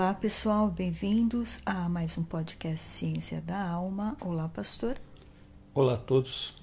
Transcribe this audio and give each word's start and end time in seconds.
Olá 0.00 0.14
pessoal, 0.14 0.70
bem-vindos 0.70 1.60
a 1.66 1.86
mais 1.86 2.16
um 2.16 2.24
podcast 2.24 2.88
Ciência 2.88 3.42
da 3.42 3.62
Alma. 3.62 4.16
Olá, 4.22 4.48
pastor. 4.48 4.96
Olá 5.74 5.92
a 5.92 5.98
todos. 5.98 6.56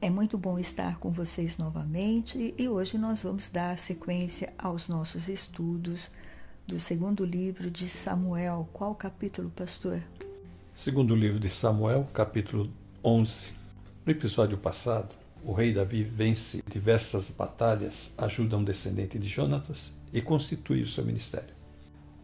É 0.00 0.08
muito 0.08 0.38
bom 0.38 0.58
estar 0.58 0.98
com 0.98 1.10
vocês 1.10 1.58
novamente 1.58 2.54
e 2.56 2.68
hoje 2.70 2.96
nós 2.96 3.20
vamos 3.20 3.50
dar 3.50 3.76
sequência 3.76 4.54
aos 4.56 4.88
nossos 4.88 5.28
estudos 5.28 6.10
do 6.66 6.80
segundo 6.80 7.26
livro 7.26 7.70
de 7.70 7.86
Samuel. 7.86 8.66
Qual 8.72 8.94
capítulo, 8.94 9.50
pastor? 9.50 10.02
Segundo 10.74 11.14
livro 11.14 11.38
de 11.38 11.50
Samuel, 11.50 12.08
capítulo 12.14 12.70
11. 13.04 13.52
No 14.06 14.12
episódio 14.12 14.56
passado, 14.56 15.14
o 15.44 15.52
rei 15.52 15.74
Davi 15.74 16.02
vence 16.02 16.64
diversas 16.66 17.28
batalhas, 17.28 18.14
ajuda 18.16 18.56
um 18.56 18.64
descendente 18.64 19.18
de 19.18 19.28
Jonatas 19.28 19.92
e 20.10 20.22
constitui 20.22 20.80
o 20.80 20.88
seu 20.88 21.04
ministério. 21.04 21.61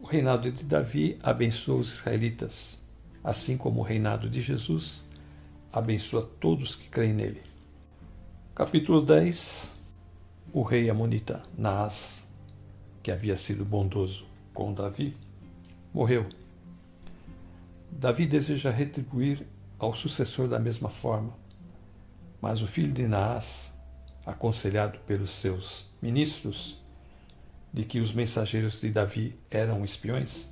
O 0.01 0.05
reinado 0.05 0.49
de 0.49 0.63
Davi 0.63 1.19
abençoa 1.21 1.75
os 1.75 1.95
israelitas, 1.95 2.77
assim 3.21 3.57
como 3.57 3.81
o 3.81 3.83
reinado 3.83 4.29
de 4.29 4.39
Jesus 4.39 5.03
abençoa 5.73 6.27
todos 6.39 6.73
que 6.73 6.87
creem 6.87 7.13
nele. 7.13 7.43
Capítulo 8.55 9.01
10 9.01 9.69
O 10.53 10.63
rei 10.63 10.89
Amonita 10.89 11.43
Naas, 11.55 12.25
que 13.03 13.11
havia 13.11 13.35
sido 13.35 13.65
bondoso 13.65 14.25
com 14.53 14.73
Davi, 14.73 15.15
morreu. 15.93 16.25
Davi 17.91 18.25
deseja 18.25 18.71
retribuir 18.71 19.45
ao 19.77 19.93
sucessor 19.93 20.47
da 20.47 20.59
mesma 20.59 20.89
forma, 20.89 21.33
mas 22.41 22.61
o 22.61 22.67
filho 22.67 22.93
de 22.93 23.05
Naas, 23.05 23.73
aconselhado 24.25 24.97
pelos 24.99 25.31
seus 25.31 25.93
ministros, 26.01 26.78
de 27.73 27.83
que 27.83 27.99
os 27.99 28.13
mensageiros 28.13 28.79
de 28.81 28.89
Davi 28.89 29.39
eram 29.49 29.85
espiões, 29.85 30.49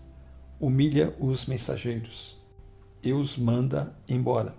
humilha 0.59 1.15
os 1.19 1.45
mensageiros 1.45 2.37
e 3.01 3.13
os 3.13 3.37
manda 3.37 3.93
embora. 4.07 4.55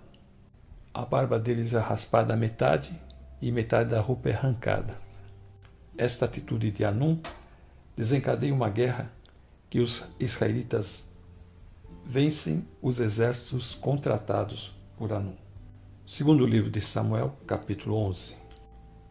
A 0.93 1.05
barba 1.05 1.39
deles 1.39 1.73
é 1.73 1.79
raspada 1.79 2.33
à 2.33 2.37
metade 2.37 2.99
e 3.41 3.51
metade 3.51 3.91
da 3.91 4.01
roupa 4.01 4.29
é 4.29 4.33
arrancada. 4.33 4.99
Esta 5.97 6.25
atitude 6.25 6.71
de 6.71 6.83
Anum 6.83 7.19
desencadeia 7.95 8.53
uma 8.53 8.69
guerra 8.69 9.11
que 9.69 9.79
os 9.79 10.05
israelitas 10.19 11.07
vencem 12.05 12.65
os 12.81 12.99
exércitos 12.99 13.75
contratados 13.75 14.75
por 14.97 15.13
Anum. 15.13 15.35
Segundo 16.07 16.43
o 16.43 16.47
livro 16.47 16.71
de 16.71 16.81
Samuel, 16.81 17.37
capítulo 17.45 17.95
11. 17.95 18.35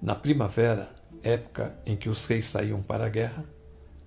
Na 0.02 0.14
primavera, 0.14 0.90
época 1.22 1.76
em 1.86 1.96
que 1.96 2.08
os 2.08 2.24
reis 2.24 2.46
saíam 2.46 2.82
para 2.82 3.06
a 3.06 3.08
guerra, 3.08 3.44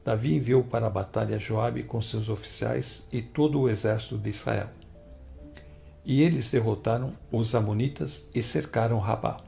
Davi 0.03 0.35
enviou 0.35 0.63
para 0.63 0.87
a 0.87 0.89
batalha 0.89 1.37
Joabe 1.37 1.83
com 1.83 2.01
seus 2.01 2.29
oficiais 2.29 3.07
e 3.11 3.21
todo 3.21 3.59
o 3.59 3.69
exército 3.69 4.17
de 4.17 4.29
Israel. 4.29 4.69
E 6.03 6.21
eles 6.23 6.49
derrotaram 6.49 7.13
os 7.31 7.53
amonitas 7.53 8.27
e 8.33 8.41
cercaram 8.41 8.97
Rabá. 8.97 9.41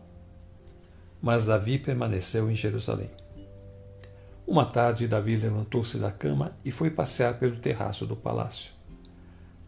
Mas 1.22 1.46
Davi 1.46 1.80
permaneceu 1.80 2.52
em 2.52 2.56
Jerusalém. 2.56 3.10
Uma 4.46 4.66
tarde, 4.66 5.08
Davi 5.08 5.36
levantou-se 5.36 5.98
da 5.98 6.12
cama 6.12 6.56
e 6.64 6.70
foi 6.70 6.92
passear 6.92 7.40
pelo 7.40 7.56
terraço 7.56 8.06
do 8.06 8.16
palácio. 8.16 8.72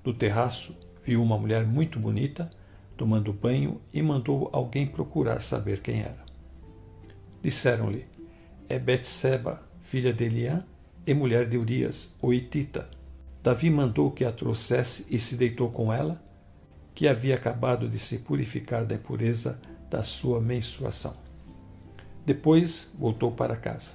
No 0.04 0.14
terraço, 0.14 0.76
viu 1.04 1.23
uma 1.23 1.38
mulher 1.38 1.66
muito 1.66 1.98
bonita 1.98 2.50
tomando 2.98 3.34
banho 3.34 3.82
e 3.94 4.02
mandou 4.02 4.50
alguém 4.54 4.86
procurar 4.86 5.42
saber 5.42 5.82
quem 5.82 6.02
era. 6.02 6.25
Disseram-lhe: 7.46 8.08
É 8.68 8.80
Betseba, 8.80 9.62
filha 9.80 10.12
de 10.12 10.24
Eliã 10.24 10.66
e 11.06 11.14
mulher 11.14 11.48
de 11.48 11.60
Urias, 11.60 12.12
o 12.20 12.34
Itita. 12.34 12.90
Davi 13.44 13.70
mandou 13.70 14.10
que 14.10 14.26
a 14.26 14.32
trouxesse 14.32 15.06
e 15.12 15.20
se 15.20 15.36
deitou 15.36 15.70
com 15.70 15.94
ela, 15.94 16.20
que 16.95 17.08
havia 17.08 17.36
acabado 17.36 17.88
de 17.88 18.00
se 18.00 18.17
purificar 18.17 18.84
da 18.84 18.95
impureza 18.95 19.61
da 19.92 20.02
sua 20.02 20.42
menstruação. 20.42 21.16
Depois 22.26 22.89
voltou 22.98 23.32
para 23.32 23.55
casa. 23.55 23.94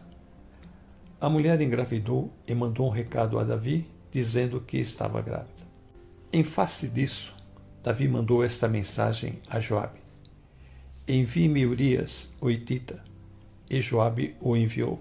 A 1.20 1.28
mulher 1.28 1.60
engravidou 1.60 2.32
e 2.46 2.54
mandou 2.54 2.86
um 2.86 2.90
recado 2.90 3.36
a 3.36 3.42
Davi, 3.42 3.84
dizendo 4.12 4.60
que 4.60 4.76
estava 4.76 5.20
grávida. 5.20 5.66
Em 6.32 6.44
face 6.44 6.86
disso, 6.86 7.34
Davi 7.82 8.06
mandou 8.06 8.44
esta 8.44 8.68
mensagem 8.68 9.40
a 9.48 9.58
Joabe: 9.58 9.98
Envie-me 11.08 11.66
Urias, 11.66 12.32
o 12.40 12.48
Itita 12.48 13.09
e 13.70 13.80
Joabe 13.80 14.34
o 14.40 14.56
enviou. 14.56 15.00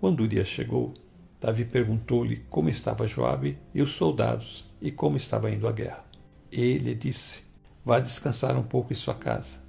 Quando 0.00 0.22
Urias 0.22 0.48
chegou, 0.48 0.94
Davi 1.38 1.64
perguntou-lhe 1.66 2.38
como 2.48 2.70
estava 2.70 3.06
Joabe 3.06 3.58
e 3.74 3.82
os 3.82 3.90
soldados 3.90 4.64
e 4.80 4.90
como 4.90 5.18
estava 5.18 5.50
indo 5.50 5.68
a 5.68 5.72
guerra. 5.72 6.04
Ele 6.50 6.94
disse: 6.94 7.42
Vá 7.84 8.00
descansar 8.00 8.56
um 8.56 8.62
pouco 8.62 8.92
em 8.92 8.96
sua 8.96 9.14
casa. 9.14 9.60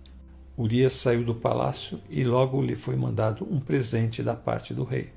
Urias 0.57 0.93
saiu 0.93 1.23
do 1.23 1.35
palácio 1.35 1.99
e 2.09 2.23
logo 2.23 2.61
lhe 2.61 2.75
foi 2.75 2.95
mandado 2.95 3.47
um 3.51 3.59
presente 3.59 4.23
da 4.23 4.35
parte 4.35 4.73
do 4.73 4.83
rei. 4.83 5.11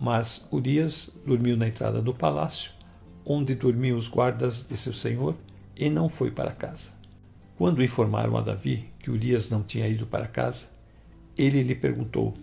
Mas 0.00 0.48
Urias 0.52 1.10
dormiu 1.26 1.56
na 1.56 1.66
entrada 1.66 2.00
do 2.00 2.14
palácio, 2.14 2.70
onde 3.24 3.54
dormiam 3.56 3.98
os 3.98 4.06
guardas 4.06 4.64
de 4.66 4.76
seu 4.76 4.92
senhor, 4.92 5.34
e 5.76 5.90
não 5.90 6.08
foi 6.08 6.30
para 6.30 6.52
casa. 6.52 6.92
Quando 7.56 7.82
informaram 7.82 8.36
a 8.36 8.40
Davi 8.40 8.88
que 9.00 9.10
Urias 9.10 9.50
não 9.50 9.64
tinha 9.64 9.88
ido 9.88 10.06
para 10.06 10.28
casa, 10.28 10.77
ele 11.38 11.62
lhe 11.62 11.74
perguntou: 11.74 12.34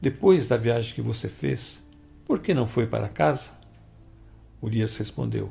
Depois 0.00 0.46
da 0.46 0.56
viagem 0.56 0.94
que 0.94 1.02
você 1.02 1.28
fez, 1.28 1.82
por 2.24 2.38
que 2.38 2.54
não 2.54 2.68
foi 2.68 2.86
para 2.86 3.08
casa? 3.08 3.50
Urias 4.62 4.96
respondeu: 4.96 5.50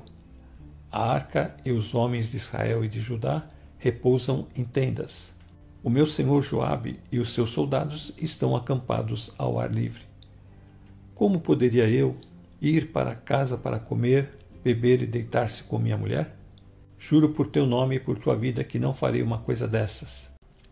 A 0.92 1.12
arca 1.12 1.56
e 1.66 1.72
os 1.72 1.94
homens 1.94 2.32
de 2.32 2.38
Israel 2.38 2.84
e 2.84 2.88
de 2.88 3.02
Judá 3.02 3.46
repousam 3.78 4.48
em 4.56 4.64
tendas. 4.64 5.34
O 5.84 5.90
meu 5.90 6.06
senhor 6.06 6.42
Joabe 6.42 6.98
e 7.12 7.20
os 7.20 7.34
seus 7.34 7.52
soldados 7.52 8.14
estão 8.18 8.56
acampados 8.56 9.34
ao 9.38 9.60
ar 9.60 9.70
livre. 9.70 10.04
Como 11.14 11.42
poderia 11.42 11.90
eu 11.90 12.16
ir 12.62 12.94
para 12.94 13.14
casa 13.14 13.58
para 13.58 13.78
comer, 13.78 14.30
beber 14.64 15.02
e 15.02 15.06
deitar-se 15.06 15.64
com 15.64 15.78
minha 15.78 15.98
mulher? 15.98 16.38
Juro 16.98 17.30
por 17.34 17.48
teu 17.48 17.66
nome 17.66 17.96
e 17.96 18.00
por 18.00 18.18
tua 18.18 18.34
vida 18.34 18.64
que 18.64 18.80
não 18.80 18.94
farei 18.94 19.22
uma 19.22 19.40
coisa 19.40 19.68
dessas. 19.68 20.32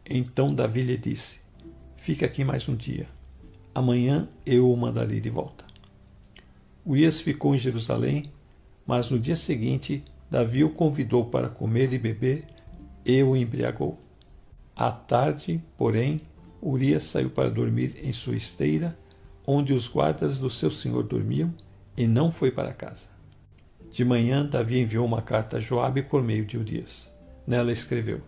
Então 0.09 0.55
Davi 0.55 0.81
lhe 0.81 0.97
disse: 0.97 1.40
Fica 2.01 2.25
aqui 2.25 2.43
mais 2.43 2.67
um 2.67 2.75
dia. 2.75 3.05
Amanhã 3.75 4.27
eu 4.43 4.71
o 4.71 4.75
mandarei 4.75 5.21
de 5.21 5.29
volta. 5.29 5.63
Urias 6.83 7.21
ficou 7.21 7.53
em 7.53 7.59
Jerusalém, 7.59 8.31
mas 8.87 9.11
no 9.11 9.19
dia 9.19 9.35
seguinte 9.35 10.03
Davi 10.27 10.63
o 10.63 10.71
convidou 10.71 11.25
para 11.25 11.47
comer 11.47 11.93
e 11.93 11.99
beber 11.99 12.43
e 13.05 13.21
o 13.21 13.35
embriagou. 13.35 13.99
À 14.75 14.91
tarde, 14.91 15.63
porém, 15.77 16.21
Urias 16.59 17.03
saiu 17.03 17.29
para 17.29 17.51
dormir 17.51 17.93
em 18.03 18.11
sua 18.11 18.35
esteira, 18.35 18.97
onde 19.45 19.71
os 19.71 19.87
guardas 19.87 20.39
do 20.39 20.49
seu 20.49 20.71
senhor 20.71 21.03
dormiam, 21.03 21.53
e 21.95 22.07
não 22.07 22.31
foi 22.31 22.49
para 22.49 22.73
casa. 22.73 23.09
De 23.91 24.03
manhã, 24.03 24.43
Davi 24.43 24.79
enviou 24.79 25.05
uma 25.05 25.21
carta 25.21 25.57
a 25.57 25.59
Joabe 25.59 26.01
por 26.01 26.23
meio 26.23 26.47
de 26.47 26.57
Urias. 26.57 27.13
Nela 27.45 27.71
escreveu: 27.71 28.21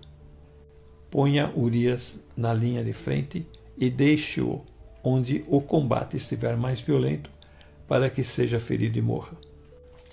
Ponha 1.10 1.52
Urias 1.56 2.24
na 2.38 2.54
linha 2.54 2.84
de 2.84 2.94
frente 2.94 3.48
e 3.78 3.90
deixe-o 3.90 4.62
onde 5.04 5.44
o 5.48 5.60
combate 5.60 6.18
estiver 6.18 6.56
mais 6.56 6.80
violento, 6.80 7.30
para 7.88 8.10
que 8.10 8.24
seja 8.24 8.60
ferido 8.60 8.98
e 8.98 9.02
morra. 9.02 9.38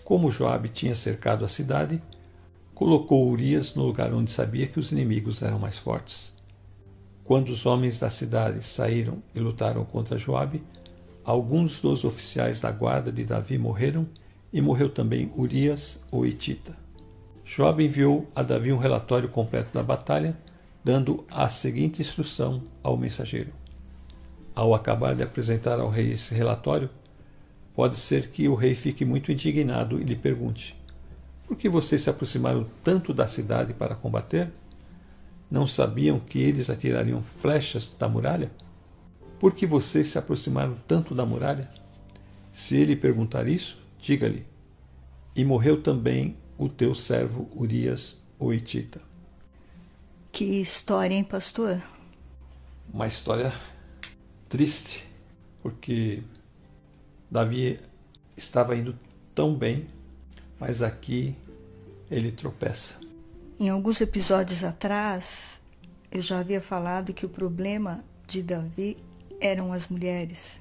Como 0.04 0.30
Joabe 0.30 0.68
tinha 0.68 0.94
cercado 0.94 1.44
a 1.44 1.48
cidade, 1.48 2.02
colocou 2.74 3.28
Urias 3.28 3.74
no 3.74 3.84
lugar 3.84 4.12
onde 4.12 4.30
sabia 4.30 4.66
que 4.66 4.80
os 4.80 4.90
inimigos 4.90 5.42
eram 5.42 5.58
mais 5.58 5.78
fortes. 5.78 6.32
Quando 7.22 7.50
os 7.50 7.64
homens 7.64 7.98
da 7.98 8.10
cidade 8.10 8.64
saíram 8.64 9.22
e 9.34 9.38
lutaram 9.38 9.84
contra 9.84 10.18
Joabe, 10.18 10.64
alguns 11.24 11.80
dos 11.80 12.02
oficiais 12.02 12.58
da 12.58 12.72
guarda 12.72 13.12
de 13.12 13.24
Davi 13.24 13.56
morreram 13.56 14.08
e 14.52 14.60
morreu 14.60 14.88
também 14.88 15.30
Urias, 15.36 16.02
o 16.10 16.26
Itita. 16.26 16.76
Joabe 17.44 17.84
enviou 17.84 18.26
a 18.34 18.42
Davi 18.42 18.72
um 18.72 18.78
relatório 18.78 19.28
completo 19.28 19.72
da 19.72 19.82
batalha 19.82 20.36
dando 20.82 21.24
a 21.30 21.48
seguinte 21.48 22.00
instrução 22.00 22.62
ao 22.82 22.96
mensageiro. 22.96 23.59
Ao 24.54 24.74
acabar 24.74 25.14
de 25.14 25.22
apresentar 25.22 25.78
ao 25.78 25.88
rei 25.88 26.12
esse 26.12 26.34
relatório, 26.34 26.90
pode 27.74 27.96
ser 27.96 28.28
que 28.28 28.48
o 28.48 28.54
rei 28.54 28.74
fique 28.74 29.04
muito 29.04 29.30
indignado 29.30 30.00
e 30.00 30.04
lhe 30.04 30.16
pergunte: 30.16 30.76
Por 31.46 31.56
que 31.56 31.68
vocês 31.68 32.02
se 32.02 32.10
aproximaram 32.10 32.66
tanto 32.82 33.14
da 33.14 33.26
cidade 33.26 33.72
para 33.72 33.94
combater? 33.94 34.50
Não 35.50 35.66
sabiam 35.66 36.20
que 36.20 36.40
eles 36.40 36.70
atirariam 36.70 37.22
flechas 37.22 37.92
da 37.98 38.08
muralha? 38.08 38.50
Por 39.38 39.54
que 39.54 39.66
vocês 39.66 40.08
se 40.08 40.18
aproximaram 40.18 40.76
tanto 40.86 41.14
da 41.14 41.24
muralha? 41.24 41.70
Se 42.52 42.76
ele 42.76 42.94
perguntar 42.94 43.48
isso, 43.48 43.78
diga-lhe: 43.98 44.44
E 45.34 45.44
morreu 45.44 45.80
também 45.80 46.36
o 46.58 46.68
teu 46.68 46.94
servo 46.94 47.48
Urias, 47.54 48.20
o 48.38 48.52
Itita. 48.52 49.00
Que 50.30 50.60
história, 50.60 51.14
hein, 51.14 51.24
pastor? 51.24 51.80
Uma 52.92 53.06
história 53.06 53.52
triste, 54.50 55.08
porque 55.62 56.22
Davi 57.30 57.80
estava 58.36 58.76
indo 58.76 58.98
tão 59.32 59.54
bem, 59.54 59.86
mas 60.58 60.82
aqui 60.82 61.36
ele 62.10 62.32
tropeça. 62.32 62.98
Em 63.58 63.68
alguns 63.68 64.00
episódios 64.00 64.64
atrás, 64.64 65.60
eu 66.10 66.20
já 66.20 66.40
havia 66.40 66.60
falado 66.60 67.14
que 67.14 67.24
o 67.24 67.28
problema 67.28 68.04
de 68.26 68.42
Davi 68.42 68.96
eram 69.40 69.72
as 69.72 69.86
mulheres. 69.86 70.60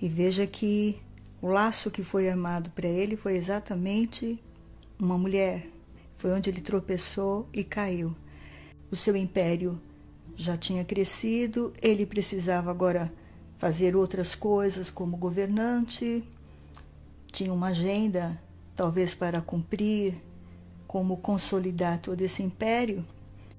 E 0.00 0.06
veja 0.06 0.46
que 0.46 1.00
o 1.40 1.48
laço 1.48 1.90
que 1.90 2.04
foi 2.04 2.28
armado 2.28 2.68
para 2.70 2.86
ele 2.86 3.16
foi 3.16 3.36
exatamente 3.36 4.38
uma 5.00 5.16
mulher. 5.16 5.66
Foi 6.18 6.32
onde 6.32 6.50
ele 6.50 6.60
tropeçou 6.60 7.48
e 7.50 7.64
caiu. 7.64 8.14
O 8.90 8.96
seu 8.96 9.16
império 9.16 9.80
já 10.36 10.56
tinha 10.56 10.84
crescido, 10.84 11.72
ele 11.80 12.06
precisava 12.06 12.70
agora 12.70 13.12
fazer 13.58 13.94
outras 13.96 14.34
coisas 14.34 14.90
como 14.90 15.16
governante, 15.16 16.24
tinha 17.30 17.52
uma 17.52 17.68
agenda 17.68 18.40
talvez 18.76 19.14
para 19.14 19.40
cumprir, 19.40 20.14
como 20.86 21.16
consolidar 21.16 21.98
todo 21.98 22.20
esse 22.20 22.42
império. 22.42 23.04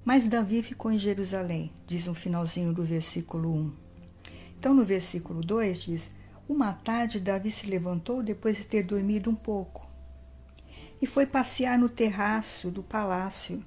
Mas 0.03 0.27
Davi 0.27 0.61
ficou 0.61 0.91
em 0.91 0.99
Jerusalém, 0.99 1.71
diz 1.87 2.05
no 2.05 2.13
finalzinho 2.13 2.73
do 2.73 2.83
versículo 2.83 3.51
1. 3.53 3.73
Então, 4.59 4.73
no 4.73 4.85
versículo 4.85 5.41
2 5.41 5.79
diz: 5.79 6.09
Uma 6.47 6.73
tarde 6.73 7.19
Davi 7.19 7.51
se 7.51 7.67
levantou 7.67 8.21
depois 8.21 8.57
de 8.57 8.65
ter 8.65 8.83
dormido 8.83 9.29
um 9.29 9.35
pouco 9.35 9.85
e 11.01 11.07
foi 11.07 11.25
passear 11.25 11.77
no 11.77 11.89
terraço 11.89 12.71
do 12.71 12.81
palácio. 12.81 13.63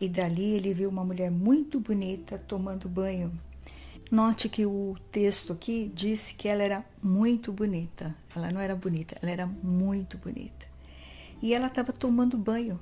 E 0.00 0.08
dali 0.08 0.54
ele 0.54 0.72
viu 0.72 0.88
uma 0.88 1.04
mulher 1.04 1.30
muito 1.30 1.80
bonita 1.80 2.38
tomando 2.38 2.88
banho. 2.88 3.32
Note 4.10 4.48
que 4.48 4.64
o 4.64 4.96
texto 5.10 5.52
aqui 5.52 5.90
disse 5.92 6.34
que 6.34 6.48
ela 6.48 6.62
era 6.62 6.84
muito 7.02 7.52
bonita. 7.52 8.16
Ela 8.34 8.50
não 8.52 8.60
era 8.60 8.76
bonita, 8.76 9.18
ela 9.20 9.30
era 9.30 9.46
muito 9.46 10.16
bonita. 10.16 10.66
E 11.42 11.52
ela 11.52 11.66
estava 11.66 11.92
tomando 11.92 12.38
banho. 12.38 12.80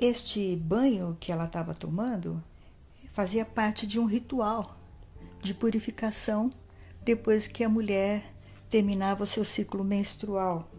Este 0.00 0.54
banho 0.56 1.16
que 1.18 1.32
ela 1.32 1.44
estava 1.44 1.74
tomando 1.74 2.42
fazia 3.12 3.44
parte 3.44 3.86
de 3.86 3.98
um 3.98 4.06
ritual 4.06 4.78
de 5.42 5.52
purificação 5.52 6.50
depois 7.04 7.48
que 7.48 7.64
a 7.64 7.68
mulher 7.68 8.22
terminava 8.70 9.24
o 9.24 9.26
seu 9.26 9.44
ciclo 9.44 9.82
menstrual. 9.82 10.70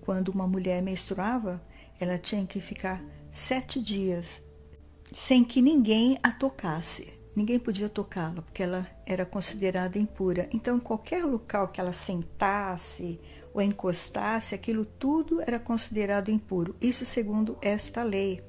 Quando 0.00 0.30
uma 0.30 0.48
mulher 0.48 0.82
menstruava, 0.82 1.62
ela 2.00 2.16
tinha 2.16 2.46
que 2.46 2.60
ficar 2.60 3.04
sete 3.30 3.80
dias 3.80 4.42
sem 5.12 5.44
que 5.44 5.62
ninguém 5.62 6.18
a 6.22 6.32
tocasse. 6.32 7.18
Ninguém 7.34 7.58
podia 7.58 7.88
tocá-la, 7.88 8.42
porque 8.42 8.62
ela 8.62 8.86
era 9.06 9.24
considerada 9.24 9.98
impura. 9.98 10.48
Então, 10.52 10.76
em 10.76 10.80
qualquer 10.80 11.24
local 11.24 11.68
que 11.68 11.80
ela 11.80 11.92
sentasse 11.92 13.20
ou 13.54 13.62
encostasse, 13.62 14.54
aquilo 14.54 14.84
tudo 14.84 15.40
era 15.40 15.58
considerado 15.58 16.30
impuro. 16.30 16.74
Isso 16.80 17.06
segundo 17.06 17.56
esta 17.62 18.02
lei. 18.02 18.42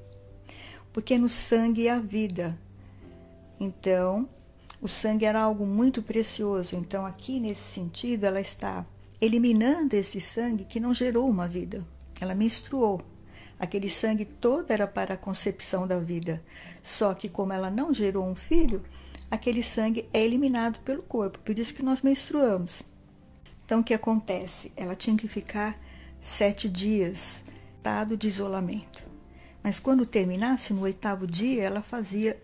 Porque 0.92 1.16
no 1.16 1.28
sangue 1.28 1.88
há 1.88 2.00
vida. 2.00 2.58
Então, 3.60 4.28
o 4.82 4.88
sangue 4.88 5.24
era 5.24 5.40
algo 5.40 5.64
muito 5.64 6.02
precioso. 6.02 6.74
Então, 6.74 7.06
aqui 7.06 7.38
nesse 7.38 7.62
sentido, 7.62 8.24
ela 8.24 8.40
está 8.40 8.84
eliminando 9.20 9.94
esse 9.94 10.20
sangue 10.20 10.64
que 10.64 10.80
não 10.80 10.92
gerou 10.92 11.28
uma 11.28 11.46
vida. 11.46 11.86
Ela 12.20 12.34
menstruou. 12.34 13.00
Aquele 13.60 13.90
sangue 13.90 14.24
todo 14.24 14.70
era 14.70 14.86
para 14.86 15.12
a 15.12 15.18
concepção 15.18 15.86
da 15.86 15.98
vida. 15.98 16.42
Só 16.82 17.12
que, 17.12 17.28
como 17.28 17.52
ela 17.52 17.70
não 17.70 17.92
gerou 17.92 18.26
um 18.26 18.34
filho, 18.34 18.82
aquele 19.30 19.62
sangue 19.62 20.08
é 20.14 20.24
eliminado 20.24 20.80
pelo 20.80 21.02
corpo. 21.02 21.38
Por 21.40 21.58
isso 21.58 21.74
que 21.74 21.82
nós 21.82 22.00
menstruamos. 22.00 22.82
Então, 23.62 23.80
o 23.80 23.84
que 23.84 23.92
acontece? 23.92 24.72
Ela 24.74 24.96
tinha 24.96 25.14
que 25.14 25.28
ficar 25.28 25.78
sete 26.22 26.70
dias, 26.70 27.44
estado 27.76 28.16
de 28.16 28.28
isolamento. 28.28 29.06
Mas 29.62 29.78
quando 29.78 30.06
terminasse, 30.06 30.72
no 30.72 30.80
oitavo 30.80 31.26
dia, 31.26 31.62
ela 31.62 31.82
fazia 31.82 32.42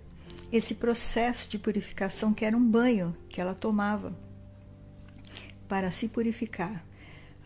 esse 0.52 0.74
processo 0.74 1.48
de 1.48 1.58
purificação, 1.58 2.34
que 2.34 2.44
era 2.44 2.54
um 2.54 2.70
banho 2.70 3.16
que 3.30 3.40
ela 3.40 3.54
tomava 3.54 4.14
para 5.66 5.90
se 5.90 6.08
purificar. 6.08 6.84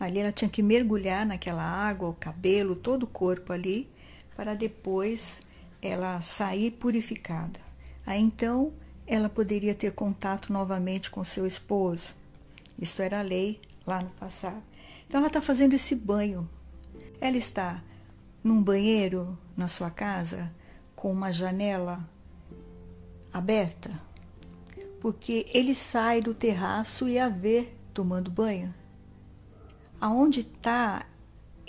Ali 0.01 0.17
ela 0.17 0.31
tinha 0.31 0.49
que 0.49 0.63
mergulhar 0.63 1.27
naquela 1.27 1.61
água, 1.61 2.09
o 2.09 2.15
cabelo, 2.15 2.75
todo 2.75 3.03
o 3.03 3.07
corpo 3.07 3.53
ali, 3.53 3.87
para 4.35 4.55
depois 4.55 5.41
ela 5.79 6.19
sair 6.21 6.71
purificada. 6.71 7.59
Aí 8.03 8.19
então 8.19 8.73
ela 9.05 9.29
poderia 9.29 9.75
ter 9.75 9.91
contato 9.91 10.51
novamente 10.51 11.11
com 11.11 11.23
seu 11.23 11.45
esposo. 11.45 12.15
Isso 12.79 12.99
era 12.99 13.21
lei 13.21 13.61
lá 13.85 14.01
no 14.01 14.09
passado. 14.09 14.63
Então 15.07 15.19
ela 15.19 15.27
está 15.27 15.39
fazendo 15.39 15.75
esse 15.75 15.93
banho. 15.93 16.49
Ela 17.19 17.37
está 17.37 17.83
num 18.43 18.63
banheiro 18.63 19.37
na 19.55 19.67
sua 19.67 19.91
casa 19.91 20.51
com 20.95 21.11
uma 21.11 21.31
janela 21.31 22.03
aberta, 23.31 23.91
porque 24.99 25.45
ele 25.53 25.75
sai 25.75 26.21
do 26.21 26.33
terraço 26.33 27.07
e 27.07 27.19
a 27.19 27.29
vê 27.29 27.67
tomando 27.93 28.31
banho 28.31 28.80
aonde 30.01 30.39
está 30.41 31.05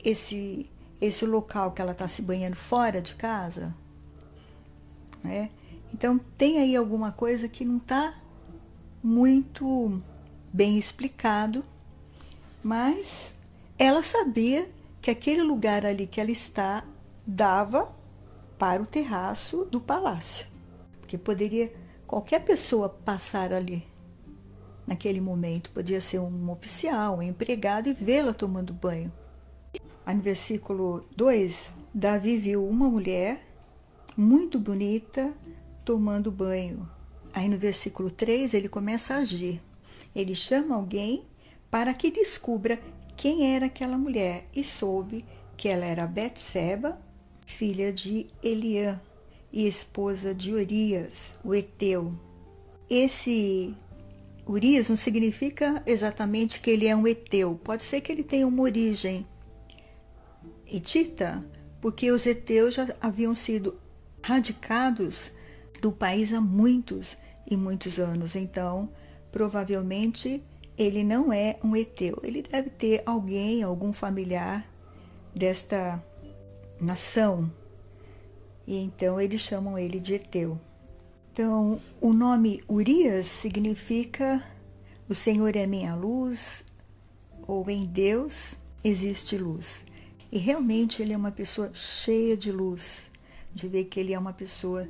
esse 0.02 0.68
esse 1.00 1.26
local 1.26 1.72
que 1.72 1.82
ela 1.82 1.90
está 1.90 2.06
se 2.06 2.22
banhando 2.22 2.54
fora 2.54 3.02
de 3.02 3.16
casa, 3.16 3.74
né? 5.22 5.50
Então 5.92 6.16
tem 6.38 6.58
aí 6.58 6.76
alguma 6.76 7.10
coisa 7.10 7.48
que 7.48 7.64
não 7.64 7.78
está 7.78 8.14
muito 9.02 10.00
bem 10.52 10.78
explicado, 10.78 11.64
mas 12.62 13.34
ela 13.76 14.00
sabia 14.00 14.70
que 15.00 15.10
aquele 15.10 15.42
lugar 15.42 15.84
ali 15.84 16.06
que 16.06 16.20
ela 16.20 16.30
está 16.30 16.84
dava 17.26 17.92
para 18.56 18.80
o 18.80 18.86
terraço 18.86 19.64
do 19.64 19.80
palácio, 19.80 20.46
porque 21.00 21.18
poderia 21.18 21.74
qualquer 22.06 22.44
pessoa 22.44 22.88
passar 22.88 23.52
ali 23.52 23.91
naquele 24.86 25.20
momento. 25.20 25.70
Podia 25.70 26.00
ser 26.00 26.18
um 26.18 26.50
oficial, 26.50 27.18
um 27.18 27.22
empregado 27.22 27.88
e 27.88 27.92
vê-la 27.92 28.32
tomando 28.34 28.72
banho. 28.72 29.12
Aí 30.04 30.14
no 30.14 30.22
versículo 30.22 31.06
2, 31.16 31.70
Davi 31.94 32.36
viu 32.36 32.66
uma 32.66 32.88
mulher 32.88 33.46
muito 34.16 34.58
bonita 34.58 35.32
tomando 35.84 36.30
banho. 36.30 36.88
Aí 37.32 37.48
no 37.48 37.56
versículo 37.56 38.10
3 38.10 38.54
ele 38.54 38.68
começa 38.68 39.14
a 39.14 39.18
agir. 39.18 39.60
Ele 40.14 40.34
chama 40.34 40.74
alguém 40.74 41.24
para 41.70 41.94
que 41.94 42.10
descubra 42.10 42.78
quem 43.16 43.54
era 43.54 43.66
aquela 43.66 43.96
mulher 43.96 44.46
e 44.54 44.64
soube 44.64 45.24
que 45.56 45.68
ela 45.68 45.84
era 45.84 46.06
Betseba, 46.06 47.00
filha 47.46 47.92
de 47.92 48.26
Eliã 48.42 49.00
e 49.52 49.66
esposa 49.66 50.34
de 50.34 50.52
Urias, 50.52 51.38
o 51.44 51.54
Eteu. 51.54 52.12
Esse 52.90 53.74
Urias 54.46 54.88
não 54.88 54.96
significa 54.96 55.82
exatamente 55.86 56.60
que 56.60 56.70
ele 56.70 56.88
é 56.88 56.96
um 56.96 57.06
eteu. 57.06 57.60
Pode 57.62 57.84
ser 57.84 58.00
que 58.00 58.10
ele 58.10 58.24
tenha 58.24 58.46
uma 58.46 58.62
origem 58.62 59.26
etita, 60.66 61.44
porque 61.80 62.10
os 62.10 62.26
heteus 62.26 62.74
já 62.74 62.94
haviam 63.00 63.34
sido 63.34 63.78
radicados 64.22 65.32
do 65.80 65.92
país 65.92 66.32
há 66.32 66.40
muitos 66.40 67.16
e 67.48 67.56
muitos 67.56 67.98
anos. 67.98 68.34
Então, 68.34 68.90
provavelmente 69.30 70.42
ele 70.76 71.04
não 71.04 71.32
é 71.32 71.58
um 71.62 71.76
eteu. 71.76 72.18
Ele 72.22 72.42
deve 72.42 72.70
ter 72.70 73.02
alguém, 73.06 73.62
algum 73.62 73.92
familiar 73.92 74.66
desta 75.34 76.02
nação. 76.80 77.50
E 78.66 78.76
então 78.76 79.20
eles 79.20 79.40
chamam 79.40 79.78
ele 79.78 80.00
de 80.00 80.14
eteu. 80.14 80.60
Então, 81.32 81.80
o 81.98 82.12
nome 82.12 82.62
Urias 82.68 83.24
significa 83.24 84.44
o 85.08 85.14
Senhor 85.14 85.56
é 85.56 85.66
minha 85.66 85.94
luz, 85.94 86.62
ou 87.48 87.70
em 87.70 87.86
Deus 87.86 88.54
existe 88.84 89.38
luz. 89.38 89.82
E 90.30 90.36
realmente 90.36 91.00
ele 91.00 91.14
é 91.14 91.16
uma 91.16 91.32
pessoa 91.32 91.70
cheia 91.72 92.36
de 92.36 92.52
luz, 92.52 93.10
de 93.50 93.66
ver 93.66 93.84
que 93.84 93.98
ele 93.98 94.12
é 94.12 94.18
uma 94.18 94.34
pessoa 94.34 94.86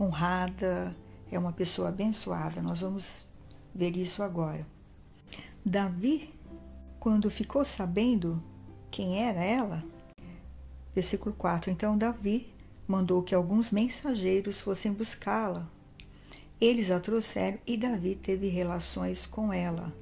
honrada, 0.00 0.96
é 1.30 1.38
uma 1.38 1.52
pessoa 1.52 1.90
abençoada. 1.90 2.62
Nós 2.62 2.80
vamos 2.80 3.28
ver 3.74 3.94
isso 3.98 4.22
agora. 4.22 4.66
Davi, 5.62 6.32
quando 6.98 7.30
ficou 7.30 7.66
sabendo 7.66 8.42
quem 8.90 9.26
era 9.28 9.44
ela, 9.44 9.82
versículo 10.94 11.34
4: 11.34 11.70
Então 11.70 11.98
Davi 11.98 12.50
mandou 12.90 13.22
que 13.22 13.34
alguns 13.34 13.70
mensageiros 13.70 14.60
fossem 14.60 14.92
buscá-la. 14.92 15.70
Eles 16.60 16.90
a 16.90 16.98
trouxeram 16.98 17.58
e 17.64 17.76
Davi 17.76 18.16
teve 18.16 18.48
relações 18.48 19.24
com 19.24 19.52
ela. 19.52 19.94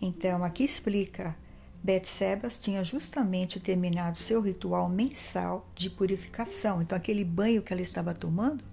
Então, 0.00 0.44
aqui 0.44 0.62
explica: 0.62 1.36
Betsebas 1.82 2.56
tinha 2.56 2.84
justamente 2.84 3.58
terminado 3.58 4.16
seu 4.16 4.40
ritual 4.40 4.88
mensal 4.88 5.68
de 5.74 5.90
purificação. 5.90 6.80
Então, 6.80 6.96
aquele 6.96 7.24
banho 7.24 7.62
que 7.62 7.72
ela 7.72 7.82
estava 7.82 8.14
tomando 8.14 8.64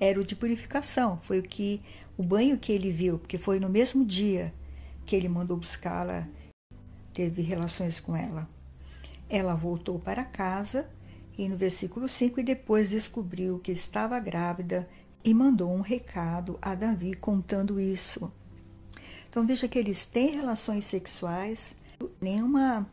era 0.00 0.20
o 0.20 0.24
de 0.24 0.34
purificação. 0.34 1.18
Foi 1.22 1.38
o 1.38 1.42
que 1.44 1.80
o 2.18 2.22
banho 2.22 2.58
que 2.58 2.72
ele 2.72 2.90
viu, 2.90 3.18
porque 3.18 3.38
foi 3.38 3.60
no 3.60 3.68
mesmo 3.68 4.04
dia 4.04 4.52
que 5.06 5.14
ele 5.14 5.28
mandou 5.28 5.56
buscá-la, 5.56 6.26
teve 7.14 7.42
relações 7.42 8.00
com 8.00 8.16
ela. 8.16 8.48
ela 9.28 9.54
voltou 9.54 9.98
para 9.98 10.24
casa 10.24 10.88
e 11.36 11.48
no 11.48 11.56
versículo 11.56 12.08
5 12.08 12.40
e 12.40 12.42
depois 12.42 12.90
descobriu 12.90 13.58
que 13.58 13.72
estava 13.72 14.18
grávida 14.18 14.88
e 15.22 15.34
mandou 15.34 15.72
um 15.72 15.80
recado 15.80 16.58
a 16.62 16.74
Davi 16.74 17.14
contando 17.14 17.80
isso. 17.80 18.32
Então 19.28 19.46
veja 19.46 19.68
que 19.68 19.78
eles 19.78 20.06
têm 20.06 20.30
relações 20.30 20.84
sexuais, 20.84 21.74
nenhuma 22.20 22.88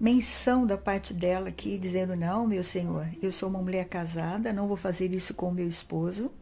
menção 0.00 0.66
da 0.66 0.78
parte 0.78 1.12
dela 1.12 1.48
aqui 1.48 1.78
dizendo: 1.78 2.16
Não, 2.16 2.46
meu 2.46 2.64
senhor, 2.64 3.08
eu 3.20 3.30
sou 3.30 3.48
uma 3.48 3.60
mulher 3.60 3.86
casada, 3.88 4.52
não 4.52 4.68
vou 4.68 4.76
fazer 4.76 5.12
isso 5.12 5.34
com 5.34 5.50
meu 5.50 5.68
esposo. 5.68 6.32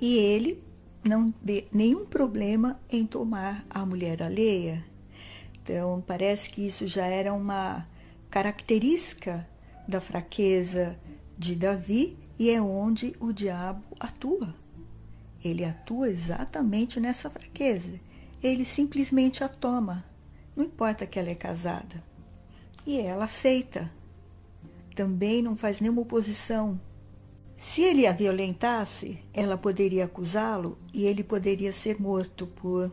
E 0.00 0.16
ele 0.16 0.62
não 1.06 1.32
vê 1.42 1.66
nenhum 1.72 2.04
problema 2.04 2.80
em 2.90 3.06
tomar 3.06 3.64
a 3.70 3.86
mulher 3.86 4.22
alheia. 4.22 4.84
Então, 5.62 6.02
parece 6.06 6.50
que 6.50 6.66
isso 6.66 6.86
já 6.86 7.06
era 7.06 7.32
uma 7.32 7.86
característica 8.30 9.46
da 9.86 10.00
fraqueza 10.00 10.98
de 11.36 11.54
Davi 11.54 12.16
e 12.38 12.50
é 12.50 12.60
onde 12.60 13.14
o 13.20 13.32
diabo 13.32 13.84
atua. 13.98 14.54
Ele 15.44 15.64
atua 15.64 16.08
exatamente 16.08 16.98
nessa 16.98 17.28
fraqueza. 17.28 18.00
Ele 18.42 18.64
simplesmente 18.64 19.44
a 19.44 19.48
toma. 19.48 20.04
Não 20.56 20.64
importa 20.64 21.06
que 21.06 21.18
ela 21.18 21.30
é 21.30 21.34
casada 21.34 22.02
e 22.86 23.00
ela 23.00 23.24
aceita. 23.24 23.90
Também 24.94 25.42
não 25.42 25.56
faz 25.56 25.80
nenhuma 25.80 26.02
oposição. 26.02 26.80
Se 27.56 27.82
ele 27.82 28.06
a 28.06 28.12
violentasse, 28.12 29.18
ela 29.32 29.56
poderia 29.56 30.04
acusá-lo 30.04 30.78
e 30.92 31.04
ele 31.04 31.22
poderia 31.22 31.72
ser 31.72 32.00
morto 32.00 32.46
por 32.46 32.92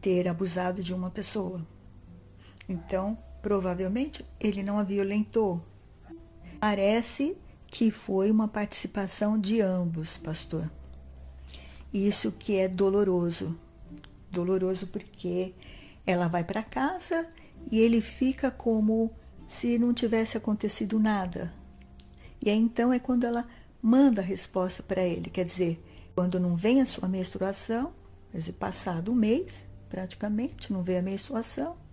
ter 0.00 0.28
abusado 0.28 0.82
de 0.82 0.92
uma 0.92 1.10
pessoa. 1.10 1.66
Então, 2.68 3.16
provavelmente, 3.44 4.24
ele 4.40 4.62
não 4.62 4.78
a 4.78 4.82
violentou. 4.82 5.62
Parece 6.58 7.36
que 7.66 7.90
foi 7.90 8.30
uma 8.30 8.48
participação 8.48 9.38
de 9.38 9.60
ambos, 9.60 10.16
pastor. 10.16 10.70
Isso 11.92 12.32
que 12.32 12.56
é 12.56 12.66
doloroso. 12.66 13.54
Doloroso 14.30 14.86
porque 14.86 15.52
ela 16.06 16.26
vai 16.26 16.42
para 16.42 16.62
casa 16.62 17.28
e 17.70 17.78
ele 17.78 18.00
fica 18.00 18.50
como 18.50 19.10
se 19.46 19.78
não 19.78 19.92
tivesse 19.92 20.38
acontecido 20.38 20.98
nada. 20.98 21.52
E 22.40 22.48
aí 22.48 22.58
então 22.58 22.94
é 22.94 22.98
quando 22.98 23.24
ela 23.24 23.46
manda 23.82 24.22
a 24.22 24.24
resposta 24.24 24.82
para 24.82 25.04
ele, 25.04 25.28
quer 25.28 25.44
dizer, 25.44 25.84
quando 26.14 26.40
não 26.40 26.56
vem 26.56 26.80
a 26.80 26.86
sua 26.86 27.06
menstruação, 27.06 27.92
quer 28.32 28.38
dizer, 28.38 28.52
passado 28.54 29.12
um 29.12 29.14
mês, 29.14 29.68
praticamente, 29.90 30.72
não 30.72 30.82
vem 30.82 30.96
a 30.96 31.02
menstruação, 31.02 31.83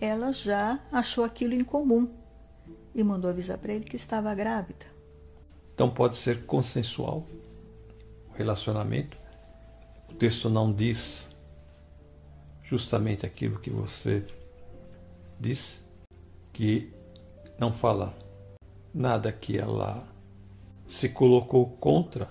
ela 0.00 0.32
já 0.32 0.80
achou 0.90 1.24
aquilo 1.24 1.54
incomum 1.54 2.12
e 2.94 3.02
mandou 3.02 3.30
avisar 3.30 3.58
para 3.58 3.72
ele 3.72 3.84
que 3.84 3.96
estava 3.96 4.34
grávida. 4.34 4.86
Então 5.74 5.88
pode 5.90 6.16
ser 6.16 6.44
consensual 6.44 7.26
o 8.30 8.36
relacionamento. 8.36 9.16
O 10.10 10.14
texto 10.14 10.50
não 10.50 10.72
diz 10.72 11.28
justamente 12.62 13.26
aquilo 13.26 13.58
que 13.58 13.70
você 13.70 14.26
diz 15.38 15.84
que 16.52 16.92
não 17.58 17.72
fala 17.72 18.14
nada 18.94 19.32
que 19.32 19.58
ela 19.58 20.06
se 20.86 21.08
colocou 21.08 21.66
contra 21.66 22.28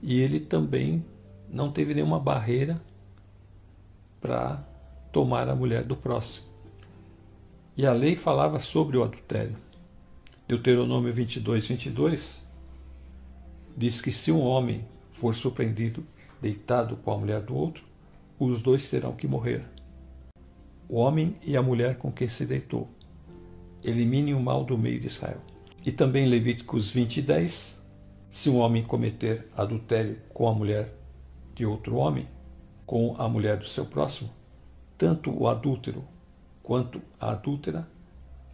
e 0.00 0.20
ele 0.20 0.40
também 0.40 1.04
não 1.48 1.70
teve 1.70 1.94
nenhuma 1.94 2.18
barreira 2.18 2.80
para 4.20 4.64
tomar 5.12 5.48
a 5.48 5.54
mulher 5.54 5.84
do 5.84 5.94
próximo. 5.94 6.46
E 7.76 7.86
a 7.86 7.92
lei 7.92 8.16
falava 8.16 8.58
sobre 8.58 8.96
o 8.96 9.04
adultério. 9.04 9.56
Deuteronômio 10.48 11.12
22, 11.12 11.68
22 11.68 12.42
diz 13.76 14.00
que 14.00 14.10
se 14.10 14.32
um 14.32 14.42
homem 14.42 14.84
for 15.12 15.34
surpreendido 15.34 16.04
deitado 16.40 16.96
com 16.96 17.12
a 17.12 17.18
mulher 17.18 17.40
do 17.40 17.54
outro, 17.54 17.84
os 18.38 18.60
dois 18.60 18.88
terão 18.90 19.12
que 19.12 19.26
morrer 19.26 19.64
o 20.92 20.96
homem 20.96 21.34
e 21.42 21.56
a 21.56 21.62
mulher 21.62 21.96
com 21.96 22.12
quem 22.12 22.28
se 22.28 22.44
deitou. 22.44 22.86
Elimine 23.82 24.34
o 24.34 24.40
mal 24.40 24.62
do 24.62 24.76
meio 24.76 25.00
de 25.00 25.06
Israel. 25.06 25.38
E 25.86 25.90
também 25.90 26.26
Levíticos 26.26 26.90
20 26.90 27.16
e 27.16 27.22
10, 27.22 27.82
se 28.28 28.50
um 28.50 28.58
homem 28.58 28.82
cometer 28.82 29.48
adultério 29.56 30.18
com 30.34 30.46
a 30.46 30.54
mulher 30.54 30.94
de 31.54 31.64
outro 31.64 31.96
homem, 31.96 32.28
com 32.84 33.14
a 33.16 33.26
mulher 33.26 33.56
do 33.56 33.64
seu 33.64 33.86
próximo, 33.86 34.28
tanto 35.02 35.36
o 35.36 35.48
adúltero 35.48 36.04
quanto 36.62 37.02
a 37.18 37.32
adúltera 37.32 37.88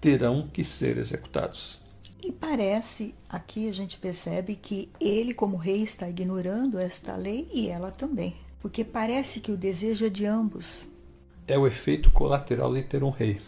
terão 0.01 0.49
que 0.49 0.65
ser 0.65 0.97
executados. 0.97 1.79
E 2.25 2.33
parece, 2.33 3.15
aqui 3.29 3.69
a 3.69 3.73
gente 3.73 3.99
percebe 3.99 4.57
que 4.57 4.89
ele, 4.99 5.35
como 5.35 5.59
rei, 5.59 5.83
está 5.83 6.09
ignorando 6.09 6.79
esta 6.79 7.15
lei 7.17 7.47
e 7.53 7.69
ela 7.69 7.91
também. 7.91 8.35
Porque 8.63 8.83
parece 8.83 9.41
que 9.41 9.53
o 9.53 9.59
desejo 9.59 10.07
é 10.07 10.09
de 10.09 10.25
ambos 10.25 10.89
é 11.47 11.59
o 11.59 11.67
efeito 11.67 12.11
colateral 12.11 12.73
de 12.75 12.83
ter 12.83 13.03
um 13.03 13.11
rei. 13.11 13.41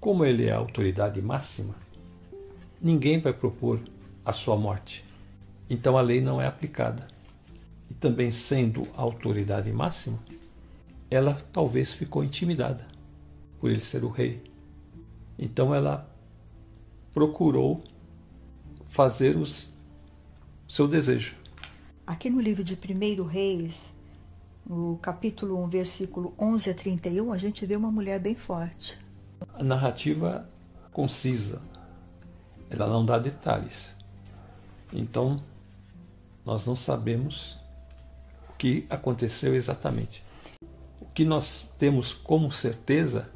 Como 0.00 0.24
ele 0.24 0.46
é 0.46 0.52
a 0.52 0.56
autoridade 0.56 1.20
máxima, 1.20 1.74
ninguém 2.80 3.20
vai 3.20 3.32
propor 3.32 3.80
a 4.24 4.32
sua 4.32 4.56
morte. 4.56 5.04
Então 5.68 5.96
a 5.96 6.00
lei 6.00 6.20
não 6.20 6.40
é 6.40 6.46
aplicada. 6.46 7.06
E 7.88 7.94
também 7.94 8.30
sendo 8.30 8.86
a 8.96 9.02
autoridade 9.02 9.72
máxima, 9.72 10.20
ela 11.10 11.42
talvez 11.52 11.92
ficou 11.92 12.22
intimidada 12.22 12.86
por 13.58 13.70
ele 13.70 13.80
ser 13.80 14.04
o 14.04 14.08
rei. 14.08 14.42
Então 15.38 15.74
ela 15.74 16.08
procurou 17.12 17.82
fazer 18.88 19.36
o 19.36 19.44
seu 20.68 20.86
desejo. 20.86 21.36
Aqui 22.06 22.30
no 22.30 22.40
livro 22.40 22.62
de 22.62 22.74
1 22.74 23.24
Reis, 23.24 23.92
no 24.66 24.98
capítulo 24.98 25.62
1, 25.64 25.68
versículo 25.68 26.34
11 26.38 26.70
a 26.70 26.74
31, 26.74 27.32
a 27.32 27.38
gente 27.38 27.66
vê 27.66 27.76
uma 27.76 27.90
mulher 27.90 28.20
bem 28.20 28.34
forte. 28.34 28.98
A 29.54 29.64
narrativa 29.64 30.48
concisa, 30.92 31.60
ela 32.68 32.86
não 32.86 33.04
dá 33.04 33.18
detalhes. 33.18 33.90
Então, 34.92 35.42
nós 36.44 36.66
não 36.66 36.76
sabemos 36.76 37.58
o 38.48 38.52
que 38.54 38.86
aconteceu 38.90 39.54
exatamente. 39.54 40.22
Que 41.20 41.24
nós 41.26 41.74
temos 41.76 42.14
como 42.14 42.50
certeza 42.50 43.30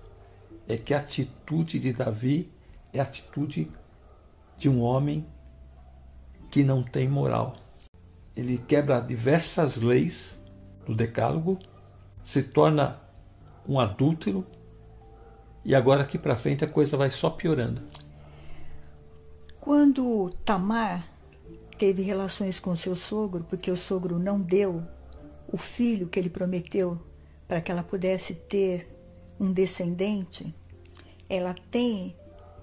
é 0.66 0.78
que 0.78 0.94
a 0.94 0.98
atitude 1.00 1.78
de 1.78 1.92
Davi 1.92 2.50
é 2.94 2.98
a 2.98 3.02
atitude 3.02 3.70
de 4.56 4.70
um 4.70 4.80
homem 4.80 5.26
que 6.50 6.64
não 6.64 6.82
tem 6.82 7.06
moral. 7.06 7.56
Ele 8.34 8.56
quebra 8.56 9.00
diversas 9.00 9.82
leis 9.82 10.40
do 10.86 10.94
Decálogo, 10.94 11.58
se 12.22 12.42
torna 12.42 12.98
um 13.68 13.78
adúltero 13.78 14.46
e 15.62 15.74
agora 15.74 16.04
aqui 16.04 16.16
para 16.16 16.36
frente 16.36 16.64
a 16.64 16.70
coisa 16.70 16.96
vai 16.96 17.10
só 17.10 17.28
piorando. 17.28 17.82
Quando 19.60 20.30
Tamar 20.42 21.06
teve 21.76 22.00
relações 22.00 22.58
com 22.58 22.74
seu 22.74 22.96
sogro, 22.96 23.44
porque 23.44 23.70
o 23.70 23.76
sogro 23.76 24.18
não 24.18 24.40
deu 24.40 24.82
o 25.52 25.58
filho 25.58 26.08
que 26.08 26.18
ele 26.18 26.30
prometeu 26.30 26.98
para 27.46 27.60
que 27.60 27.70
ela 27.70 27.82
pudesse 27.82 28.34
ter 28.34 28.86
um 29.38 29.52
descendente, 29.52 30.54
ela 31.28 31.54
tem 31.70 32.16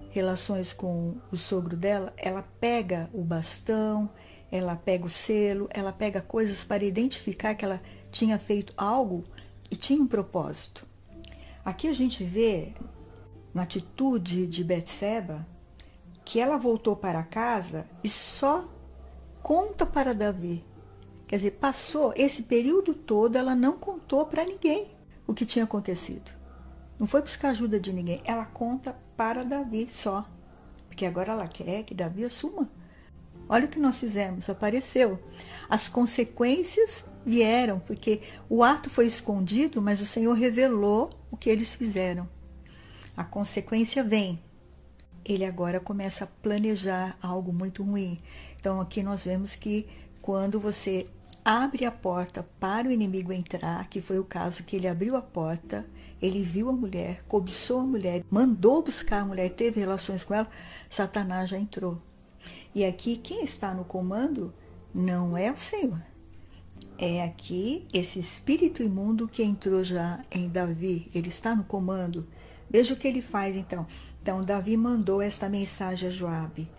relações 0.09 0.73
com 0.73 1.15
o 1.31 1.38
sogro 1.38 1.75
dela, 1.75 2.13
ela 2.17 2.43
pega 2.59 3.09
o 3.13 3.23
bastão, 3.23 4.09
ela 4.51 4.75
pega 4.75 5.05
o 5.05 5.09
selo, 5.09 5.69
ela 5.71 5.93
pega 5.93 6.21
coisas 6.21 6.63
para 6.63 6.83
identificar 6.83 7.55
que 7.55 7.63
ela 7.63 7.81
tinha 8.11 8.38
feito 8.38 8.73
algo 8.75 9.23
e 9.69 9.75
tinha 9.75 10.01
um 10.01 10.07
propósito. 10.07 10.85
Aqui 11.63 11.88
a 11.88 11.93
gente 11.93 12.23
vê 12.23 12.73
na 13.53 13.63
atitude 13.63 14.47
de 14.47 14.63
Betseba 14.63 15.47
que 16.25 16.39
ela 16.39 16.57
voltou 16.57 16.95
para 16.95 17.23
casa 17.23 17.88
e 18.03 18.09
só 18.09 18.69
conta 19.41 19.85
para 19.85 20.13
Davi. 20.13 20.63
Quer 21.31 21.38
dizer, 21.38 21.51
passou 21.51 22.13
esse 22.17 22.43
período 22.43 22.93
todo, 22.93 23.38
ela 23.38 23.55
não 23.55 23.77
contou 23.77 24.25
para 24.25 24.43
ninguém 24.43 24.91
o 25.25 25.33
que 25.33 25.45
tinha 25.45 25.63
acontecido. 25.63 26.29
Não 27.00 27.07
foi 27.07 27.21
buscar 27.21 27.51
ajuda 27.51 27.79
de 27.79 27.93
ninguém. 27.93 28.21
Ela 28.25 28.43
conta 28.43 28.93
para 29.15 29.45
Davi 29.45 29.88
só. 29.89 30.29
Porque 30.89 31.05
agora 31.05 31.31
ela 31.31 31.47
quer 31.47 31.83
que 31.83 31.93
Davi 31.93 32.25
assuma. 32.25 32.69
Olha 33.47 33.63
o 33.63 33.69
que 33.69 33.79
nós 33.79 33.97
fizemos, 33.97 34.50
apareceu. 34.50 35.23
As 35.69 35.88
consequências 35.88 37.05
vieram, 37.25 37.79
porque 37.79 38.21
o 38.50 38.61
ato 38.61 38.89
foi 38.89 39.07
escondido, 39.07 39.81
mas 39.81 40.01
o 40.01 40.05
Senhor 40.05 40.33
revelou 40.33 41.11
o 41.31 41.38
que 41.38 41.50
eles 41.50 41.73
fizeram. 41.73 42.27
A 43.15 43.23
consequência 43.23 44.03
vem. 44.03 44.38
Ele 45.23 45.45
agora 45.45 45.79
começa 45.79 46.25
a 46.25 46.27
planejar 46.27 47.17
algo 47.21 47.53
muito 47.53 47.83
ruim. 47.83 48.19
Então 48.59 48.81
aqui 48.81 49.01
nós 49.01 49.23
vemos 49.23 49.55
que 49.55 49.88
quando 50.21 50.59
você 50.59 51.07
abre 51.43 51.86
a 51.86 51.91
porta 51.91 52.45
para 52.60 52.88
o 52.88 52.91
inimigo 52.91 53.33
entrar, 53.33 53.88
que 53.89 54.01
foi 54.01 54.19
o 54.19 54.24
caso 54.24 54.63
que 54.63 54.75
ele 54.75 54.88
abriu 54.88 55.15
a 55.15 55.21
porta, 55.21 55.86
ele 56.21 56.43
viu 56.43 56.69
a 56.69 56.74
mulher, 56.74 57.24
cobiçou 57.27 57.79
a 57.79 57.86
mulher, 57.86 58.24
mandou 58.29 58.83
buscar 58.83 59.21
a 59.21 59.25
mulher, 59.25 59.50
teve 59.50 59.79
relações 59.79 60.24
com 60.24 60.33
ela, 60.33 60.48
Satanás 60.89 61.50
já 61.50 61.57
entrou. 61.57 62.01
E 62.74 62.86
aqui 62.86 63.17
quem 63.17 63.43
está 63.43 63.74
no 63.74 63.83
comando 63.83 64.53
não 64.93 65.36
é 65.36 65.51
o 65.51 65.57
Senhor. 65.57 66.01
É 66.98 67.24
aqui 67.24 67.88
esse 67.91 68.19
espírito 68.19 68.83
imundo 68.83 69.27
que 69.27 69.41
entrou 69.41 69.83
já 69.83 70.24
em 70.29 70.48
Davi, 70.48 71.10
ele 71.15 71.29
está 71.29 71.55
no 71.55 71.63
comando. 71.63 72.27
Veja 72.69 72.93
o 72.93 72.98
que 72.98 73.07
ele 73.07 73.21
faz 73.21 73.55
então. 73.55 73.88
Então 74.21 74.43
Davi 74.43 74.77
mandou 74.77 75.21
esta 75.21 75.50
mensagem 75.50 76.07
a 76.07 76.12
Joabe: 76.12 76.69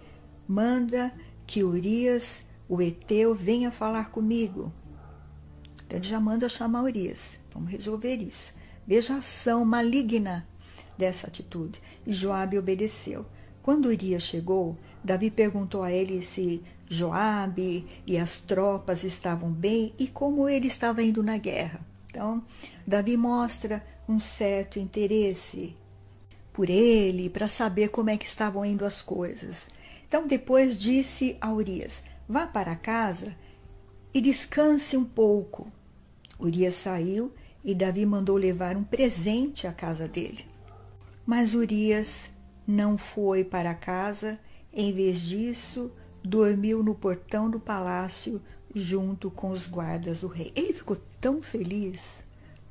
Manda 0.47 1.13
que 1.45 1.65
Urias, 1.65 2.45
o 2.73 2.81
Eteu, 2.81 3.35
venha 3.35 3.71
falar 3.71 4.11
comigo. 4.11 4.73
Então 5.85 5.99
ele 5.99 6.09
já 6.09 6.19
manda 6.19 6.49
chamar 6.49 6.85
Urias. 6.85 7.39
Vamos 7.53 7.71
resolver 7.71 8.17
isso. 8.17 8.55
Veja 8.87 9.13
a 9.13 9.19
ação 9.19 9.63
maligna 9.63 10.49
dessa 10.97 11.27
atitude. 11.27 11.83
E 12.07 12.15
Joabe 12.15 12.57
obedeceu. 12.57 13.27
Quando 13.63 13.91
Urias 13.91 14.23
chegou, 14.23 14.79
Davi 15.05 15.31
perguntou 15.31 15.83
a 15.83 15.93
ele 15.93 16.23
se 16.23 16.63
Joabe 16.89 17.87
e 18.07 18.17
as 18.17 18.41
tropas 18.41 19.05
estavam 19.05 19.53
bem 19.53 19.93
e 19.99 20.09
como 20.09 20.49
ele 20.49 20.69
estava 20.69 21.03
indo 21.03 21.23
na 21.23 21.37
guerra. 21.37 21.87
Então, 22.07 22.43
Davi 22.87 23.19
mostra 23.19 23.83
um 24.09 24.19
certo 24.19 24.79
interesse 24.79 25.77
por 26.55 26.71
ele 26.71 27.29
para 27.29 27.51
saber 27.51 27.89
como 27.89 28.09
é 28.09 28.17
que 28.17 28.25
estavam 28.25 28.65
indo 28.65 28.87
as 28.87 29.03
coisas. 29.03 29.69
Então, 30.09 30.27
depois 30.27 30.75
disse 30.75 31.37
a 31.39 31.53
Urias: 31.53 32.03
Vá 32.33 32.47
para 32.47 32.75
casa 32.75 33.37
e 34.15 34.19
descanse 34.19 34.97
um 34.97 35.05
pouco. 35.05 35.71
Urias 36.41 36.77
saiu 36.77 37.31
e 37.63 37.75
Davi 37.75 38.07
mandou 38.07 38.39
levar 38.39 38.75
um 38.75 38.83
presente 38.83 39.67
à 39.67 39.73
casa 39.75 40.09
dele. 40.09 40.47
Mas 41.27 41.53
Urias 41.53 42.31
não 42.67 42.97
foi 42.97 43.45
para 43.45 43.75
casa, 43.75 44.41
em 44.73 44.95
vez 44.95 45.21
disso, 45.21 45.93
dormiu 46.25 46.83
no 46.83 46.95
portão 46.95 47.51
do 47.51 47.61
palácio 47.61 48.41
junto 48.75 49.31
com 49.31 49.51
os 49.51 49.67
guardas 49.67 50.23
do 50.23 50.29
rei. 50.29 50.51
Ele 50.57 50.73
ficou 50.73 50.97
tão 51.21 51.43
feliz, 51.43 52.25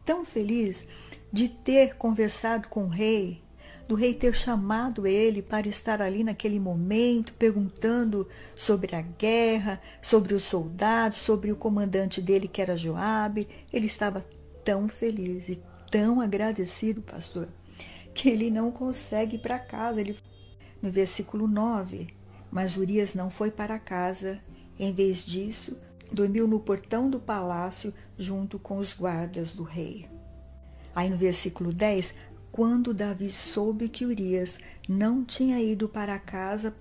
tão 0.03 0.25
feliz 0.25 0.87
de 1.31 1.47
ter 1.47 1.97
conversado 1.97 2.67
com 2.67 2.85
o 2.85 2.89
rei, 2.89 3.43
do 3.91 3.95
rei 3.95 4.13
ter 4.13 4.33
chamado 4.33 5.05
ele 5.05 5.41
para 5.41 5.67
estar 5.67 6.01
ali 6.01 6.23
naquele 6.23 6.61
momento, 6.61 7.33
perguntando 7.33 8.25
sobre 8.55 8.95
a 8.95 9.01
guerra, 9.01 9.81
sobre 10.01 10.33
os 10.33 10.43
soldados, 10.43 11.17
sobre 11.17 11.51
o 11.51 11.57
comandante 11.57 12.21
dele 12.21 12.47
que 12.47 12.61
era 12.61 12.77
Joabe. 12.77 13.49
Ele 13.73 13.87
estava 13.87 14.25
tão 14.63 14.87
feliz 14.87 15.49
e 15.49 15.61
tão 15.91 16.21
agradecido, 16.21 17.01
pastor, 17.01 17.49
que 18.13 18.29
ele 18.29 18.49
não 18.49 18.71
consegue 18.71 19.35
ir 19.35 19.39
para 19.39 19.59
casa. 19.59 19.99
Ele, 19.99 20.17
no 20.81 20.89
versículo 20.89 21.45
9, 21.45 22.15
mas 22.49 22.77
Urias 22.77 23.13
não 23.13 23.29
foi 23.29 23.51
para 23.51 23.77
casa, 23.77 24.39
em 24.79 24.93
vez 24.93 25.25
disso, 25.25 25.77
dormiu 26.13 26.47
no 26.47 26.61
portão 26.61 27.09
do 27.09 27.19
palácio 27.19 27.93
junto 28.17 28.57
com 28.57 28.77
os 28.77 28.93
guardas 28.93 29.53
do 29.53 29.63
rei. 29.63 30.07
Aí 30.95 31.09
no 31.09 31.17
versículo 31.17 31.73
10, 31.73 32.13
quando 32.51 32.93
Davi 32.93 33.31
soube 33.31 33.87
que 33.87 34.05
Urias 34.05 34.59
não 34.87 35.23
tinha 35.23 35.61
ido 35.61 35.87
para 35.87 36.19
casa, 36.19 36.75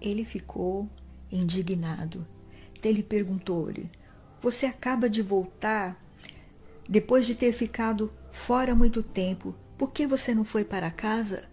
ele 0.00 0.24
ficou 0.24 0.88
indignado. 1.32 2.26
Ele 2.82 3.02
perguntou-lhe: 3.02 3.90
Você 4.42 4.66
acaba 4.66 5.08
de 5.08 5.22
voltar 5.22 5.98
depois 6.88 7.24
de 7.24 7.34
ter 7.34 7.52
ficado 7.52 8.12
fora 8.30 8.74
muito 8.74 9.02
tempo, 9.02 9.54
por 9.78 9.90
que 9.90 10.06
você 10.06 10.34
não 10.34 10.44
foi 10.44 10.64
para 10.64 10.90
casa? 10.90 11.44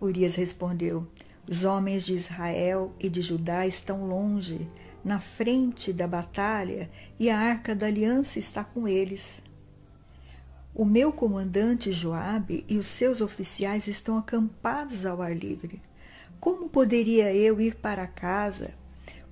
Urias 0.00 0.36
respondeu: 0.36 1.08
Os 1.48 1.64
homens 1.64 2.06
de 2.06 2.14
Israel 2.14 2.94
e 3.00 3.08
de 3.08 3.20
Judá 3.20 3.66
estão 3.66 4.06
longe, 4.06 4.70
na 5.04 5.18
frente 5.18 5.92
da 5.92 6.06
batalha, 6.06 6.88
e 7.18 7.28
a 7.28 7.38
arca 7.38 7.74
da 7.74 7.86
aliança 7.86 8.38
está 8.38 8.62
com 8.62 8.86
eles. 8.86 9.42
O 10.78 10.84
meu 10.84 11.10
comandante 11.10 11.90
Joabe 11.90 12.62
e 12.68 12.76
os 12.76 12.86
seus 12.86 13.22
oficiais 13.22 13.88
estão 13.88 14.18
acampados 14.18 15.06
ao 15.06 15.22
ar 15.22 15.34
livre. 15.34 15.80
Como 16.38 16.68
poderia 16.68 17.32
eu 17.34 17.58
ir 17.58 17.76
para 17.76 18.06
casa, 18.06 18.74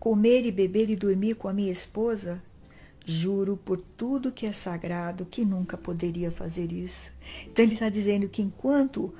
comer 0.00 0.46
e 0.46 0.50
beber 0.50 0.88
e 0.88 0.96
dormir 0.96 1.34
com 1.34 1.46
a 1.46 1.52
minha 1.52 1.70
esposa? 1.70 2.42
Juro 3.04 3.58
por 3.58 3.78
tudo 3.78 4.32
que 4.32 4.46
é 4.46 4.54
sagrado 4.54 5.26
que 5.26 5.44
nunca 5.44 5.76
poderia 5.76 6.30
fazer 6.30 6.72
isso. 6.72 7.12
Então 7.46 7.62
ele 7.62 7.74
está 7.74 7.90
dizendo 7.90 8.26
que 8.26 8.40
enquanto 8.40 9.14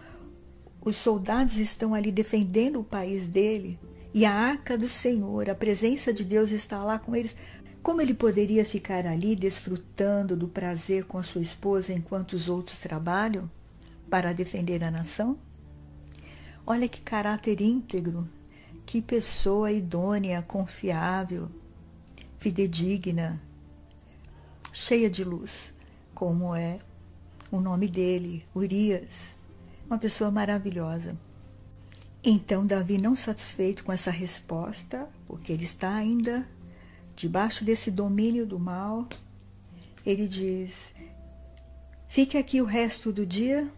os 0.81 0.97
soldados 0.97 1.59
estão 1.59 1.93
ali 1.93 2.11
defendendo 2.11 2.81
o 2.81 2.85
país 2.85 3.29
dele 3.29 3.79
e 4.15 4.25
a 4.25 4.33
arca 4.33 4.79
do 4.79 4.89
Senhor, 4.89 5.51
a 5.51 5.55
presença 5.55 6.11
de 6.11 6.25
Deus 6.25 6.53
está 6.53 6.83
lá 6.83 6.99
com 6.99 7.15
eles, 7.15 7.37
como 7.85 8.01
ele 8.01 8.15
poderia 8.15 8.65
ficar 8.65 9.07
ali 9.07 9.37
desfrutando 9.37 10.35
do 10.35 10.49
prazer 10.49 11.05
com 11.05 11.19
a 11.19 11.23
sua 11.23 11.43
esposa 11.43 11.93
enquanto 11.93 12.33
os 12.33 12.49
outros 12.49 12.81
trabalham 12.81 13.49
para 14.09 14.33
defender 14.33 14.83
a 14.83 14.91
nação? 14.91 15.37
Olha 16.67 16.89
que 16.89 17.03
caráter 17.03 17.61
íntegro, 17.61 18.27
que 18.87 19.03
pessoa 19.03 19.71
idônea, 19.71 20.41
confiável, 20.41 21.51
fidedigna, 22.39 23.39
cheia 24.73 25.11
de 25.11 25.23
luz, 25.23 25.75
como 26.15 26.55
é 26.55 26.79
o 27.53 27.61
nome 27.61 27.87
dele, 27.87 28.47
Urias, 28.55 29.37
uma 29.87 29.99
pessoa 29.99 30.31
maravilhosa. 30.31 31.15
Então, 32.25 32.67
Davi, 32.67 32.97
não 32.97 33.15
satisfeito 33.15 33.85
com 33.85 33.93
essa 33.93 34.11
resposta, 34.11 35.07
porque 35.29 35.53
ele 35.53 35.65
está 35.65 35.95
ainda 35.95 36.49
debaixo 37.15 37.65
desse 37.65 37.91
domínio 37.91 38.47
do 38.47 38.59
mal, 38.59 39.09
ele 40.05 40.29
diz: 40.29 40.93
Fique 42.09 42.37
aqui 42.37 42.61
o 42.61 42.65
resto 42.65 43.13
do 43.13 43.25
dia, 43.25 43.71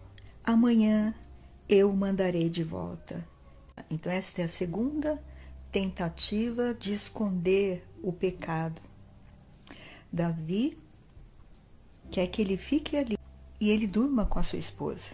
amanhã 0.43 1.13
eu 1.67 1.89
o 1.89 1.95
mandarei 1.95 2.49
de 2.49 2.63
volta. 2.63 3.25
Então, 3.89 4.11
esta 4.11 4.41
é 4.41 4.45
a 4.45 4.49
segunda 4.49 5.21
tentativa 5.71 6.73
de 6.73 6.93
esconder 6.93 7.85
o 8.01 8.11
pecado. 8.11 8.81
Davi 10.11 10.77
quer 12.09 12.27
que 12.27 12.41
ele 12.41 12.57
fique 12.57 12.95
ali 12.95 13.17
e 13.59 13.69
ele 13.69 13.85
durma 13.85 14.25
com 14.25 14.39
a 14.39 14.43
sua 14.43 14.59
esposa. 14.59 15.11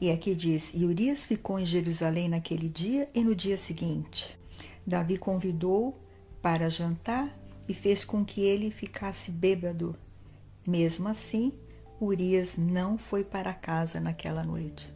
E 0.00 0.10
aqui 0.10 0.34
diz: 0.34 0.72
E 0.74 0.84
Urias 0.84 1.24
ficou 1.24 1.58
em 1.58 1.66
Jerusalém 1.66 2.28
naquele 2.28 2.68
dia 2.68 3.08
e 3.14 3.22
no 3.22 3.34
dia 3.34 3.58
seguinte. 3.58 4.38
Davi 4.86 5.18
convidou 5.18 5.98
para 6.42 6.70
jantar 6.70 7.36
e 7.68 7.74
fez 7.74 8.04
com 8.04 8.24
que 8.24 8.42
ele 8.42 8.70
ficasse 8.70 9.30
bêbado. 9.30 9.96
Mesmo 10.66 11.08
assim, 11.08 11.52
Urias 12.00 12.56
não 12.56 12.96
foi 12.96 13.24
para 13.24 13.52
casa 13.52 14.00
naquela 14.00 14.44
noite. 14.44 14.92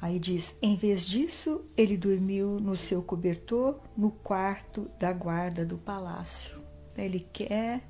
Aí 0.00 0.18
diz: 0.18 0.56
em 0.62 0.76
vez 0.76 1.04
disso, 1.04 1.64
ele 1.76 1.96
dormiu 1.96 2.60
no 2.60 2.76
seu 2.76 3.02
cobertor 3.02 3.80
no 3.96 4.10
quarto 4.10 4.90
da 4.98 5.12
guarda 5.12 5.64
do 5.64 5.78
palácio. 5.78 6.60
Ele 6.96 7.26
quer 7.32 7.82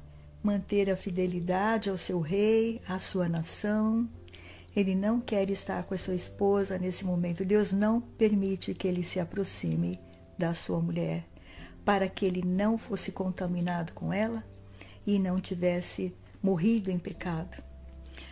manter 0.43 0.89
a 0.89 0.97
fidelidade 0.97 1.91
ao 1.91 1.99
seu 1.99 2.21
rei, 2.21 2.81
à 2.89 2.99
sua 2.99 3.29
nação. 3.29 4.09
Ele 4.75 4.95
não 4.95 5.21
quer 5.21 5.51
estar 5.51 5.83
com 5.85 5.95
a 5.95 5.99
sua 5.99 6.15
esposa 6.15 6.79
nesse 6.79 7.05
momento. 7.05 7.45
Deus 7.45 7.73
não 7.73 8.01
permite 8.01 8.75
que 8.75 8.87
ele 8.87 9.03
se 9.03 9.19
aproxime 9.19 9.99
da 10.39 10.55
sua 10.55 10.81
mulher, 10.81 11.27
para 11.87 12.09
que 12.09 12.27
ele 12.27 12.43
não 12.45 12.77
fosse 12.77 13.13
contaminado 13.13 13.93
com 13.93 14.13
ela 14.13 14.45
e 15.07 15.21
não 15.21 15.41
tivesse 15.41 16.13
morrido 16.43 16.91
em 16.91 16.99
pecado. 16.99 17.63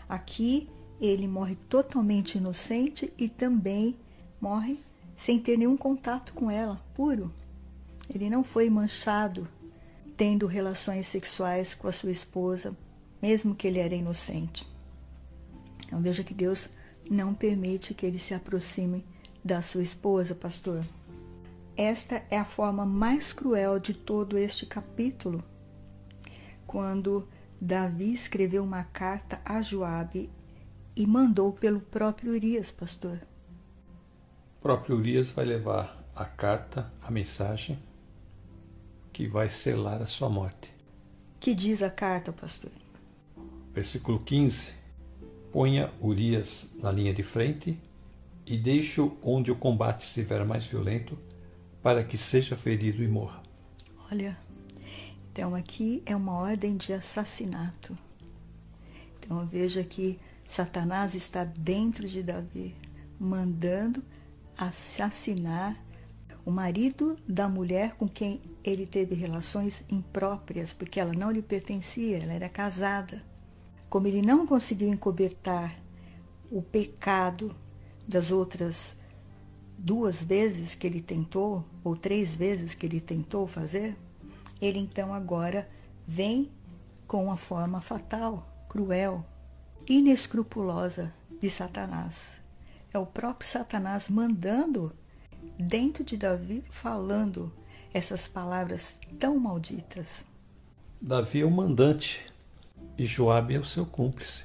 Aqui 0.08 0.68
ele 1.00 1.28
morre 1.28 1.54
totalmente 1.68 2.36
inocente 2.36 3.12
e 3.16 3.28
também 3.28 3.96
morre 4.40 4.80
sem 5.14 5.38
ter 5.38 5.56
nenhum 5.56 5.76
contato 5.76 6.34
com 6.34 6.50
ela, 6.50 6.84
puro. 6.94 7.32
Ele 8.12 8.28
não 8.28 8.42
foi 8.42 8.68
manchado 8.68 9.46
tendo 10.16 10.48
relações 10.48 11.06
sexuais 11.06 11.74
com 11.74 11.86
a 11.86 11.92
sua 11.92 12.10
esposa, 12.10 12.76
mesmo 13.22 13.54
que 13.54 13.68
ele 13.68 13.78
era 13.78 13.94
inocente. 13.94 14.68
Então 15.86 16.02
veja 16.02 16.24
que 16.24 16.34
Deus 16.34 16.70
não 17.08 17.32
permite 17.32 17.94
que 17.94 18.04
ele 18.04 18.18
se 18.18 18.34
aproxime 18.34 19.04
da 19.44 19.62
sua 19.62 19.84
esposa, 19.84 20.34
pastor. 20.34 20.84
Esta 21.76 22.22
é 22.30 22.38
a 22.38 22.44
forma 22.44 22.86
mais 22.86 23.32
cruel 23.32 23.80
de 23.80 23.94
todo 23.94 24.38
este 24.38 24.64
capítulo, 24.64 25.42
quando 26.66 27.28
Davi 27.60 28.14
escreveu 28.14 28.62
uma 28.62 28.84
carta 28.84 29.40
a 29.44 29.60
Joabe 29.60 30.30
e 30.94 31.04
mandou 31.04 31.52
pelo 31.52 31.80
próprio 31.80 32.32
Urias, 32.32 32.70
pastor. 32.70 33.18
O 34.58 34.62
próprio 34.62 34.96
Urias 34.96 35.30
vai 35.30 35.44
levar 35.44 36.04
a 36.14 36.24
carta, 36.24 36.92
a 37.02 37.10
mensagem 37.10 37.76
que 39.12 39.26
vai 39.26 39.48
selar 39.48 40.00
a 40.00 40.06
sua 40.06 40.28
morte. 40.28 40.72
Que 41.40 41.54
diz 41.54 41.82
a 41.82 41.90
carta, 41.90 42.32
pastor? 42.32 42.70
Versículo 43.72 44.20
15: 44.20 44.72
Ponha 45.52 45.92
Urias 46.00 46.70
na 46.80 46.92
linha 46.92 47.12
de 47.12 47.24
frente 47.24 47.76
e 48.46 48.56
deixe-o 48.56 49.16
onde 49.22 49.50
o 49.50 49.56
combate 49.56 50.04
estiver 50.04 50.44
mais 50.44 50.64
violento, 50.64 51.18
para 51.84 52.02
que 52.02 52.16
seja 52.16 52.56
ferido 52.56 53.04
e 53.04 53.08
morra. 53.08 53.42
Olha, 54.10 54.34
então 55.30 55.54
aqui 55.54 56.02
é 56.06 56.16
uma 56.16 56.32
ordem 56.32 56.78
de 56.78 56.94
assassinato. 56.94 57.96
Então 59.18 59.46
veja 59.46 59.84
que 59.84 60.18
Satanás 60.48 61.14
está 61.14 61.44
dentro 61.44 62.08
de 62.08 62.22
Davi, 62.22 62.74
mandando 63.20 64.02
assassinar 64.56 65.78
o 66.42 66.50
marido 66.50 67.18
da 67.28 67.50
mulher 67.50 67.96
com 67.96 68.08
quem 68.08 68.40
ele 68.64 68.86
teve 68.86 69.14
relações 69.14 69.84
impróprias, 69.90 70.72
porque 70.72 70.98
ela 70.98 71.12
não 71.12 71.30
lhe 71.30 71.42
pertencia, 71.42 72.16
ela 72.16 72.32
era 72.32 72.48
casada. 72.48 73.22
Como 73.90 74.06
ele 74.06 74.22
não 74.22 74.46
conseguiu 74.46 74.88
encobertar 74.88 75.78
o 76.50 76.62
pecado 76.62 77.54
das 78.08 78.30
outras 78.30 78.96
duas 79.76 80.22
vezes 80.22 80.74
que 80.74 80.86
ele 80.86 81.00
tentou, 81.00 81.64
ou 81.82 81.96
três 81.96 82.34
vezes 82.34 82.74
que 82.74 82.86
ele 82.86 83.00
tentou 83.00 83.46
fazer, 83.46 83.96
ele 84.60 84.78
então 84.78 85.12
agora 85.12 85.68
vem 86.06 86.50
com 87.06 87.24
uma 87.24 87.36
forma 87.36 87.80
fatal, 87.80 88.66
cruel, 88.68 89.24
inescrupulosa 89.88 91.12
de 91.40 91.50
Satanás. 91.50 92.32
É 92.92 92.98
o 92.98 93.06
próprio 93.06 93.48
Satanás 93.48 94.08
mandando 94.08 94.92
dentro 95.58 96.04
de 96.04 96.16
Davi 96.16 96.64
falando 96.70 97.52
essas 97.92 98.26
palavras 98.26 98.98
tão 99.18 99.38
malditas. 99.38 100.24
Davi 101.00 101.42
é 101.42 101.44
o 101.44 101.50
mandante 101.50 102.24
e 102.96 103.04
Joabe 103.04 103.54
é 103.54 103.58
o 103.58 103.64
seu 103.64 103.84
cúmplice. 103.84 104.44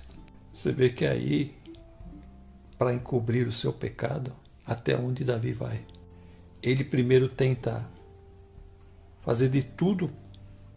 Você 0.54 0.72
vê 0.72 0.90
que 0.90 1.06
aí, 1.06 1.56
para 2.78 2.94
encobrir 2.94 3.48
o 3.48 3.52
seu 3.52 3.72
pecado, 3.72 4.36
até 4.70 4.96
onde 4.96 5.24
Davi 5.24 5.52
vai. 5.52 5.84
Ele 6.62 6.84
primeiro 6.84 7.28
tenta 7.28 7.90
fazer 9.22 9.50
de 9.50 9.64
tudo 9.64 10.12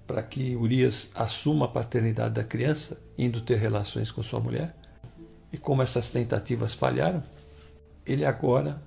para 0.07 0.23
que 0.23 0.57
Urias 0.57 1.11
assuma 1.15 1.67
a 1.67 1.69
paternidade 1.69 2.35
da 2.35 2.43
criança, 2.43 2.99
indo 3.19 3.43
ter 3.43 3.57
relações 3.57 4.11
com 4.11 4.23
sua 4.23 4.41
mulher. 4.41 4.75
E 5.53 5.59
como 5.59 5.83
essas 5.83 6.11
tentativas 6.11 6.73
falharam, 6.73 7.23
ele 8.07 8.25
agora 8.25 8.83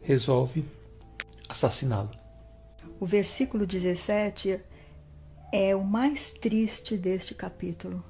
resolve 0.00 0.64
assassiná-lo. 1.48 2.10
O 3.00 3.06
versículo 3.06 3.66
17 3.66 4.60
é 5.52 5.74
o 5.74 5.82
mais 5.82 6.30
triste 6.30 6.96
deste 6.96 7.34
capítulo. 7.34 8.02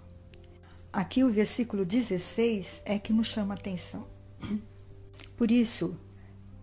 Aqui 0.93 1.25
o 1.25 1.33
versículo 1.33 1.83
16 1.85 2.83
é 2.85 2.99
que 2.99 3.13
nos 3.13 3.29
chama 3.29 3.55
a 3.55 3.57
atenção. 3.57 4.07
Por 5.37 5.51
isso, 5.51 5.99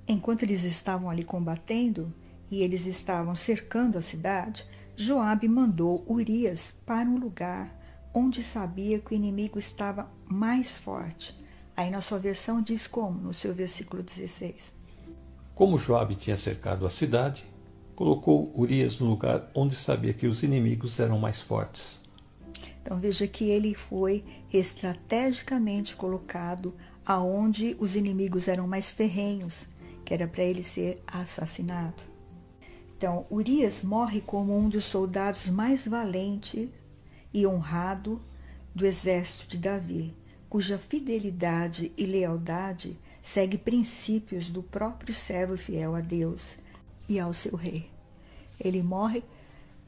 enquanto 0.08 0.44
eles 0.44 0.64
estavam 0.64 1.10
ali 1.10 1.24
combatendo 1.24 2.14
e 2.50 2.62
eles 2.62 2.86
estavam 2.86 3.36
cercando 3.36 3.98
a 3.98 4.02
cidade, 4.02 4.66
Joabe 4.96 5.48
mandou 5.48 6.06
Urias 6.08 6.74
para 6.86 7.08
um 7.08 7.18
lugar 7.18 7.80
onde 8.14 8.44
sabia 8.44 9.00
que 9.00 9.14
o 9.14 9.16
inimigo 9.16 9.58
estava 9.58 10.10
mais 10.30 10.78
forte. 10.78 11.40
Aí 11.76 11.90
na 11.90 12.02
sua 12.02 12.20
versão 12.20 12.62
diz 12.62 12.86
como, 12.88 13.22
no 13.22 13.34
seu 13.34 13.54
versículo 13.54 14.04
16. 14.04 14.76
Como 15.56 15.78
Joabe 15.78 16.16
tinha 16.16 16.36
cercado 16.36 16.86
a 16.86 16.90
cidade, 16.90 17.46
colocou 17.96 18.52
Urias 18.56 19.00
no 19.00 19.08
lugar 19.08 19.50
onde 19.54 19.76
sabia 19.76 20.14
que 20.14 20.28
os 20.28 20.44
inimigos 20.44 21.00
eram 21.00 21.20
mais 21.20 21.42
fortes. 21.42 22.02
Então 22.82 23.00
veja 23.00 23.28
que 23.28 23.46
ele 23.46 23.74
foi 23.76 24.26
estrategicamente 24.52 25.96
colocado 25.96 26.74
aonde 27.06 27.76
os 27.80 27.96
inimigos 27.96 28.48
eram 28.48 28.68
mais 28.68 28.92
ferrenhos, 28.92 29.68
que 30.06 30.14
era 30.14 30.28
para 30.28 30.44
ele 30.44 30.64
ser 30.64 31.02
assassinado. 31.08 32.04
Então, 32.98 33.26
Urias 33.32 33.82
morre 33.82 34.22
como 34.22 34.56
um 34.58 34.70
dos 34.70 34.86
soldados 34.86 35.50
mais 35.50 35.88
valente 35.88 36.72
e 37.34 37.48
honrado 37.48 38.22
do 38.76 38.86
exército 38.86 39.48
de 39.48 39.58
Davi, 39.58 40.16
cuja 40.50 40.78
fidelidade 40.78 41.92
e 41.98 42.06
lealdade 42.06 43.00
segue 43.22 43.58
princípios 43.58 44.50
do 44.50 44.62
próprio 44.62 45.14
servo 45.14 45.58
fiel 45.58 45.96
a 45.96 46.02
Deus 46.02 46.58
e 47.08 47.20
ao 47.20 47.34
seu 47.34 47.56
rei. 47.56 47.90
Ele 48.60 48.84
morre 48.84 49.24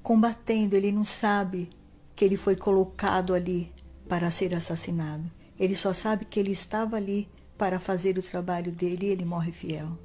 combatendo, 0.01 0.75
ele 0.75 0.91
não 0.91 1.03
sabe 1.03 1.69
que 2.15 2.25
ele 2.25 2.37
foi 2.37 2.55
colocado 2.55 3.33
ali 3.33 3.71
para 4.07 4.31
ser 4.31 4.53
assassinado. 4.53 5.23
Ele 5.63 5.77
só 5.77 5.93
sabe 5.93 6.25
que 6.25 6.37
ele 6.37 6.51
estava 6.51 6.97
ali 6.97 7.25
para 7.57 7.79
fazer 7.79 8.17
o 8.17 8.21
trabalho 8.21 8.69
dele 8.69 9.05
e 9.05 9.09
ele 9.11 9.23
morre 9.23 9.53
fiel. 9.53 9.97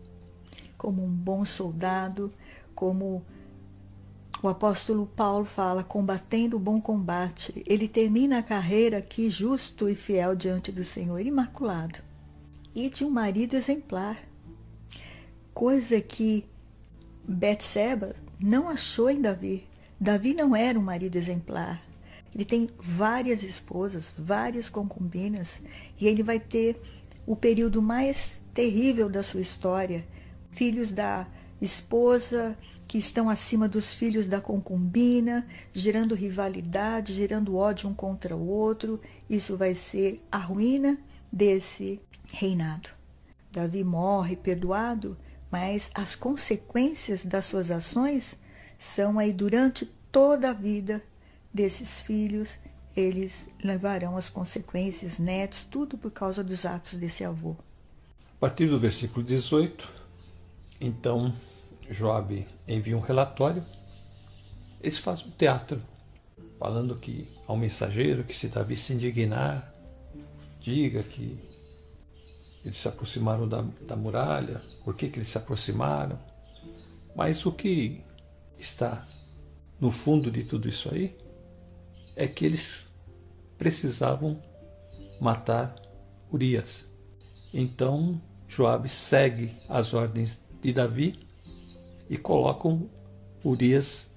Como 0.76 1.04
um 1.04 1.10
bom 1.10 1.44
soldado, 1.44 2.32
como 2.76 3.24
o 4.40 4.46
apóstolo 4.46 5.04
Paulo 5.04 5.44
fala, 5.44 5.82
combatendo 5.82 6.56
o 6.56 6.60
bom 6.60 6.80
combate. 6.80 7.60
Ele 7.66 7.88
termina 7.88 8.38
a 8.38 8.42
carreira 8.42 8.98
aqui 8.98 9.28
justo 9.28 9.88
e 9.88 9.96
fiel 9.96 10.36
diante 10.36 10.70
do 10.70 10.84
Senhor, 10.84 11.18
imaculado. 11.26 11.98
E 12.72 12.88
de 12.88 13.04
um 13.04 13.10
marido 13.10 13.56
exemplar. 13.56 14.16
Coisa 15.52 16.00
que 16.00 16.46
Betseba 17.26 18.14
não 18.40 18.68
achou 18.68 19.10
em 19.10 19.20
Davi. 19.20 19.66
Davi 19.98 20.34
não 20.34 20.54
era 20.54 20.78
um 20.78 20.82
marido 20.82 21.16
exemplar. 21.16 21.82
Ele 22.34 22.44
tem 22.44 22.68
várias 22.78 23.42
esposas, 23.42 24.12
várias 24.18 24.68
concubinas, 24.68 25.60
e 25.98 26.06
ele 26.06 26.22
vai 26.22 26.38
ter 26.38 26.80
o 27.26 27.34
período 27.34 27.82
mais 27.82 28.42
terrível 28.54 29.08
da 29.08 29.22
sua 29.22 29.40
história. 29.40 30.06
Filhos 30.50 30.90
da 30.92 31.26
esposa 31.60 32.56
que 32.86 32.96
estão 32.96 33.28
acima 33.28 33.68
dos 33.68 33.92
filhos 33.92 34.26
da 34.26 34.40
concubina, 34.40 35.46
gerando 35.74 36.14
rivalidade, 36.14 37.12
gerando 37.12 37.56
ódio 37.56 37.88
um 37.88 37.94
contra 37.94 38.34
o 38.34 38.48
outro. 38.48 39.00
Isso 39.28 39.56
vai 39.56 39.74
ser 39.74 40.24
a 40.32 40.38
ruína 40.38 40.98
desse 41.30 42.00
reinado. 42.32 42.88
Davi 43.52 43.84
morre 43.84 44.36
perdoado, 44.36 45.18
mas 45.50 45.90
as 45.94 46.14
consequências 46.14 47.24
das 47.24 47.46
suas 47.46 47.70
ações 47.70 48.36
são 48.78 49.18
aí 49.18 49.32
durante 49.32 49.84
toda 50.10 50.50
a 50.50 50.54
vida 50.54 51.02
desses 51.52 52.00
filhos, 52.00 52.58
eles 52.94 53.48
levarão 53.62 54.16
as 54.16 54.28
consequências, 54.28 55.18
netos, 55.18 55.64
tudo 55.64 55.96
por 55.96 56.10
causa 56.10 56.42
dos 56.42 56.64
atos 56.64 56.94
desse 56.94 57.24
avô. 57.24 57.56
A 58.36 58.40
partir 58.40 58.66
do 58.66 58.78
versículo 58.78 59.24
18, 59.24 59.90
então 60.80 61.34
Joabe 61.88 62.46
envia 62.66 62.96
um 62.96 63.00
relatório. 63.00 63.64
Eles 64.80 64.98
fazem 64.98 65.26
um 65.26 65.30
teatro, 65.30 65.82
falando 66.58 66.96
que 66.96 67.28
ao 67.46 67.56
mensageiro 67.56 68.24
que 68.24 68.34
se 68.34 68.48
Davi 68.48 68.76
se 68.76 68.92
indignar, 68.92 69.72
diga 70.60 71.02
que 71.02 71.38
eles 72.64 72.76
se 72.76 72.88
aproximaram 72.88 73.48
da, 73.48 73.64
da 73.86 73.96
muralha, 73.96 74.60
por 74.84 74.94
que, 74.94 75.08
que 75.08 75.18
eles 75.18 75.28
se 75.28 75.38
aproximaram. 75.38 76.18
Mas 77.14 77.44
o 77.46 77.52
que 77.52 78.04
está 78.58 79.06
no 79.80 79.90
fundo 79.90 80.30
de 80.30 80.44
tudo 80.44 80.68
isso 80.68 80.92
aí 80.92 81.16
é 82.18 82.26
que 82.26 82.44
eles 82.44 82.88
precisavam 83.56 84.42
matar 85.20 85.74
Urias. 86.30 86.86
Então 87.54 88.20
Joabe 88.46 88.88
segue 88.88 89.52
as 89.68 89.94
ordens 89.94 90.38
de 90.60 90.72
Davi 90.72 91.18
e 92.10 92.18
colocam 92.18 92.90
Urias 93.44 94.10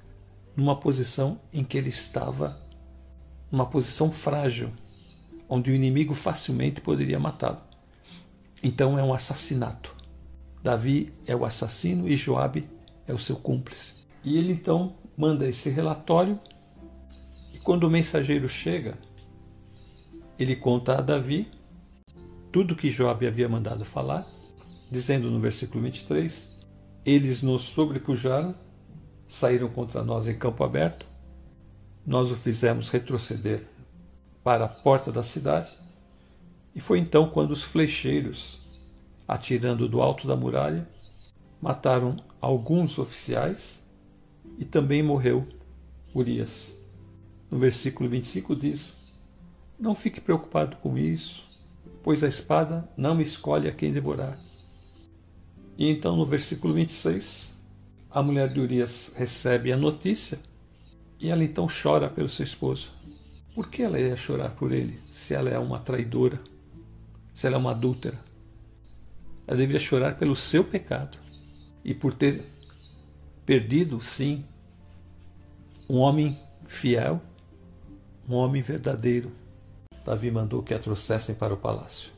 numa 0.55 0.75
posição 0.75 1.39
em 1.53 1.63
que 1.63 1.77
ele 1.77 1.89
estava 1.89 2.59
numa 3.51 3.65
posição 3.65 4.11
frágil, 4.11 4.71
onde 5.47 5.71
o 5.71 5.75
inimigo 5.75 6.13
facilmente 6.13 6.81
poderia 6.81 7.19
matá-lo. 7.19 7.61
Então 8.63 8.97
é 8.97 9.03
um 9.03 9.13
assassinato. 9.13 9.95
Davi 10.63 11.11
é 11.25 11.35
o 11.35 11.45
assassino 11.45 12.07
e 12.07 12.15
Joabe 12.17 12.67
é 13.07 13.13
o 13.13 13.19
seu 13.19 13.35
cúmplice. 13.35 13.93
E 14.23 14.37
ele 14.37 14.53
então 14.53 14.95
manda 15.17 15.47
esse 15.47 15.69
relatório 15.69 16.39
quando 17.71 17.85
o 17.85 17.89
mensageiro 17.89 18.49
chega, 18.49 18.97
ele 20.37 20.57
conta 20.57 20.97
a 20.97 21.01
Davi 21.01 21.49
tudo 22.51 22.75
que 22.75 22.89
Joabe 22.89 23.25
havia 23.25 23.47
mandado 23.47 23.85
falar, 23.85 24.27
dizendo 24.91 25.31
no 25.31 25.39
versículo 25.39 25.81
23: 25.81 26.67
Eles 27.05 27.41
nos 27.41 27.61
sobrepujaram, 27.61 28.53
saíram 29.25 29.69
contra 29.69 30.03
nós 30.03 30.27
em 30.27 30.37
campo 30.37 30.65
aberto, 30.65 31.05
nós 32.05 32.29
o 32.29 32.35
fizemos 32.35 32.89
retroceder 32.89 33.63
para 34.43 34.65
a 34.65 34.67
porta 34.67 35.09
da 35.09 35.23
cidade, 35.23 35.71
e 36.75 36.81
foi 36.81 36.99
então 36.99 37.29
quando 37.29 37.51
os 37.51 37.63
flecheiros, 37.63 38.59
atirando 39.25 39.87
do 39.87 40.01
alto 40.01 40.27
da 40.27 40.35
muralha, 40.35 40.85
mataram 41.61 42.17
alguns 42.41 42.99
oficiais 42.99 43.81
e 44.59 44.65
também 44.65 45.01
morreu 45.01 45.47
Urias. 46.13 46.80
No 47.51 47.59
versículo 47.59 48.09
25 48.09 48.55
diz: 48.55 48.95
Não 49.77 49.93
fique 49.93 50.21
preocupado 50.21 50.77
com 50.77 50.97
isso, 50.97 51.43
pois 52.01 52.23
a 52.23 52.27
espada 52.29 52.89
não 52.95 53.19
escolhe 53.19 53.67
a 53.67 53.73
quem 53.73 53.91
devorar. 53.91 54.39
E 55.77 55.89
então 55.89 56.15
no 56.15 56.25
versículo 56.25 56.73
26, 56.73 57.57
a 58.09 58.23
mulher 58.23 58.51
de 58.53 58.59
Urias 58.61 59.11
recebe 59.15 59.71
a 59.71 59.77
notícia 59.77 60.39
e 61.19 61.29
ela 61.29 61.43
então 61.43 61.67
chora 61.67 62.09
pelo 62.09 62.29
seu 62.29 62.45
esposo. 62.45 62.93
Por 63.53 63.69
que 63.69 63.83
ela 63.83 63.99
ia 63.99 64.15
chorar 64.15 64.51
por 64.51 64.71
ele 64.71 64.97
se 65.11 65.33
ela 65.33 65.49
é 65.49 65.59
uma 65.59 65.77
traidora, 65.77 66.39
se 67.33 67.45
ela 67.47 67.57
é 67.57 67.59
uma 67.59 67.71
adúltera? 67.71 68.19
Ela 69.45 69.57
deveria 69.57 69.79
chorar 69.79 70.17
pelo 70.17 70.35
seu 70.35 70.63
pecado 70.63 71.17
e 71.83 71.93
por 71.93 72.13
ter 72.13 72.45
perdido, 73.45 73.99
sim, 73.99 74.45
um 75.89 75.97
homem 75.97 76.39
fiel, 76.65 77.21
um 78.31 78.35
homem 78.35 78.61
verdadeiro. 78.61 79.31
Davi 80.05 80.31
mandou 80.31 80.63
que 80.63 80.73
a 80.73 80.79
trouxessem 80.79 81.35
para 81.35 81.53
o 81.53 81.57
palácio. 81.57 82.11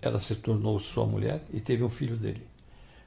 Ela 0.00 0.18
se 0.18 0.34
tornou 0.34 0.78
sua 0.78 1.06
mulher 1.06 1.42
e 1.52 1.60
teve 1.60 1.84
um 1.84 1.88
filho 1.88 2.16
dele. 2.16 2.42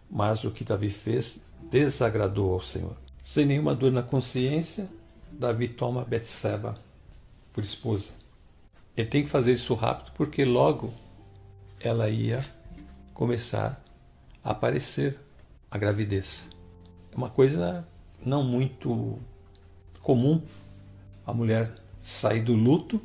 Mas 0.10 0.44
o 0.44 0.52
que 0.52 0.64
Davi 0.64 0.90
fez 0.90 1.40
desagradou 1.70 2.54
ao 2.54 2.62
Senhor. 2.62 2.96
Sem 3.24 3.46
nenhuma 3.46 3.74
dor 3.74 3.92
na 3.92 4.04
consciência, 4.04 4.88
Davi 5.32 5.68
toma 5.68 6.04
Betseba 6.04 6.78
por 7.52 7.64
esposa. 7.64 8.14
Ele 8.96 9.08
tem 9.08 9.24
que 9.24 9.30
fazer 9.30 9.54
isso 9.54 9.74
rápido 9.74 10.12
porque 10.14 10.46
logo 10.46 10.94
ela 11.80 12.10
ia 12.10 12.46
começar 13.14 13.84
a 14.44 14.52
aparecer 14.52 15.18
a 15.70 15.78
gravidez. 15.78 16.50
É 17.12 17.16
uma 17.16 17.30
coisa 17.30 17.88
não 18.24 18.44
muito 18.44 19.18
comum 20.02 20.42
a 21.26 21.34
mulher 21.34 21.81
sair 22.02 22.42
do 22.42 22.56
luto 22.56 23.00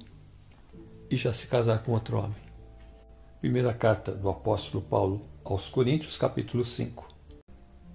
e 1.10 1.16
já 1.16 1.30
se 1.30 1.46
casar 1.48 1.82
com 1.82 1.92
outro 1.92 2.16
homem. 2.16 2.46
Primeira 3.40 3.74
carta 3.74 4.10
do 4.10 4.30
apóstolo 4.30 4.82
Paulo 4.82 5.20
aos 5.44 5.68
Coríntios, 5.68 6.16
capítulo 6.16 6.64
5. 6.64 7.06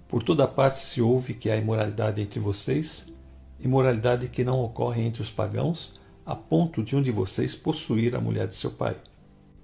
Por 0.06 0.22
toda 0.22 0.46
parte 0.46 0.78
se 0.78 1.02
ouve 1.02 1.34
que 1.34 1.50
há 1.50 1.56
imoralidade 1.56 2.22
entre 2.22 2.38
vocês, 2.38 3.12
imoralidade 3.58 4.28
que 4.28 4.44
não 4.44 4.62
ocorre 4.62 5.02
entre 5.02 5.20
os 5.20 5.30
pagãos, 5.30 5.92
a 6.24 6.36
ponto 6.36 6.84
de 6.84 6.94
um 6.94 7.02
de 7.02 7.10
vocês 7.10 7.52
possuir 7.52 8.14
a 8.14 8.20
mulher 8.20 8.46
de 8.46 8.54
seu 8.54 8.70
pai. 8.70 8.96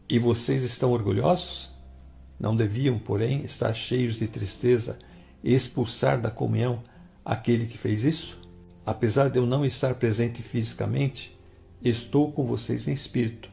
E 0.09 0.19
vocês 0.19 0.65
estão 0.65 0.91
orgulhosos? 0.91 1.71
Não 2.39 2.57
deviam, 2.57 2.99
porém, 2.99 3.45
estar 3.45 3.73
cheios 3.75 4.17
de 4.17 4.27
tristeza 4.27 4.99
e 5.45 5.55
expulsar 5.55 6.21
da 6.21 6.33
comunhão 6.33 6.83
aquele 7.25 7.65
que 7.65 7.79
fez 7.79 8.05
isso? 8.05 8.48
Apesar 8.89 9.29
de 9.29 9.39
eu 9.39 9.45
não 9.45 9.67
estar 9.67 9.97
presente 9.97 10.43
fisicamente, 10.43 11.39
estou 11.85 12.33
com 12.33 12.47
vocês 12.47 12.89
em 12.89 12.93
espírito 12.95 13.51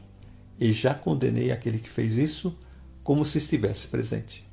e 0.58 0.72
já 0.72 0.94
condenei 0.94 1.52
aquele 1.52 1.78
que 1.78 1.90
fez 1.90 2.16
isso 2.16 2.56
como 3.04 3.22
se 3.22 3.36
estivesse 3.36 3.86
presente. 3.88 4.48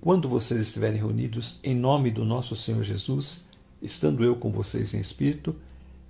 Quando 0.00 0.28
vocês 0.28 0.60
estiverem 0.60 1.00
reunidos 1.00 1.58
em 1.64 1.74
nome 1.74 2.12
do 2.12 2.24
nosso 2.24 2.54
Senhor 2.54 2.84
Jesus, 2.84 3.48
estando 3.82 4.22
eu 4.22 4.36
com 4.36 4.52
vocês 4.52 4.94
em 4.94 5.00
espírito, 5.00 5.56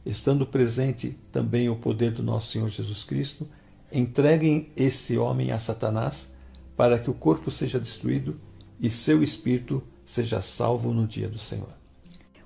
estando 0.05 0.47
presente 0.47 1.17
também 1.33 1.71
o 1.71 1.77
poder 1.77 2.11
do 2.11 2.23
nosso 2.23 2.53
Senhor 2.53 2.69
Jesus 2.69 3.05
Cristo, 3.05 3.49
entreguem 3.91 4.69
esse 4.77 5.17
homem 5.17 5.53
a 5.53 5.59
Satanás 5.59 6.31
para 6.77 6.99
que 6.99 7.09
o 7.09 7.15
corpo 7.15 7.51
seja 7.51 7.81
destruído 7.81 8.39
e 8.79 8.91
seu 8.91 9.23
espírito 9.23 9.83
seja 10.05 10.43
salvo 10.43 10.93
no 10.93 11.07
dia 11.07 11.31
do 11.31 11.39
Senhor. 11.39 11.78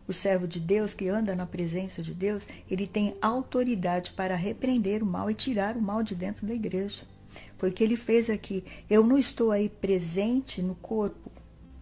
O 0.07 0.12
servo 0.12 0.47
de 0.47 0.59
Deus 0.59 0.93
que 0.93 1.09
anda 1.09 1.35
na 1.35 1.47
presença 1.47 2.03
de 2.03 2.12
Deus, 2.12 2.47
ele 2.71 2.87
tem 2.87 3.17
autoridade 3.21 4.12
para 4.12 4.35
repreender 4.35 5.03
o 5.03 5.07
mal 5.07 5.31
e 5.31 5.35
tirar 5.35 5.77
o 5.77 5.83
mal 5.83 6.03
de 6.03 6.15
dentro 6.15 6.47
da 6.47 6.55
igreja. 6.55 7.05
Foi 7.57 7.71
o 7.71 7.73
que 7.73 7.85
ele 7.85 7.97
fez 7.97 8.29
aqui. 8.29 8.65
Eu 8.91 9.07
não 9.07 9.17
estou 9.17 9.51
aí 9.51 9.69
presente 9.69 10.61
no 10.61 10.75
corpo 10.75 11.31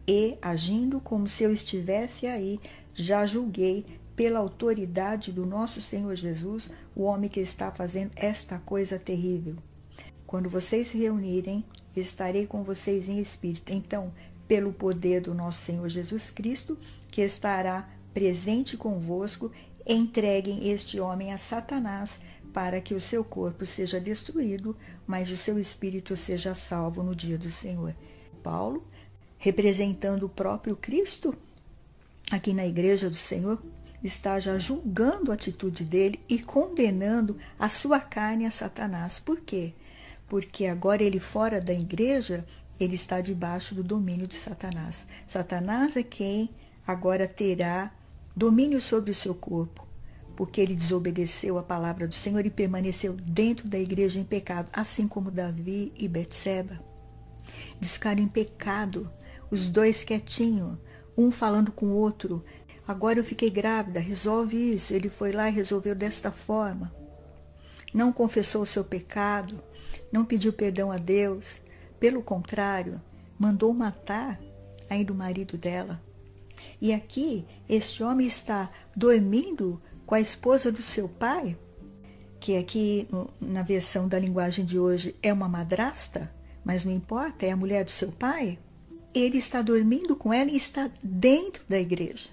e 0.07 0.37
agindo 0.41 1.01
como 1.01 1.27
se 1.27 1.43
eu 1.43 1.53
estivesse 1.53 2.27
aí. 2.27 2.61
Já 2.95 3.25
julguei 3.27 3.87
pela 4.15 4.39
autoridade 4.39 5.33
do 5.33 5.47
nosso 5.47 5.81
Senhor 5.81 6.15
Jesus 6.15 6.71
o 6.95 7.05
homem 7.05 7.31
que 7.31 7.41
está 7.41 7.71
fazendo 7.71 8.11
esta 8.15 8.59
coisa 8.59 8.99
terrível. 8.99 9.57
Quando 10.27 10.49
vocês 10.49 10.89
se 10.89 10.99
reunirem, 10.99 11.65
estarei 11.97 12.47
com 12.47 12.63
vocês 12.63 13.09
em 13.09 13.19
espírito. 13.19 13.73
Então, 13.73 14.13
pelo 14.47 14.73
poder 14.73 15.21
do 15.21 15.35
nosso 15.35 15.63
Senhor 15.63 15.89
Jesus 15.89 16.31
Cristo, 16.31 16.77
que 17.11 17.23
estará 17.23 17.89
presente 18.13 18.77
convosco, 18.77 19.51
entreguem 19.87 20.71
este 20.71 21.01
homem 21.01 21.33
a 21.33 21.39
Satanás, 21.39 22.21
para 22.53 22.81
que 22.81 22.95
o 22.95 23.01
seu 23.01 23.23
corpo 23.23 23.65
seja 23.65 24.01
destruído, 24.01 24.77
mas 25.07 25.31
o 25.31 25.37
seu 25.37 25.59
espírito 25.59 26.17
seja 26.17 26.55
salvo 26.55 27.03
no 27.03 27.15
dia 27.15 27.39
do 27.39 27.51
Senhor. 27.51 27.95
Paulo, 28.43 28.85
representando 29.39 30.25
o 30.25 30.29
próprio 30.29 30.77
Cristo, 30.77 31.35
aqui 32.31 32.53
na 32.53 32.67
igreja 32.67 33.09
do 33.09 33.17
Senhor, 33.17 33.63
está 34.03 34.41
já 34.41 34.59
julgando 34.59 35.31
a 35.31 35.35
atitude 35.35 35.85
dele 35.85 36.19
e 36.29 36.39
condenando 36.39 37.39
a 37.59 37.69
sua 37.69 38.01
carne 38.01 38.47
a 38.47 38.51
Satanás. 38.51 39.19
Por 39.19 39.41
quê? 39.41 39.73
Porque 40.27 40.67
agora 40.67 41.03
ele 41.03 41.19
fora 41.19 41.61
da 41.61 41.73
igreja, 41.73 42.45
ele 42.79 42.95
está 42.95 43.21
debaixo 43.21 43.75
do 43.75 43.83
domínio 43.83 44.27
de 44.27 44.37
Satanás. 44.37 45.07
Satanás 45.27 45.97
é 45.97 46.03
quem 46.03 46.51
agora 46.87 47.27
terá 47.29 47.93
domínio 48.35 48.81
sobre 48.81 49.11
o 49.11 49.15
seu 49.15 49.35
corpo, 49.35 49.87
porque 50.37 50.61
ele 50.61 50.75
desobedeceu 50.75 51.59
a 51.59 51.63
palavra 51.63 52.09
do 52.09 52.15
Senhor 52.15 52.45
e 52.47 52.51
permaneceu 52.51 53.13
dentro 53.13 53.69
da 53.69 53.79
igreja 53.79 54.19
em 54.19 54.25
pecado, 54.25 54.71
assim 54.73 55.07
como 55.07 55.31
Davi 55.31 55.93
e 55.97 56.09
Betseba. 56.09 56.81
Eles 57.77 57.95
ficaram 57.95 58.23
em 58.23 58.29
pecado, 58.29 59.11
os 59.51 59.69
dois 59.69 60.05
quietinhos, 60.05 60.79
um 61.17 61.31
falando 61.31 61.73
com 61.73 61.87
o 61.87 61.97
outro. 61.97 62.45
Agora 62.87 63.19
eu 63.19 63.25
fiquei 63.25 63.51
grávida, 63.51 64.01
resolve 64.01 64.75
isso. 64.75 64.95
Ele 64.95 65.09
foi 65.09 65.33
lá 65.33 65.49
e 65.49 65.53
resolveu 65.53 65.95
desta 65.95 66.31
forma. 66.31 66.95
Não 67.93 68.13
confessou 68.13 68.63
o 68.63 68.67
seu 68.67 68.85
pecado, 68.85 69.61
não 70.13 70.25
pediu 70.25 70.53
perdão 70.53 70.91
a 70.91 70.97
Deus, 70.97 71.61
pelo 71.99 72.23
contrário, 72.23 73.01
mandou 73.39 73.75
matar 73.75 74.41
ainda 74.89 75.13
o 75.13 75.17
marido 75.17 75.59
dela. 75.59 76.01
E 76.81 76.93
aqui, 76.93 77.47
este 77.71 78.03
homem 78.03 78.27
está 78.27 78.69
dormindo 78.97 79.81
com 80.05 80.17
a 80.17 80.21
esposa 80.21 80.73
do 80.73 80.83
seu 80.83 81.09
pai, 81.09 81.57
que 82.41 82.57
aqui 82.57 83.07
na 83.41 83.63
versão 83.63 84.09
da 84.09 84.19
linguagem 84.19 84.65
de 84.65 84.77
hoje 84.77 85.15
é 85.23 85.33
uma 85.33 85.49
madrasta, 85.49 86.35
mas 86.65 86.85
não 86.85 86.93
importa, 86.93 87.47
é 87.47 87.53
a 87.53 87.57
mulher 87.57 87.85
do 87.85 87.93
seu 87.93 88.11
pai. 88.11 88.59
Ele 89.15 89.39
está 89.39 89.63
dormindo 89.63 90.17
com 90.17 90.33
ela 90.33 90.51
e 90.51 90.57
está 90.57 90.91
dentro 91.01 91.63
da 91.69 91.79
igreja. 91.79 92.31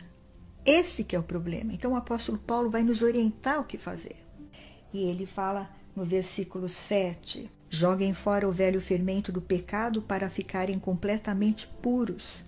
Este 0.65 1.04
que 1.04 1.15
é 1.15 1.19
o 1.19 1.23
problema. 1.23 1.71
Então 1.71 1.91
o 1.91 1.95
apóstolo 1.95 2.39
Paulo 2.39 2.71
vai 2.71 2.82
nos 2.82 3.04
orientar 3.04 3.60
o 3.60 3.65
que 3.65 3.78
fazer. 3.78 4.15
E 4.91 5.08
ele 5.08 5.28
fala 5.28 5.69
no 5.95 6.04
versículo 6.04 6.67
7: 6.67 7.47
Joguem 7.69 8.12
fora 8.12 8.50
o 8.50 8.52
velho 8.52 8.82
fermento 8.82 9.32
do 9.32 9.41
pecado 9.41 10.02
para 10.02 10.32
ficarem 10.32 10.80
completamente 10.80 11.67
puros. 11.80 12.43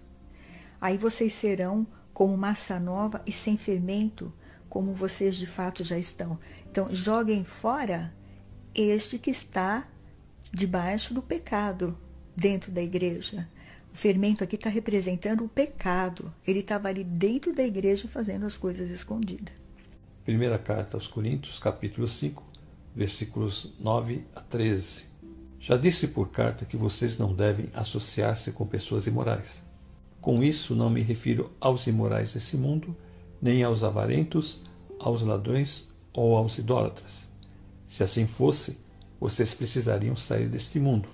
Aí 0.81 0.97
vocês 0.97 1.33
serão 1.33 1.85
como 2.19 2.37
massa 2.37 2.77
nova 2.81 3.21
e 3.25 3.31
sem 3.31 3.57
fermento, 3.57 4.33
como 4.67 4.93
vocês 4.93 5.37
de 5.37 5.47
fato 5.47 5.85
já 5.85 5.97
estão. 5.97 6.37
Então, 6.69 6.93
joguem 6.93 7.45
fora 7.45 8.13
este 8.75 9.17
que 9.17 9.31
está 9.31 9.87
debaixo 10.51 11.13
do 11.13 11.21
pecado 11.21 11.97
dentro 12.35 12.73
da 12.73 12.81
igreja. 12.81 13.47
O 13.93 13.95
fermento 13.95 14.43
aqui 14.43 14.57
está 14.57 14.69
representando 14.69 15.45
o 15.45 15.47
pecado. 15.47 16.33
Ele 16.45 16.59
estava 16.59 16.89
ali 16.89 17.05
dentro 17.05 17.55
da 17.55 17.63
igreja 17.63 18.05
fazendo 18.09 18.45
as 18.45 18.57
coisas 18.57 18.89
escondidas. 18.89 19.55
Primeira 20.25 20.59
carta 20.59 20.97
aos 20.97 21.07
Coríntios, 21.07 21.57
capítulo 21.57 22.05
5, 22.05 22.43
versículos 22.93 23.73
9 23.79 24.25
a 24.35 24.41
13. 24.41 25.05
Já 25.57 25.77
disse 25.77 26.09
por 26.09 26.27
carta 26.31 26.65
que 26.65 26.75
vocês 26.75 27.17
não 27.17 27.33
devem 27.33 27.69
associar-se 27.73 28.51
com 28.51 28.67
pessoas 28.67 29.07
imorais. 29.07 29.68
Com 30.21 30.43
isso, 30.43 30.75
não 30.75 30.89
me 30.89 31.01
refiro 31.01 31.51
aos 31.59 31.87
imorais 31.87 32.33
desse 32.33 32.57
mundo, 32.57 32.95
nem 33.41 33.63
aos 33.63 33.83
avarentos, 33.83 34.63
aos 34.99 35.21
ladrões 35.21 35.89
ou 36.13 36.35
aos 36.35 36.57
idólatras. 36.57 37.27
Se 37.87 38.03
assim 38.03 38.27
fosse, 38.27 38.79
vocês 39.19 39.53
precisariam 39.53 40.15
sair 40.15 40.47
deste 40.47 40.79
mundo. 40.79 41.09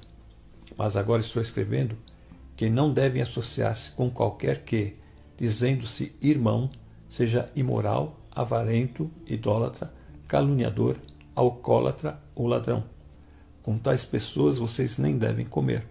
Mas 0.78 0.96
agora 0.96 1.22
estou 1.22 1.42
escrevendo 1.42 1.96
que 2.56 2.70
não 2.70 2.92
devem 2.92 3.22
associar-se 3.22 3.92
com 3.92 4.10
qualquer 4.10 4.64
que, 4.64 4.94
dizendo-se 5.38 6.16
irmão, 6.22 6.70
seja 7.08 7.50
imoral, 7.56 8.20
avarento, 8.32 9.10
idólatra, 9.28 9.94
caluniador, 10.28 10.98
alcoólatra 11.36 12.20
ou 12.34 12.48
ladrão 12.48 12.96
com 13.66 13.80
tais 13.80 14.06
pessoas 14.06 14.60
vocês 14.60 15.00
nem 15.00 15.18
devem 15.18 15.44
comer. 15.44 15.88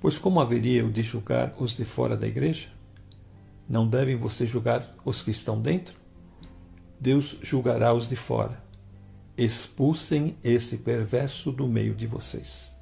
Pois 0.00 0.18
como 0.18 0.40
haveria 0.40 0.80
eu 0.80 0.90
de 0.90 1.02
julgar 1.02 1.54
os 1.58 1.76
de 1.76 1.84
fora 1.84 2.16
da 2.16 2.26
igreja? 2.26 2.68
Não 3.68 3.86
devem 3.86 4.16
vocês 4.16 4.48
julgar 4.48 4.94
os 5.04 5.22
que 5.22 5.30
estão 5.30 5.60
dentro? 5.60 5.94
Deus 6.98 7.36
julgará 7.42 7.92
os 7.94 8.08
de 8.08 8.16
fora. 8.16 8.62
expulsem 9.36 10.36
esse 10.44 10.78
perverso 10.78 11.50
do 11.52 11.66
meio 11.66 11.94
de 11.94 12.06
vocês. 12.06 12.72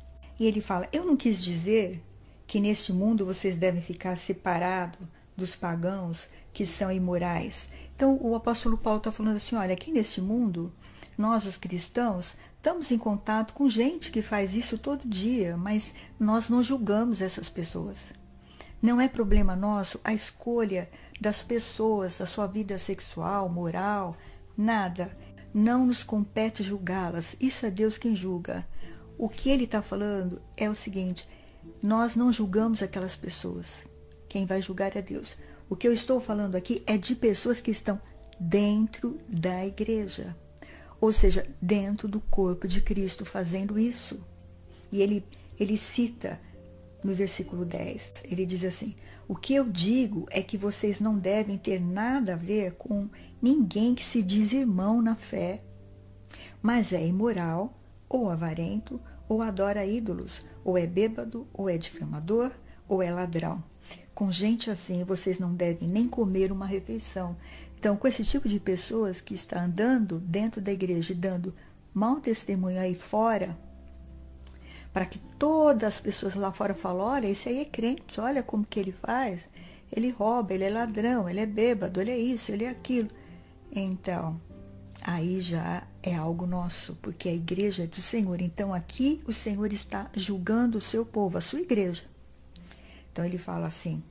E 0.41 0.47
ele 0.47 0.61
fala: 0.61 0.89
Eu 0.93 1.05
não 1.05 1.17
quis 1.17 1.43
dizer 1.43 2.03
que 2.47 2.59
neste 2.59 2.93
mundo 2.93 3.27
vocês 3.27 3.57
devem 3.57 3.83
ficar 3.83 4.17
separados 4.17 5.07
dos 5.37 5.55
pagãos 5.55 6.29
que 6.53 6.67
são 6.67 6.91
imorais. 6.91 7.69
Então 7.95 8.19
o 8.21 8.35
apóstolo 8.35 8.79
Paulo 8.79 8.99
está 8.99 9.13
falando 9.13 9.37
assim: 9.37 9.55
olha, 9.55 9.75
aqui 9.75 9.93
neste 9.93 10.21
mundo, 10.21 10.73
nós 11.17 11.47
os 11.47 11.57
cristãos 11.57 12.35
estamos 12.59 12.91
em 12.91 12.99
contato 12.99 13.55
com 13.55 13.71
gente 13.71 14.11
que 14.11 14.21
faz 14.21 14.55
isso 14.55 14.77
todo 14.77 15.09
dia, 15.09 15.57
mas 15.57 15.95
nós 16.19 16.49
não 16.49 16.63
julgamos 16.63 17.23
essas 17.23 17.49
pessoas. 17.49 18.13
Não 18.83 19.01
é 19.01 19.09
problema 19.09 19.57
nosso 19.57 20.01
a 20.05 20.13
escolha 20.13 20.91
das 21.21 21.43
pessoas, 21.43 22.21
a 22.21 22.27
sua 22.27 22.47
vida 22.47 22.77
sexual, 22.77 23.49
moral, 23.49 24.17
nada. 24.57 25.17
Não 25.55 25.87
nos 25.87 26.03
compete 26.03 26.63
julgá-las. 26.63 27.37
Isso 27.41 27.65
é 27.65 27.71
Deus 27.71 27.97
quem 27.97 28.15
julga. 28.15 28.67
O 29.17 29.29
que 29.29 29.51
ele 29.51 29.65
está 29.65 29.81
falando 29.81 30.43
é 30.57 30.69
o 30.69 30.75
seguinte: 30.75 31.29
nós 31.83 32.15
não 32.17 32.33
julgamos 32.33 32.83
aquelas 32.83 33.17
pessoas. 33.17 33.87
Quem 34.29 34.45
vai 34.45 34.61
julgar 34.61 34.95
é 34.97 35.03
Deus. 35.03 35.39
O 35.71 35.77
que 35.77 35.87
eu 35.87 35.93
estou 35.93 36.21
falando 36.21 36.57
aqui 36.57 36.83
é 36.87 36.97
de 36.97 37.15
pessoas 37.15 37.61
que 37.61 37.71
estão 37.71 38.01
dentro 38.39 39.19
da 39.29 39.65
igreja, 39.65 40.37
ou 41.01 41.13
seja, 41.13 41.47
dentro 41.61 42.09
do 42.09 42.21
corpo 42.21 42.67
de 42.67 42.81
Cristo 42.81 43.25
fazendo 43.25 43.79
isso. 43.79 44.21
E 44.91 45.01
ele, 45.03 45.25
ele 45.59 45.79
cita 45.79 46.41
no 47.03 47.15
versículo 47.15 47.65
10, 47.65 48.25
ele 48.25 48.45
diz 48.45 48.65
assim: 48.65 48.97
O 49.29 49.37
que 49.37 49.55
eu 49.55 49.65
digo 49.65 50.27
é 50.31 50.43
que 50.43 50.57
vocês 50.57 51.01
não 51.01 51.17
devem 51.17 51.57
ter 51.57 51.81
nada 51.81 52.33
a 52.35 52.37
ver 52.37 52.73
com 52.73 53.09
ninguém 53.41 53.95
que 53.95 54.05
se 54.05 54.23
diz 54.23 54.53
irmão 54.53 55.01
na 55.01 55.15
fé, 55.15 55.63
mas 56.61 56.93
é 56.93 57.07
imoral, 57.07 57.79
ou 58.09 58.31
avarento, 58.31 59.01
ou 59.29 59.43
adora 59.43 59.87
ídolos, 59.87 60.47
ou 60.65 60.77
é 60.77 60.87
bêbado, 60.87 61.47
ou 61.53 61.69
é 61.69 61.79
difamador, 61.79 62.51
ou 62.89 63.03
é 63.03 63.11
ladrão. 63.11 63.63
Com 64.15 64.33
gente 64.33 64.71
assim, 64.71 65.05
vocês 65.05 65.39
não 65.39 65.55
devem 65.55 65.87
nem 65.87 66.09
comer 66.09 66.51
uma 66.51 66.67
refeição. 66.67 67.37
Então, 67.79 67.97
com 67.97 68.09
esse 68.09 68.25
tipo 68.25 68.49
de 68.49 68.59
pessoas 68.59 69.21
que 69.21 69.35
está 69.35 69.63
andando 69.63 70.19
dentro 70.19 70.61
da 70.61 70.73
igreja 70.73 71.13
e 71.13 71.17
dando 71.17 71.55
mau 71.95 72.17
testemunho 72.21 72.81
aí 72.81 72.97
fora, 72.97 73.57
para 74.93 75.07
que 75.07 75.21
todas 75.39 75.95
as 75.95 76.01
pessoas 76.01 76.35
lá 76.35 76.51
fora 76.51 76.75
falem, 76.75 77.03
olha, 77.03 77.29
esse 77.29 77.49
aí 77.49 77.61
é 77.61 77.65
crente, 77.65 78.21
olha 78.21 78.43
como 78.43 78.67
que 78.67 78.81
ele 78.81 78.91
faz. 78.91 79.43
Ele 79.93 80.11
rouba, 80.11 80.53
ele 80.53 80.65
é 80.65 80.71
ladrão, 80.71 81.29
ele 81.29 81.39
é 81.39 81.47
bêbado, 81.47 82.01
ele 82.01 82.11
é 82.11 82.19
isso, 82.19 82.51
ele 82.51 82.65
é 82.65 82.69
aquilo. 82.69 83.11
Então, 83.71 84.41
aí 85.01 85.41
já 85.41 85.87
é 86.03 86.17
algo 86.17 86.47
nosso, 86.47 86.97
porque 86.97 87.29
a 87.29 87.35
igreja 87.35 87.85
é 87.85 87.87
do 87.87 88.01
Senhor. 88.01 88.41
Então 88.41 88.75
aqui 88.75 89.21
o 89.25 89.33
Senhor 89.33 89.73
está 89.73 90.11
julgando 90.17 90.79
o 90.79 90.83
seu 90.83 91.07
povo, 91.07 91.39
a 91.39 91.41
sua 91.41 91.61
igreja. 91.61 92.03
Então 93.13 93.25
ele 93.25 93.39
fala 93.39 93.69
assim: 93.69 94.03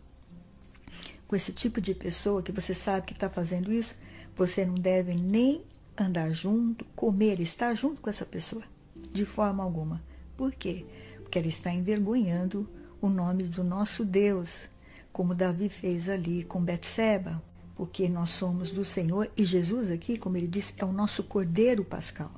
com 1.27 1.35
esse 1.35 1.51
tipo 1.51 1.81
de 1.81 1.93
pessoa 1.93 2.41
que 2.41 2.51
você 2.51 2.73
sabe 2.73 3.07
que 3.07 3.13
está 3.13 3.29
fazendo 3.29 3.71
isso, 3.71 3.95
você 4.35 4.65
não 4.65 4.75
deve 4.75 5.13
nem 5.13 5.63
andar 5.97 6.31
junto, 6.31 6.85
comer, 6.95 7.39
estar 7.39 7.73
junto 7.75 8.01
com 8.01 8.09
essa 8.09 8.25
pessoa, 8.25 8.63
de 9.11 9.25
forma 9.25 9.63
alguma. 9.63 10.01
Por 10.37 10.53
quê? 10.53 10.85
Porque 11.21 11.39
ela 11.39 11.47
está 11.47 11.71
envergonhando 11.71 12.69
o 13.01 13.09
nome 13.09 13.43
do 13.43 13.63
nosso 13.63 14.05
Deus, 14.05 14.69
como 15.11 15.35
Davi 15.35 15.69
fez 15.69 16.07
ali 16.07 16.43
com 16.43 16.63
Betseba, 16.63 17.41
porque 17.75 18.07
nós 18.07 18.29
somos 18.29 18.71
do 18.71 18.85
Senhor 18.85 19.29
e 19.35 19.43
Jesus 19.43 19.91
aqui, 19.91 20.17
como 20.17 20.37
ele 20.37 20.47
disse, 20.47 20.73
é 20.77 20.85
o 20.85 20.91
nosso 20.91 21.23
Cordeiro 21.23 21.83
Pascal. 21.83 22.31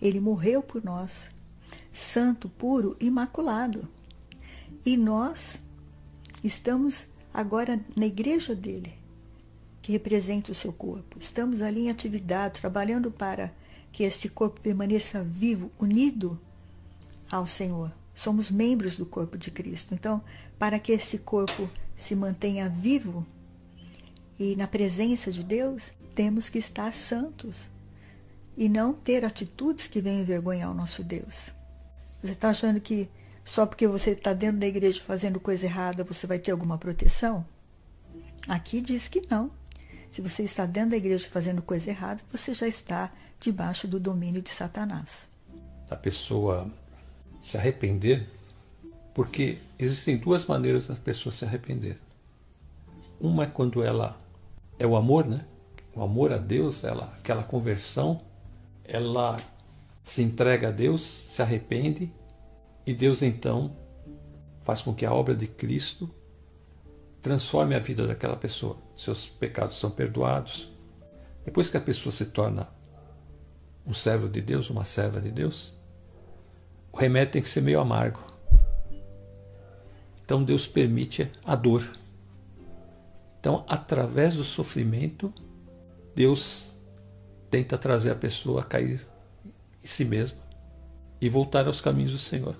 Ele 0.00 0.20
morreu 0.20 0.62
por 0.62 0.82
nós, 0.82 1.30
santo, 1.90 2.48
puro, 2.48 2.96
imaculado. 3.00 3.88
E 4.84 4.96
nós 4.96 5.60
estamos 6.42 7.06
agora 7.32 7.80
na 7.96 8.06
igreja 8.06 8.54
dele, 8.54 8.92
que 9.82 9.92
representa 9.92 10.52
o 10.52 10.54
seu 10.54 10.72
corpo. 10.72 11.18
Estamos 11.18 11.62
ali 11.62 11.86
em 11.86 11.90
atividade, 11.90 12.60
trabalhando 12.60 13.10
para 13.10 13.52
que 13.92 14.04
este 14.04 14.28
corpo 14.28 14.60
permaneça 14.60 15.22
vivo, 15.22 15.70
unido 15.78 16.40
ao 17.30 17.46
Senhor. 17.46 17.92
Somos 18.14 18.50
membros 18.50 18.96
do 18.96 19.06
corpo 19.06 19.38
de 19.38 19.50
Cristo. 19.50 19.94
Então, 19.94 20.22
para 20.58 20.78
que 20.78 20.92
este 20.92 21.18
corpo 21.18 21.70
se 21.96 22.14
mantenha 22.14 22.68
vivo, 22.68 23.26
e 24.38 24.56
na 24.56 24.66
presença 24.66 25.30
de 25.30 25.44
Deus, 25.44 25.92
temos 26.14 26.48
que 26.48 26.58
estar 26.58 26.94
santos 26.94 27.68
e 28.56 28.68
não 28.68 28.92
ter 28.92 29.24
atitudes 29.24 29.86
que 29.86 30.00
venham 30.00 30.22
envergonhar 30.22 30.70
o 30.70 30.74
nosso 30.74 31.04
Deus. 31.04 31.50
Você 32.22 32.32
está 32.32 32.50
achando 32.50 32.80
que 32.80 33.08
só 33.44 33.66
porque 33.66 33.86
você 33.86 34.10
está 34.10 34.32
dentro 34.32 34.60
da 34.60 34.66
igreja 34.66 35.00
fazendo 35.02 35.40
coisa 35.40 35.66
errada 35.66 36.04
você 36.04 36.26
vai 36.26 36.38
ter 36.38 36.52
alguma 36.52 36.78
proteção? 36.78 37.44
Aqui 38.48 38.80
diz 38.80 39.08
que 39.08 39.22
não. 39.30 39.50
Se 40.10 40.20
você 40.20 40.42
está 40.42 40.66
dentro 40.66 40.90
da 40.90 40.96
igreja 40.96 41.28
fazendo 41.28 41.62
coisa 41.62 41.90
errada, 41.90 42.22
você 42.32 42.52
já 42.52 42.66
está 42.66 43.12
debaixo 43.38 43.86
do 43.86 44.00
domínio 44.00 44.42
de 44.42 44.50
Satanás. 44.50 45.28
A 45.88 45.96
pessoa 45.96 46.70
se 47.40 47.56
arrepender, 47.56 48.28
porque 49.14 49.58
existem 49.78 50.16
duas 50.16 50.44
maneiras 50.46 50.88
da 50.88 50.96
pessoa 50.96 51.32
se 51.32 51.44
arrepender. 51.44 51.98
Uma 53.20 53.44
é 53.44 53.46
quando 53.46 53.82
ela 53.82 54.20
é 54.78 54.86
o 54.86 54.96
amor, 54.96 55.26
né? 55.26 55.44
O 55.94 56.02
amor 56.02 56.32
a 56.32 56.38
Deus, 56.38 56.84
ela, 56.84 57.12
aquela 57.18 57.42
conversão, 57.42 58.20
ela 58.84 59.36
se 60.02 60.22
entrega 60.22 60.68
a 60.68 60.72
Deus, 60.72 61.02
se 61.02 61.42
arrepende 61.42 62.12
e 62.90 62.94
Deus 62.94 63.22
então 63.22 63.76
faz 64.64 64.82
com 64.82 64.92
que 64.92 65.06
a 65.06 65.14
obra 65.14 65.32
de 65.32 65.46
Cristo 65.46 66.12
transforme 67.22 67.76
a 67.76 67.78
vida 67.78 68.04
daquela 68.04 68.34
pessoa. 68.34 68.78
Seus 68.96 69.28
pecados 69.28 69.78
são 69.78 69.92
perdoados. 69.92 70.68
Depois 71.44 71.70
que 71.70 71.76
a 71.76 71.80
pessoa 71.80 72.10
se 72.10 72.26
torna 72.26 72.68
um 73.86 73.94
servo 73.94 74.28
de 74.28 74.40
Deus, 74.40 74.70
uma 74.70 74.84
serva 74.84 75.20
de 75.20 75.30
Deus, 75.30 75.78
o 76.90 76.96
remédio 76.96 77.34
tem 77.34 77.42
que 77.42 77.48
ser 77.48 77.60
meio 77.60 77.78
amargo. 77.78 78.24
Então 80.24 80.42
Deus 80.42 80.66
permite 80.66 81.30
a 81.44 81.54
dor. 81.54 81.88
Então, 83.38 83.64
através 83.68 84.34
do 84.34 84.42
sofrimento, 84.42 85.32
Deus 86.12 86.76
tenta 87.48 87.78
trazer 87.78 88.10
a 88.10 88.16
pessoa 88.16 88.62
a 88.62 88.64
cair 88.64 89.06
em 89.80 89.86
si 89.86 90.04
mesma 90.04 90.42
e 91.20 91.28
voltar 91.28 91.68
aos 91.68 91.80
caminhos 91.80 92.10
do 92.10 92.18
Senhor. 92.18 92.56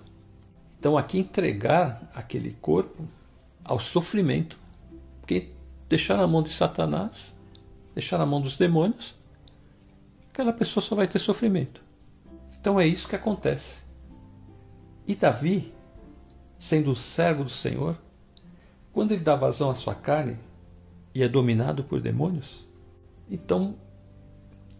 Então, 0.80 0.96
aqui 0.96 1.18
entregar 1.18 2.10
aquele 2.14 2.54
corpo 2.54 3.06
ao 3.62 3.78
sofrimento, 3.78 4.58
porque 5.20 5.50
deixar 5.90 6.16
na 6.16 6.26
mão 6.26 6.42
de 6.42 6.50
Satanás, 6.50 7.36
deixar 7.94 8.16
na 8.16 8.24
mão 8.24 8.40
dos 8.40 8.56
demônios, 8.56 9.14
aquela 10.32 10.54
pessoa 10.54 10.82
só 10.82 10.96
vai 10.96 11.06
ter 11.06 11.18
sofrimento. 11.18 11.82
Então 12.58 12.80
é 12.80 12.86
isso 12.86 13.06
que 13.06 13.14
acontece. 13.14 13.82
E 15.06 15.14
Davi, 15.14 15.70
sendo 16.58 16.92
o 16.92 16.96
servo 16.96 17.44
do 17.44 17.50
Senhor, 17.50 17.98
quando 18.90 19.12
ele 19.12 19.22
dá 19.22 19.36
vazão 19.36 19.68
à 19.68 19.74
sua 19.74 19.94
carne, 19.94 20.38
e 21.14 21.22
é 21.22 21.28
dominado 21.28 21.84
por 21.84 22.00
demônios, 22.00 22.66
então 23.28 23.74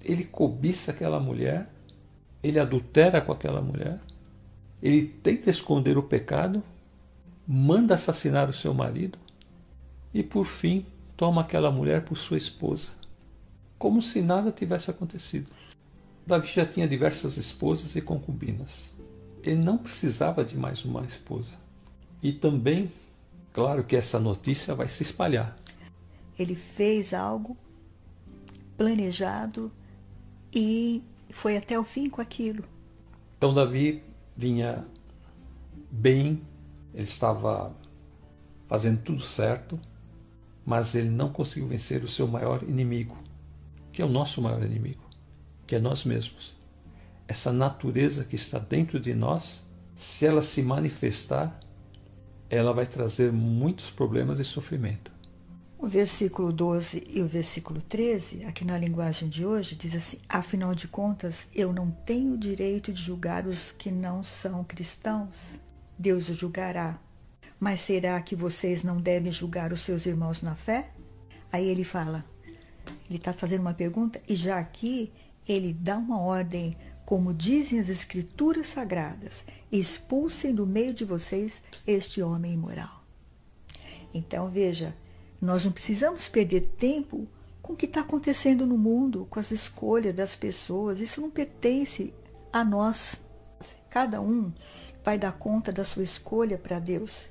ele 0.03 0.25
cobiça 0.25 0.93
aquela 0.93 1.21
mulher, 1.21 1.69
ele 2.43 2.59
adultera 2.59 3.21
com 3.21 3.33
aquela 3.33 3.61
mulher, 3.61 4.01
ele 4.83 5.07
tenta 5.23 5.51
esconder 5.51 5.99
o 5.99 6.03
pecado, 6.03 6.63
manda 7.47 7.95
assassinar 7.95 8.49
o 8.49 8.53
seu 8.53 8.73
marido 8.73 9.19
e, 10.15 10.23
por 10.23 10.47
fim, 10.47 10.87
toma 11.17 11.43
aquela 11.43 11.71
mulher 11.71 12.05
por 12.05 12.17
sua 12.17 12.39
esposa, 12.39 12.93
como 13.79 14.01
se 14.01 14.23
nada 14.23 14.51
tivesse 14.51 14.91
acontecido. 14.91 15.49
Davi 16.27 16.49
já 16.49 16.65
tinha 16.65 16.87
diversas 16.89 17.37
esposas 17.37 17.97
e 17.97 18.01
concubinas. 18.01 18.93
Ele 19.43 19.57
não 19.57 19.77
precisava 19.77 20.45
de 20.45 20.57
mais 20.57 20.85
uma 20.85 21.03
esposa. 21.03 21.53
E 22.23 22.33
também, 22.33 22.91
claro 23.53 23.83
que 23.83 23.97
essa 23.97 24.19
notícia 24.19 24.75
vai 24.75 24.89
se 24.89 25.03
espalhar. 25.03 25.57
Ele 26.39 26.55
fez 26.55 27.13
algo 27.13 27.57
planejado 28.77 29.71
e 30.55 31.03
foi 31.31 31.57
até 31.57 31.79
o 31.79 31.85
fim 31.85 32.09
com 32.09 32.21
aquilo. 32.21 32.65
Então 33.37 33.53
Davi 33.53 34.03
vinha 34.37 34.85
bem, 35.91 36.43
ele 36.95 37.05
estava 37.05 37.75
fazendo 38.69 39.01
tudo 39.03 39.23
certo, 39.23 39.79
mas 40.65 40.95
ele 40.95 41.09
não 41.09 41.31
conseguiu 41.31 41.69
vencer 41.69 42.05
o 42.05 42.09
seu 42.09 42.29
maior 42.29 42.63
inimigo, 42.63 43.17
que 43.93 44.01
é 44.01 44.05
o 44.05 44.09
nosso 44.09 44.41
maior 44.41 44.63
inimigo, 44.63 45.03
que 45.67 45.75
é 45.75 45.79
nós 45.79 46.05
mesmos. 46.05 46.57
Essa 47.27 47.53
natureza 47.53 48.25
que 48.25 48.37
está 48.37 48.59
dentro 48.59 49.01
de 49.01 49.15
nós, 49.15 49.65
se 49.97 50.27
ela 50.27 50.43
se 50.43 50.63
manifestar, 50.63 51.59
ela 52.49 52.73
vai 52.73 52.87
trazer 52.87 53.33
muitos 53.33 53.91
problemas 53.91 54.39
e 54.39 54.45
sofrimento. 54.45 55.11
O 55.83 55.89
versículo 55.89 56.53
12 56.53 57.07
e 57.09 57.23
o 57.23 57.27
versículo 57.27 57.81
13, 57.81 58.45
aqui 58.45 58.67
na 58.67 58.77
linguagem 58.77 59.31
de 59.31 59.47
hoje, 59.47 59.75
diz 59.75 59.97
assim: 59.97 60.19
Afinal 60.29 60.75
de 60.75 60.87
contas, 60.87 61.49
eu 61.55 61.73
não 61.73 61.91
tenho 61.91 62.37
direito 62.37 62.93
de 62.93 63.03
julgar 63.03 63.47
os 63.47 63.73
que 63.73 63.91
não 63.91 64.23
são 64.23 64.63
cristãos. 64.63 65.59
Deus 65.99 66.29
o 66.29 66.35
julgará. 66.35 67.01
Mas 67.59 67.81
será 67.81 68.21
que 68.21 68.37
vocês 68.37 68.83
não 68.83 69.01
devem 69.01 69.33
julgar 69.33 69.73
os 69.73 69.81
seus 69.81 70.05
irmãos 70.05 70.43
na 70.43 70.55
fé? 70.55 70.91
Aí 71.51 71.67
ele 71.67 71.83
fala, 71.83 72.27
ele 73.09 73.17
está 73.17 73.33
fazendo 73.33 73.63
uma 73.63 73.73
pergunta, 73.73 74.21
e 74.29 74.37
já 74.37 74.59
aqui 74.59 75.11
ele 75.49 75.73
dá 75.73 75.97
uma 75.97 76.21
ordem, 76.21 76.77
como 77.07 77.33
dizem 77.33 77.81
as 77.81 77.89
Escrituras 77.89 78.67
Sagradas: 78.67 79.47
expulsem 79.73 80.55
do 80.55 80.67
meio 80.67 80.93
de 80.93 81.07
vocês 81.07 81.63
este 81.87 82.21
homem 82.21 82.53
imoral. 82.53 83.03
Então 84.13 84.47
veja, 84.47 84.95
nós 85.41 85.65
não 85.65 85.73
precisamos 85.73 86.29
perder 86.29 86.73
tempo 86.79 87.27
com 87.63 87.73
o 87.73 87.77
que 87.77 87.87
está 87.87 88.01
acontecendo 88.01 88.67
no 88.67 88.77
mundo, 88.77 89.27
com 89.31 89.41
as 89.41 89.51
escolhas 89.51 90.15
das 90.15 90.35
pessoas. 90.35 91.01
Isso 91.01 91.21
não 91.21 91.31
pertence 91.31 92.13
a 92.53 92.65
nós. 92.65 93.21
Cada 93.89 94.21
um 94.21 94.53
vai 95.05 95.19
dar 95.19 95.33
conta 95.33 95.73
da 95.73 95.85
sua 95.85 96.03
escolha 96.03 96.59
para 96.59 96.79
Deus 96.79 97.31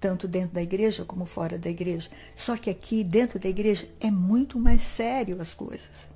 tanto 0.00 0.28
dentro 0.28 0.54
da 0.54 0.62
igreja 0.62 1.04
como 1.04 1.26
fora 1.26 1.58
da 1.58 1.70
igreja. 1.70 2.10
Só 2.34 2.56
que 2.56 2.70
aqui, 2.70 3.02
dentro 3.02 3.38
da 3.38 3.48
igreja, 3.48 3.88
é 4.00 4.10
muito 4.10 4.58
mais 4.58 4.82
sério 4.82 5.40
as 5.40 5.54
coisas. 5.54 6.08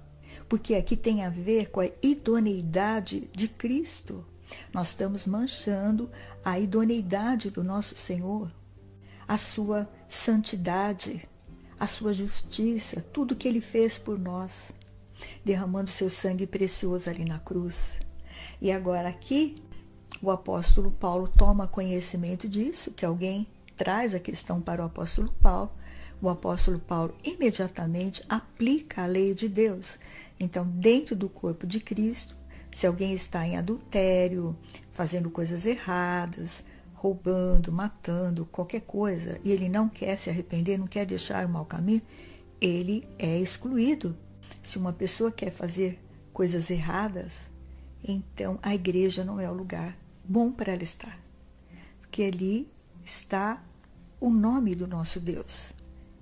Porque 0.48 0.74
aqui 0.74 0.96
tem 0.96 1.24
a 1.24 1.30
ver 1.30 1.70
com 1.70 1.80
a 1.80 1.88
idoneidade 2.02 3.28
de 3.32 3.48
Cristo. 3.48 4.24
Nós 4.72 4.88
estamos 4.88 5.26
manchando 5.26 6.10
a 6.44 6.58
idoneidade 6.58 7.50
do 7.50 7.62
nosso 7.62 7.96
Senhor, 7.96 8.52
a 9.26 9.36
sua 9.36 9.88
santidade, 10.08 11.28
a 11.80 11.86
sua 11.86 12.12
justiça, 12.12 13.00
tudo 13.00 13.34
que 13.34 13.48
ele 13.48 13.62
fez 13.62 13.96
por 13.96 14.18
nós, 14.18 14.70
derramando 15.42 15.88
seu 15.88 16.10
sangue 16.10 16.46
precioso 16.46 17.08
ali 17.08 17.24
na 17.24 17.38
cruz. 17.38 17.96
E 18.60 18.70
agora 18.70 19.08
aqui, 19.08 19.56
o 20.20 20.30
apóstolo 20.30 20.90
Paulo 20.90 21.26
toma 21.26 21.66
conhecimento 21.66 22.46
disso, 22.46 22.90
que 22.90 23.06
alguém 23.06 23.46
traz 23.78 24.14
a 24.14 24.20
questão 24.20 24.60
para 24.60 24.82
o 24.82 24.86
apóstolo 24.86 25.32
Paulo, 25.40 25.72
o 26.20 26.28
apóstolo 26.28 26.78
Paulo 26.78 27.16
imediatamente 27.24 28.22
aplica 28.28 29.04
a 29.04 29.06
lei 29.06 29.32
de 29.32 29.48
Deus. 29.48 29.98
Então, 30.38 30.66
dentro 30.66 31.16
do 31.16 31.30
corpo 31.30 31.66
de 31.66 31.80
Cristo, 31.80 32.36
se 32.70 32.86
alguém 32.86 33.14
está 33.14 33.46
em 33.46 33.56
adultério, 33.56 34.54
fazendo 34.92 35.30
coisas 35.30 35.64
erradas, 35.64 36.62
roubando, 37.00 37.72
matando, 37.72 38.44
qualquer 38.44 38.82
coisa, 38.82 39.40
e 39.42 39.50
ele 39.50 39.70
não 39.70 39.88
quer 39.88 40.18
se 40.18 40.28
arrepender, 40.28 40.78
não 40.78 40.86
quer 40.86 41.06
deixar 41.06 41.46
o 41.46 41.48
mau 41.48 41.64
caminho, 41.64 42.02
ele 42.60 43.08
é 43.18 43.38
excluído. 43.38 44.14
Se 44.62 44.76
uma 44.76 44.92
pessoa 44.92 45.32
quer 45.32 45.50
fazer 45.50 45.98
coisas 46.30 46.70
erradas, 46.70 47.50
então 48.06 48.58
a 48.62 48.74
igreja 48.74 49.24
não 49.24 49.40
é 49.40 49.50
o 49.50 49.54
lugar 49.54 49.96
bom 50.22 50.52
para 50.52 50.74
ela 50.74 50.82
estar. 50.82 51.18
Porque 52.00 52.22
ali 52.22 52.70
está 53.02 53.64
o 54.20 54.28
nome 54.28 54.74
do 54.74 54.86
nosso 54.86 55.18
Deus. 55.18 55.72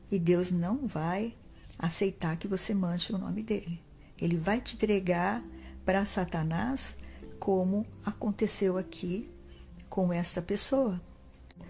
E 0.08 0.16
Deus 0.16 0.52
não 0.52 0.86
vai 0.86 1.34
aceitar 1.76 2.36
que 2.36 2.46
você 2.46 2.72
manche 2.72 3.12
o 3.12 3.18
nome 3.18 3.42
dele. 3.42 3.82
Ele 4.16 4.36
vai 4.36 4.60
te 4.60 4.76
entregar 4.76 5.42
para 5.84 6.06
Satanás, 6.06 6.96
como 7.40 7.84
aconteceu 8.04 8.78
aqui 8.78 9.28
com 9.88 10.12
esta 10.12 10.40
pessoa. 10.42 11.00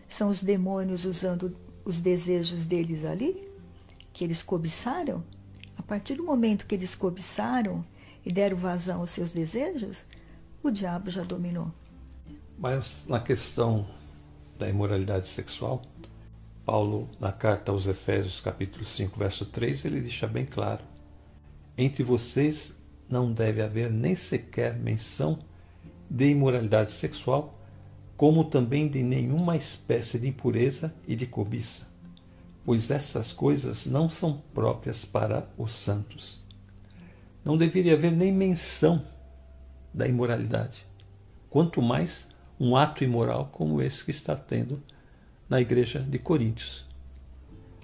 São 0.09 0.29
os 0.29 0.43
demônios 0.43 1.05
usando 1.05 1.57
os 1.85 2.01
desejos 2.01 2.65
deles 2.65 3.05
ali, 3.05 3.49
que 4.13 4.25
eles 4.25 4.43
cobiçaram. 4.43 5.25
A 5.77 5.83
partir 5.83 6.15
do 6.15 6.25
momento 6.25 6.67
que 6.67 6.75
eles 6.75 6.95
cobiçaram 6.95 7.85
e 8.25 8.33
deram 8.33 8.57
vazão 8.57 9.01
aos 9.01 9.11
seus 9.11 9.31
desejos, 9.31 10.05
o 10.63 10.71
diabo 10.71 11.11
já 11.11 11.23
dominou. 11.23 11.73
Mas 12.59 13.05
na 13.07 13.21
questão 13.21 13.87
da 14.59 14.69
imoralidade 14.69 15.29
sexual, 15.29 15.83
Paulo, 16.65 17.09
na 17.19 17.33
carta 17.33 17.73
aos 17.73 17.87
Efésios, 17.87 18.41
capítulo 18.41 18.85
5, 18.85 19.19
verso 19.19 19.47
3, 19.47 19.87
ele 19.87 20.01
deixa 20.01 20.27
bem 20.27 20.45
claro: 20.45 20.85
Entre 21.79 22.03
vocês 22.03 22.75
não 23.09 23.33
deve 23.33 23.63
haver 23.63 23.91
nem 23.91 24.15
sequer 24.15 24.77
menção 24.77 25.39
de 26.11 26.27
imoralidade 26.27 26.93
sexual, 26.93 27.58
como 28.19 28.43
também 28.43 28.89
de 28.89 29.01
nenhuma 29.01 29.57
espécie 29.57 30.19
de 30.19 30.27
impureza 30.27 30.93
e 31.07 31.15
de 31.15 31.25
cobiça, 31.25 31.87
pois 32.65 32.91
essas 32.91 33.33
coisas 33.33 33.87
não 33.87 34.09
são 34.09 34.43
próprias 34.53 35.05
para 35.05 35.49
os 35.57 35.73
santos. 35.73 36.43
Não 37.45 37.57
deveria 37.57 37.93
haver 37.95 38.11
nem 38.11 38.33
menção 38.33 39.07
da 39.95 40.09
imoralidade, 40.09 40.85
quanto 41.49 41.81
mais 41.81 42.27
um 42.59 42.75
ato 42.75 43.05
imoral 43.05 43.51
como 43.53 43.81
esse 43.81 44.05
que 44.05 44.11
está 44.11 44.35
tendo 44.35 44.83
na 45.49 45.61
igreja 45.61 46.01
de 46.01 46.19
Coríntios. 46.19 46.85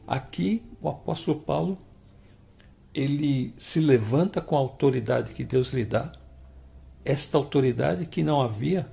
Aqui 0.04 0.64
o 0.82 0.88
apóstolo 0.88 1.40
Paulo 1.42 1.78
ele 2.92 3.54
se 3.56 3.78
levanta 3.78 4.40
com 4.40 4.56
a 4.56 4.58
autoridade 4.60 5.32
que 5.32 5.44
Deus 5.44 5.72
lhe 5.72 5.84
dá, 5.84 6.10
esta 7.04 7.38
autoridade 7.38 8.06
que 8.06 8.24
não 8.24 8.42
havia 8.42 8.84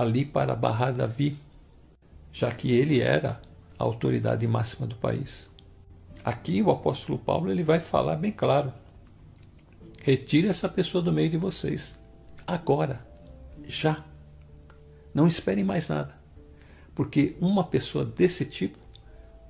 ali 0.00 0.24
para 0.24 0.54
barrar 0.54 0.92
Davi, 0.92 1.36
já 2.32 2.50
que 2.50 2.72
ele 2.72 3.00
era 3.00 3.40
a 3.78 3.84
autoridade 3.84 4.46
máxima 4.46 4.86
do 4.86 4.94
país. 4.96 5.50
Aqui 6.24 6.62
o 6.62 6.70
apóstolo 6.70 7.18
Paulo 7.18 7.50
ele 7.50 7.62
vai 7.62 7.80
falar 7.80 8.16
bem 8.16 8.32
claro: 8.32 8.72
retire 10.02 10.48
essa 10.48 10.68
pessoa 10.68 11.02
do 11.02 11.12
meio 11.12 11.30
de 11.30 11.36
vocês, 11.36 11.96
agora, 12.46 13.06
já. 13.64 14.04
Não 15.12 15.26
esperem 15.26 15.64
mais 15.64 15.88
nada 15.88 16.20
porque 17.00 17.34
uma 17.40 17.64
pessoa 17.64 18.04
desse 18.04 18.44
tipo 18.44 18.78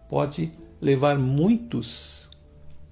pode 0.09 0.53
levar 0.81 1.19
muitos 1.19 2.31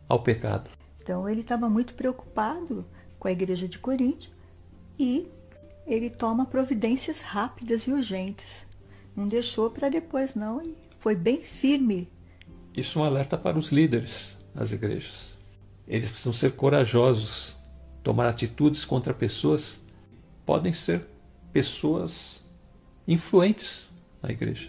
ao 0.08 0.20
pecado. 0.20 0.68
Então 1.00 1.28
ele 1.28 1.42
estava 1.42 1.70
muito 1.70 1.94
preocupado 1.94 2.84
com 3.20 3.28
a 3.28 3.30
igreja 3.30 3.68
de 3.68 3.78
Corinto 3.78 4.28
e 4.98 5.28
ele 5.88 6.10
toma 6.10 6.46
providências 6.46 7.22
rápidas 7.22 7.82
e 7.82 7.92
urgentes. 7.92 8.66
Não 9.16 9.26
deixou 9.26 9.70
para 9.70 9.88
depois 9.88 10.34
não 10.34 10.62
e 10.62 10.76
foi 11.00 11.16
bem 11.16 11.42
firme. 11.42 12.08
Isso 12.76 12.98
é 12.98 13.02
um 13.02 13.04
alerta 13.04 13.36
para 13.36 13.58
os 13.58 13.72
líderes 13.72 14.36
das 14.54 14.70
igrejas. 14.70 15.36
Eles 15.86 16.10
precisam 16.10 16.32
ser 16.32 16.52
corajosos, 16.52 17.56
tomar 18.02 18.28
atitudes 18.28 18.84
contra 18.84 19.14
pessoas. 19.14 19.80
Podem 20.44 20.72
ser 20.72 21.06
pessoas 21.52 22.44
influentes 23.06 23.88
na 24.22 24.30
igreja. 24.30 24.68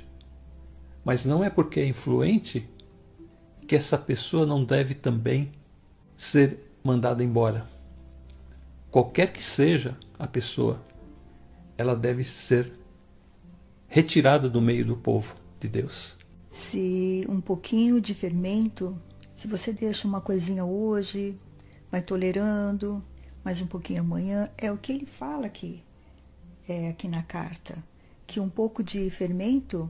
Mas 1.04 1.26
não 1.26 1.44
é 1.44 1.50
porque 1.50 1.80
é 1.82 1.86
influente 1.86 2.68
que 3.68 3.76
essa 3.76 3.98
pessoa 3.98 4.46
não 4.46 4.64
deve 4.64 4.96
também 4.96 5.52
ser 6.18 6.72
mandada 6.84 7.24
embora. 7.24 7.70
Qualquer 8.90 9.32
que 9.32 9.44
seja 9.44 9.96
a 10.18 10.26
pessoa, 10.26 10.82
ela 11.80 11.96
deve 11.96 12.26
ser 12.26 12.74
retirada 13.88 14.50
do 14.50 14.62
meio 14.62 14.86
do 14.86 14.98
povo 14.98 15.34
de 15.62 15.70
Deus. 15.70 16.18
Se 16.50 17.26
um 17.30 17.40
pouquinho 17.40 18.02
de 18.02 18.14
fermento, 18.14 19.02
se 19.34 19.48
você 19.48 19.72
deixa 19.72 20.06
uma 20.06 20.20
coisinha 20.20 20.66
hoje, 20.66 21.40
vai 21.90 22.02
tolerando, 22.02 23.02
mais 23.46 23.62
um 23.62 23.66
pouquinho 23.66 24.02
amanhã, 24.02 24.50
é 24.58 24.70
o 24.70 24.78
que 24.78 24.92
ele 24.92 25.06
fala 25.06 25.46
aqui, 25.46 25.82
é 26.68 26.90
aqui 26.90 27.08
na 27.08 27.24
carta 27.24 27.82
que 28.28 28.42
um 28.42 28.50
pouco 28.50 28.84
de 28.84 29.10
fermento 29.10 29.90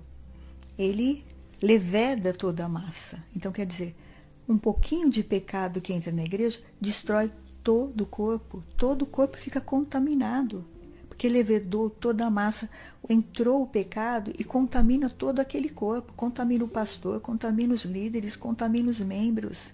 ele 0.77 1.25
leveda 1.59 2.31
toda 2.33 2.65
a 2.65 2.69
massa. 2.69 3.21
Então 3.35 3.51
quer 3.51 3.65
dizer, 3.65 3.95
um 4.47 4.59
pouquinho 4.59 5.09
de 5.09 5.23
pecado 5.23 5.81
que 5.81 5.91
entra 5.91 6.11
na 6.11 6.23
igreja 6.23 6.59
destrói 6.79 7.31
todo 7.63 8.01
o 8.01 8.05
corpo, 8.05 8.63
todo 8.77 9.01
o 9.01 9.07
corpo 9.07 9.35
fica 9.35 9.59
contaminado, 9.59 10.63
porque 11.19 11.27
levedou 11.27 11.89
toda 11.89 12.25
a 12.25 12.29
massa, 12.29 12.69
entrou 13.09 13.63
o 13.63 13.67
pecado 13.67 14.31
e 14.39 14.43
contamina 14.45 15.09
todo 15.09 15.41
aquele 15.41 15.67
corpo, 15.67 16.13
contamina 16.13 16.63
o 16.63 16.69
pastor, 16.69 17.19
contamina 17.19 17.73
os 17.73 17.83
líderes, 17.83 18.37
contamina 18.37 18.89
os 18.89 19.01
membros. 19.01 19.73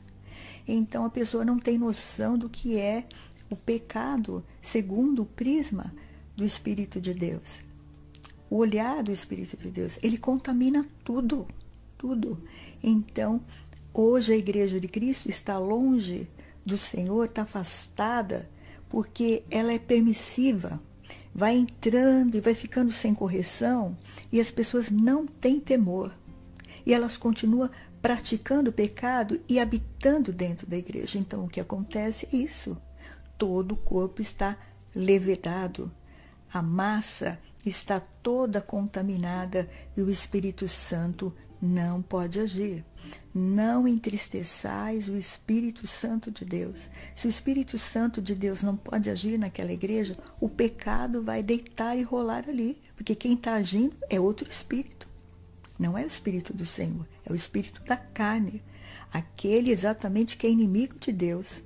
Então 0.68 1.06
a 1.06 1.10
pessoa 1.12 1.46
não 1.46 1.60
tem 1.60 1.78
noção 1.78 2.36
do 2.36 2.50
que 2.50 2.80
é 2.80 3.06
o 3.48 3.56
pecado 3.56 4.44
segundo 4.60 5.22
o 5.22 5.26
prisma 5.28 5.94
do 6.36 6.44
Espírito 6.44 7.00
de 7.00 7.14
Deus 7.14 7.62
o 8.50 8.58
olhar 8.58 9.04
do 9.04 9.12
Espírito 9.12 9.56
de 9.58 9.70
Deus, 9.70 10.00
ele 10.02 10.18
contamina 10.18 10.88
tudo, 11.04 11.48
tudo. 11.98 12.42
Então, 12.82 13.42
hoje 13.94 14.34
a 14.34 14.38
Igreja 14.38 14.80
de 14.80 14.88
Cristo 14.88 15.30
está 15.30 15.58
longe 15.58 16.28
do 16.66 16.78
Senhor, 16.78 17.26
está 17.26 17.42
afastada, 17.42 18.50
porque 18.88 19.44
ela 19.50 19.74
é 19.74 19.80
permissiva, 19.80 20.80
vai 21.36 21.58
entrando 21.58 22.36
e 22.36 22.40
vai 22.40 22.56
ficando 22.56 22.90
sem 22.90 23.14
correção, 23.14 23.98
e 24.32 24.40
as 24.40 24.50
pessoas 24.50 24.90
não 24.90 25.28
têm 25.28 25.60
temor. 25.60 26.14
E 26.86 26.94
elas 26.94 27.18
continuam 27.18 27.70
praticando 28.02 28.70
o 28.70 28.74
pecado 28.74 29.42
e 29.50 29.60
habitando 29.60 30.32
dentro 30.32 30.66
da 30.66 30.78
igreja. 30.78 31.20
Então, 31.20 31.44
o 31.44 31.50
que 31.50 31.60
acontece 31.60 32.26
é 32.32 32.38
isso. 32.38 32.82
Todo 33.38 33.74
o 33.74 33.78
corpo 33.78 34.22
está 34.22 34.58
levedado, 34.96 35.92
a 36.54 36.62
massa 36.62 37.38
está 37.66 38.00
toda 38.00 38.62
contaminada 38.62 39.70
e 39.98 40.02
o 40.02 40.10
Espírito 40.10 40.70
Santo 40.70 41.36
não 41.62 42.02
pode 42.02 42.40
agir. 42.40 42.86
Não 43.34 43.88
entristeçais 43.88 45.10
o 45.10 45.18
Espírito 45.18 45.86
Santo 45.86 46.32
de 46.32 46.46
Deus. 46.46 46.90
Se 47.16 47.28
o 47.28 47.30
Espírito 47.30 47.78
Santo 47.78 48.22
de 48.22 48.34
Deus 48.34 48.64
não 48.64 48.76
pode 48.76 49.10
agir 49.10 49.38
naquela 49.38 49.74
igreja, 49.74 50.18
o 50.40 50.48
pecado 50.48 51.22
vai 51.22 51.44
deitar 51.44 51.98
e 51.98 52.04
rolar 52.04 52.46
ali, 52.48 52.78
porque 52.96 53.14
quem 53.14 53.34
está 53.34 53.56
agindo 53.56 53.96
é 54.10 54.20
outro 54.20 54.50
espírito. 54.50 55.06
Não 55.78 55.98
é 55.98 56.04
o 56.04 56.08
Espírito 56.08 56.54
do 56.54 56.66
Senhor, 56.66 57.06
é 57.26 57.32
o 57.32 57.36
Espírito 57.36 57.84
da 57.84 57.98
carne, 57.98 58.64
aquele 59.12 59.72
exatamente 59.72 60.38
que 60.38 60.48
é 60.48 60.50
inimigo 60.50 60.98
de 60.98 61.12
Deus, 61.12 61.62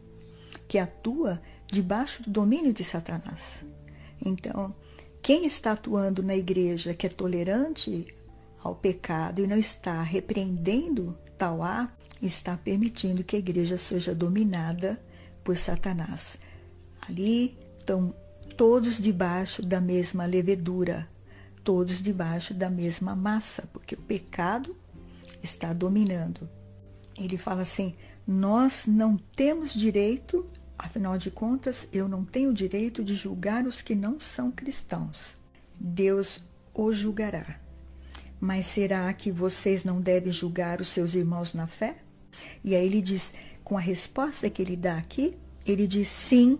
que 0.68 0.80
atua 0.80 1.40
debaixo 1.68 2.24
do 2.24 2.32
domínio 2.32 2.74
de 2.74 2.84
Satanás. 2.84 3.64
Então, 4.24 4.76
quem 5.22 5.46
está 5.46 5.74
atuando 5.74 6.24
na 6.24 6.36
igreja 6.36 6.94
que 6.94 7.06
é 7.06 7.10
tolerante 7.10 8.08
ao 8.64 8.76
pecado 8.76 9.44
e 9.44 9.48
não 9.48 9.58
está 9.58 10.02
repreendendo 10.02 11.16
ato, 11.46 11.92
está 12.22 12.58
permitindo 12.58 13.24
que 13.24 13.36
a 13.36 13.40
igreja 13.40 13.78
seja 13.78 14.14
dominada 14.14 15.00
por 15.44 15.58
Satanás. 15.58 16.38
Ali 17.08 17.58
estão 17.78 18.14
todos 18.58 19.00
debaixo 19.00 19.62
da 19.62 19.80
mesma 19.80 20.26
levedura, 20.26 21.08
todos 21.64 22.02
debaixo 22.02 22.54
da 22.54 22.70
mesma 22.70 23.16
massa, 23.16 23.68
porque 23.72 23.96
o 23.96 24.02
pecado 24.02 24.76
está 25.42 25.72
dominando. 25.74 26.50
Ele 27.18 27.38
fala 27.38 27.62
assim: 27.62 27.94
nós 28.28 28.86
não 28.86 29.18
temos 29.18 29.74
direito, 29.74 30.46
afinal 30.78 31.18
de 31.18 31.32
contas, 31.32 31.88
eu 31.92 32.08
não 32.08 32.24
tenho 32.26 32.54
direito 32.54 33.04
de 33.04 33.16
julgar 33.16 33.66
os 33.66 33.82
que 33.82 33.96
não 33.96 34.20
são 34.20 34.52
cristãos. 34.52 35.36
Deus 35.80 36.44
os 36.74 36.98
julgará. 36.98 37.60
Mas 38.40 38.66
será 38.68 39.12
que 39.14 39.32
vocês 39.32 39.84
não 39.84 40.00
devem 40.00 40.32
julgar 40.32 40.80
os 40.80 40.88
seus 40.88 41.14
irmãos 41.14 41.54
na 41.54 41.68
fé? 41.68 41.98
E 42.64 42.76
aí 42.76 42.86
ele 42.86 43.02
diz, 43.02 43.34
com 43.64 43.78
a 43.78 43.82
resposta 43.82 44.50
que 44.50 44.62
ele 44.62 44.78
dá 44.78 44.98
aqui, 44.98 45.34
ele 45.66 45.86
diz 45.86 46.08
sim, 46.08 46.58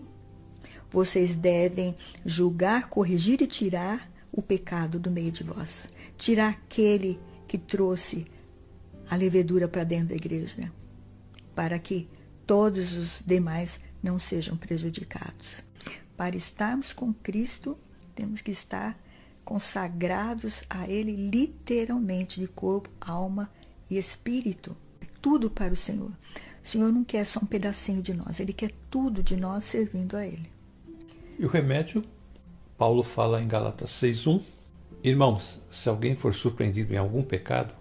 vocês 0.90 1.36
devem 1.36 1.96
julgar, 2.26 2.88
corrigir 2.88 3.40
e 3.40 3.46
tirar 3.46 4.10
o 4.32 4.42
pecado 4.42 4.98
do 4.98 5.10
meio 5.10 5.32
de 5.32 5.42
vós. 5.42 5.88
Tirar 6.18 6.50
aquele 6.50 7.18
que 7.48 7.56
trouxe 7.56 8.26
a 9.08 9.16
levedura 9.16 9.68
para 9.68 9.84
dentro 9.84 10.08
da 10.08 10.14
igreja, 10.14 10.70
para 11.54 11.78
que 11.78 12.08
todos 12.46 12.92
os 12.92 13.22
demais 13.26 13.80
não 14.02 14.18
sejam 14.18 14.56
prejudicados. 14.56 15.62
Para 16.16 16.36
estarmos 16.36 16.92
com 16.92 17.12
Cristo, 17.12 17.76
temos 18.14 18.40
que 18.40 18.50
estar 18.50 18.98
consagrados 19.44 20.62
a 20.68 20.88
Ele 20.88 21.14
literalmente 21.14 22.40
de 22.40 22.46
corpo, 22.46 22.90
alma 23.00 23.50
e 23.90 23.98
espírito. 23.98 24.76
Tudo 25.20 25.50
para 25.50 25.72
o 25.72 25.76
Senhor. 25.76 26.10
O 26.62 26.68
Senhor 26.68 26.92
não 26.92 27.04
quer 27.04 27.26
só 27.26 27.40
um 27.40 27.46
pedacinho 27.46 28.02
de 28.02 28.14
nós, 28.14 28.40
Ele 28.40 28.52
quer 28.52 28.72
tudo 28.90 29.22
de 29.22 29.36
nós 29.36 29.64
servindo 29.64 30.16
a 30.16 30.26
Ele. 30.26 30.50
E 31.38 31.44
o 31.44 31.48
remédio? 31.48 32.04
Paulo 32.76 33.02
fala 33.02 33.42
em 33.42 33.48
Galatas 33.48 33.90
6:1. 33.90 34.42
Irmãos, 35.02 35.62
se 35.70 35.88
alguém 35.88 36.14
for 36.14 36.34
surpreendido 36.34 36.94
em 36.94 36.98
algum 36.98 37.22
pecado, 37.22 37.74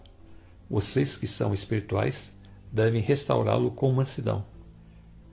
vocês 0.69 1.17
que 1.17 1.27
são 1.27 1.53
espirituais 1.53 2.33
devem 2.71 3.01
restaurá-lo 3.01 3.71
com 3.71 3.91
mansidão. 3.91 4.45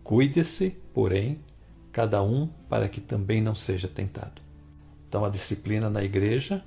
Cuide-se, 0.03 0.71
porém, 0.95 1.41
cada 1.93 2.23
um 2.23 2.47
para 2.69 2.89
que 2.89 3.01
também 3.01 3.41
não 3.41 3.55
seja 3.55 3.89
tentado. 3.89 4.46
Então, 5.09 5.25
a 5.25 5.31
disciplina 5.31 5.89
na 5.89 6.03
igreja, 6.03 6.65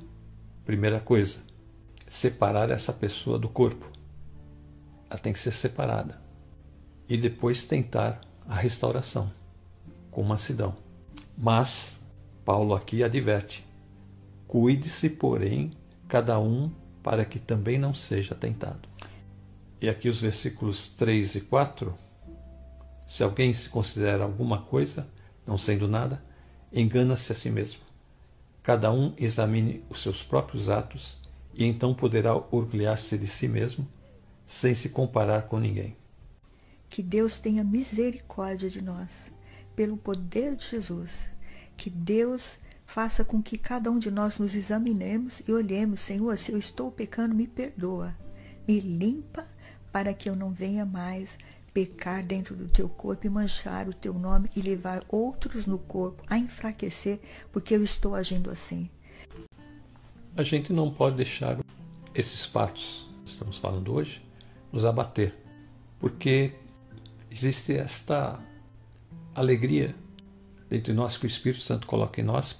primeira 0.65 0.99
coisa, 0.99 1.39
separar 2.07 2.69
essa 2.69 2.91
pessoa 2.91 3.37
do 3.37 3.49
corpo. 3.49 3.85
Ela 5.09 5.19
tem 5.19 5.33
que 5.33 5.39
ser 5.39 5.51
separada. 5.51 6.19
E 7.07 7.17
depois 7.17 7.65
tentar 7.65 8.21
a 8.47 8.55
restauração 8.55 9.31
com 10.11 10.23
mansidão. 10.23 10.75
Mas, 11.37 11.99
Paulo 12.45 12.75
aqui 12.75 13.03
adverte: 13.03 13.65
cuide-se, 14.47 15.09
porém, 15.09 15.71
cada 16.07 16.39
um 16.39 16.71
para 17.03 17.25
que 17.25 17.39
também 17.39 17.77
não 17.77 17.93
seja 17.93 18.35
tentado. 18.35 18.87
E 19.81 19.87
aqui 19.87 20.09
os 20.09 20.19
versículos 20.19 20.87
3 20.89 21.35
e 21.35 21.41
4. 21.41 21.95
Se 23.07 23.23
alguém 23.23 23.53
se 23.53 23.69
considera 23.69 24.23
alguma 24.23 24.59
coisa, 24.61 25.07
não 25.47 25.57
sendo 25.57 25.87
nada, 25.87 26.21
engana-se 26.71 27.31
a 27.31 27.35
si 27.35 27.49
mesmo. 27.49 27.88
Cada 28.61 28.91
um 28.91 29.13
examine 29.17 29.83
os 29.89 30.01
seus 30.01 30.23
próprios 30.23 30.69
atos 30.69 31.17
e 31.53 31.65
então 31.65 31.93
poderá 31.93 32.35
orgulhar-se 32.35 33.17
de 33.17 33.27
si 33.27 33.47
mesmo 33.47 33.87
sem 34.45 34.73
se 34.73 34.89
comparar 34.89 35.43
com 35.43 35.59
ninguém. 35.59 35.95
Que 36.89 37.03
Deus 37.03 37.37
tenha 37.37 37.63
misericórdia 37.63 38.69
de 38.69 38.81
nós, 38.81 39.31
pelo 39.75 39.95
poder 39.95 40.55
de 40.55 40.65
Jesus. 40.65 41.31
Que 41.77 41.89
Deus 41.89 42.57
faça 42.85 43.23
com 43.23 43.43
que 43.43 43.57
cada 43.57 43.91
um 43.91 43.99
de 43.99 44.09
nós 44.09 44.39
nos 44.39 44.55
examinemos 44.55 45.41
e 45.47 45.51
olhemos, 45.51 46.01
Senhor, 46.01 46.35
se 46.37 46.51
eu 46.51 46.57
estou 46.57 46.91
pecando, 46.91 47.35
me 47.35 47.47
perdoa. 47.47 48.15
Me 48.67 48.79
limpa 48.79 49.47
para 49.91 50.13
que 50.13 50.27
eu 50.27 50.35
não 50.35 50.51
venha 50.51 50.85
mais 50.85 51.37
pecar 51.79 52.25
dentro 52.25 52.57
do 52.57 52.67
teu 52.67 52.89
corpo 52.89 53.25
e 53.25 53.29
manchar 53.29 53.87
o 53.87 53.93
teu 53.93 54.13
nome 54.13 54.49
e 54.53 54.61
levar 54.61 55.01
outros 55.07 55.65
no 55.65 55.77
corpo 55.79 56.21
a 56.27 56.37
enfraquecer 56.37 57.21
porque 57.53 57.73
eu 57.73 57.81
estou 57.85 58.15
agindo 58.15 58.51
assim. 58.51 58.89
A 60.35 60.43
gente 60.43 60.73
não 60.73 60.91
pode 60.91 61.15
deixar 61.15 61.57
esses 62.13 62.45
fatos 62.45 63.09
que 63.23 63.31
estamos 63.31 63.57
falando 63.57 63.93
hoje 63.93 64.21
nos 64.73 64.83
abater, 64.83 65.33
porque 65.99 66.53
existe 67.31 67.73
esta 67.77 68.43
alegria 69.33 69.95
dentro 70.67 70.91
de 70.91 70.93
nós 70.93 71.17
que 71.17 71.25
o 71.25 71.27
Espírito 71.27 71.61
Santo 71.61 71.87
coloca 71.87 72.19
em 72.19 72.25
nós 72.25 72.59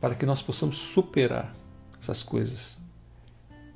para 0.00 0.14
que 0.14 0.24
nós 0.24 0.40
possamos 0.40 0.78
superar 0.78 1.54
essas 2.00 2.22
coisas. 2.22 2.80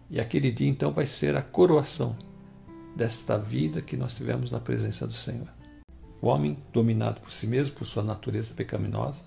E 0.09 0.18
aquele 0.18 0.51
dia 0.51 0.68
então 0.68 0.93
vai 0.93 1.07
ser 1.07 1.36
a 1.36 1.43
coroação 1.43 2.16
desta 2.97 3.38
vida 3.38 3.80
que 3.80 3.97
nós 3.97 4.16
tivemos 4.16 4.53
na 4.53 4.61
presença 4.61 5.07
do 5.07 5.12
Senhor. 5.12 5.49
O 6.20 6.28
homem, 6.28 6.59
dominado 6.72 7.20
por 7.20 7.30
si 7.30 7.47
mesmo, 7.47 7.76
por 7.76 7.84
sua 7.84 8.03
natureza 8.03 8.53
pecaminosa, 8.55 9.22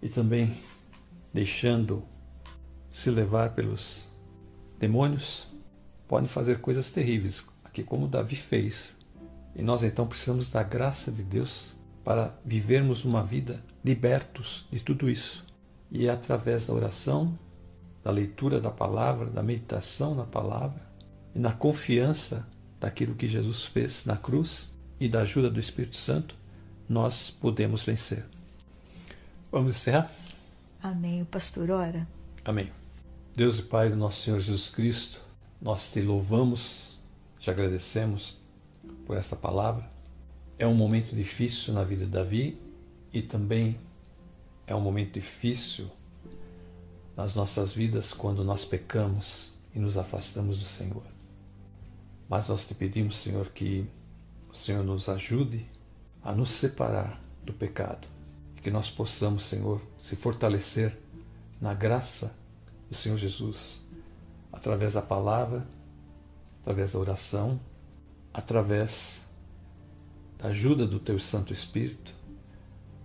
e 0.00 0.08
também 0.08 0.56
deixando 1.32 2.02
se 2.90 3.10
levar 3.10 3.50
pelos 3.54 4.10
demônios, 4.78 5.46
pode 6.08 6.28
fazer 6.28 6.60
coisas 6.60 6.90
terríveis, 6.90 7.44
aqui 7.64 7.82
como 7.82 8.08
Davi 8.08 8.36
fez. 8.36 8.96
E 9.54 9.62
nós 9.62 9.82
então 9.82 10.06
precisamos 10.06 10.50
da 10.50 10.62
graça 10.62 11.12
de 11.12 11.22
Deus 11.22 11.76
para 12.02 12.34
vivermos 12.44 13.04
uma 13.04 13.22
vida 13.22 13.62
libertos 13.84 14.66
de 14.70 14.82
tudo 14.82 15.08
isso. 15.08 15.44
E 15.90 16.06
é 16.06 16.10
através 16.10 16.66
da 16.66 16.74
oração, 16.74 17.38
da 18.02 18.10
leitura 18.10 18.60
da 18.60 18.70
palavra, 18.70 19.26
da 19.26 19.42
meditação 19.42 20.14
na 20.14 20.24
palavra 20.24 20.82
e 21.34 21.38
na 21.38 21.52
confiança 21.52 22.48
daquilo 22.82 23.14
que 23.14 23.28
Jesus 23.28 23.62
fez 23.62 24.04
na 24.04 24.16
cruz 24.16 24.68
e 24.98 25.08
da 25.08 25.20
ajuda 25.20 25.48
do 25.48 25.60
Espírito 25.60 25.94
Santo, 25.94 26.34
nós 26.88 27.30
podemos 27.30 27.84
vencer. 27.84 28.24
Vamos 29.52 29.76
encerrar? 29.76 30.12
Amém. 30.82 31.22
O 31.22 31.26
pastor 31.26 31.70
ora. 31.70 32.08
Amém. 32.44 32.72
Deus 33.36 33.60
e 33.60 33.62
Pai 33.62 33.88
do 33.88 33.94
nosso 33.94 34.22
Senhor 34.22 34.40
Jesus 34.40 34.68
Cristo, 34.68 35.20
nós 35.60 35.92
te 35.92 36.00
louvamos, 36.00 36.98
te 37.38 37.50
agradecemos 37.50 38.36
por 39.06 39.16
esta 39.16 39.36
palavra. 39.36 39.88
É 40.58 40.66
um 40.66 40.74
momento 40.74 41.14
difícil 41.14 41.72
na 41.72 41.84
vida 41.84 42.04
de 42.04 42.10
Davi 42.10 42.58
e 43.12 43.22
também 43.22 43.78
é 44.66 44.74
um 44.74 44.80
momento 44.80 45.14
difícil 45.14 45.88
nas 47.16 47.36
nossas 47.36 47.72
vidas 47.72 48.12
quando 48.12 48.42
nós 48.42 48.64
pecamos 48.64 49.52
e 49.72 49.78
nos 49.78 49.96
afastamos 49.96 50.58
do 50.58 50.66
Senhor. 50.66 51.11
Mas 52.32 52.48
nós 52.48 52.66
te 52.66 52.74
pedimos, 52.74 53.18
Senhor, 53.18 53.50
que 53.50 53.86
o 54.50 54.56
Senhor 54.56 54.82
nos 54.82 55.06
ajude 55.06 55.66
a 56.24 56.32
nos 56.32 56.48
separar 56.48 57.20
do 57.44 57.52
pecado. 57.52 58.08
Que 58.62 58.70
nós 58.70 58.88
possamos, 58.88 59.44
Senhor, 59.44 59.82
se 59.98 60.16
fortalecer 60.16 60.98
na 61.60 61.74
graça 61.74 62.34
do 62.88 62.94
Senhor 62.94 63.18
Jesus, 63.18 63.86
através 64.50 64.94
da 64.94 65.02
palavra, 65.02 65.66
através 66.62 66.94
da 66.94 67.00
oração, 67.00 67.60
através 68.32 69.26
da 70.38 70.48
ajuda 70.48 70.86
do 70.86 70.98
Teu 70.98 71.20
Santo 71.20 71.52
Espírito, 71.52 72.14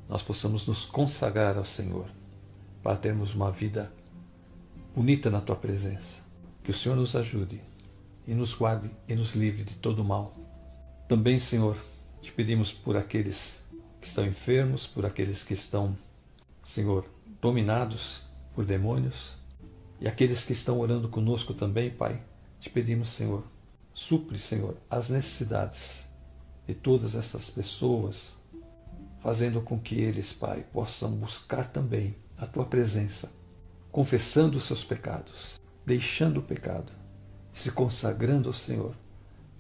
nós 0.08 0.24
possamos 0.24 0.66
nos 0.66 0.86
consagrar 0.86 1.58
ao 1.58 1.66
Senhor 1.66 2.08
para 2.82 2.96
termos 2.96 3.36
uma 3.36 3.52
vida 3.52 3.92
bonita 4.96 5.30
na 5.30 5.42
Tua 5.42 5.58
presença. 5.58 6.22
Que 6.64 6.72
o 6.72 6.74
Senhor 6.74 6.96
nos 6.96 7.14
ajude 7.14 7.62
e 8.28 8.34
nos 8.34 8.54
guarde 8.54 8.92
e 9.08 9.16
nos 9.16 9.34
livre 9.34 9.64
de 9.64 9.76
todo 9.76 10.04
mal. 10.04 10.32
Também, 11.08 11.40
Senhor, 11.40 11.78
te 12.22 12.32
pedimos 12.32 12.74
por 12.74 12.98
aqueles 12.98 13.64
que 14.02 14.08
estão 14.08 14.26
enfermos, 14.26 14.86
por 14.86 15.06
aqueles 15.06 15.44
que 15.44 15.54
estão, 15.54 15.98
Senhor, 16.64 17.06
dominados 17.42 18.22
por 18.54 18.66
demônios 18.66 19.38
e 20.02 20.08
aqueles 20.08 20.44
que 20.44 20.52
estão 20.52 20.80
orando 20.80 21.08
conosco 21.08 21.54
também, 21.54 21.90
Pai. 21.90 22.22
Te 22.60 22.70
pedimos, 22.70 23.10
Senhor, 23.12 23.44
supre, 23.94 24.38
Senhor, 24.38 24.76
as 24.90 25.10
necessidades 25.10 26.04
de 26.68 26.76
todas 26.76 27.16
essas 27.16 27.50
pessoas, 27.50 28.36
fazendo 29.24 29.62
com 29.62 29.80
que 29.80 29.96
eles, 29.96 30.34
Pai, 30.34 30.66
possam 30.74 31.12
buscar 31.12 31.72
também 31.72 32.16
a 32.38 32.46
tua 32.46 32.66
presença, 32.66 33.32
confessando 33.92 34.58
os 34.58 34.66
seus 34.66 34.84
pecados, 34.84 35.60
deixando 35.86 36.40
o 36.40 36.44
pecado, 36.44 36.92
se 37.60 37.72
consagrando 37.72 38.50
ao 38.50 38.54
Senhor, 38.54 38.94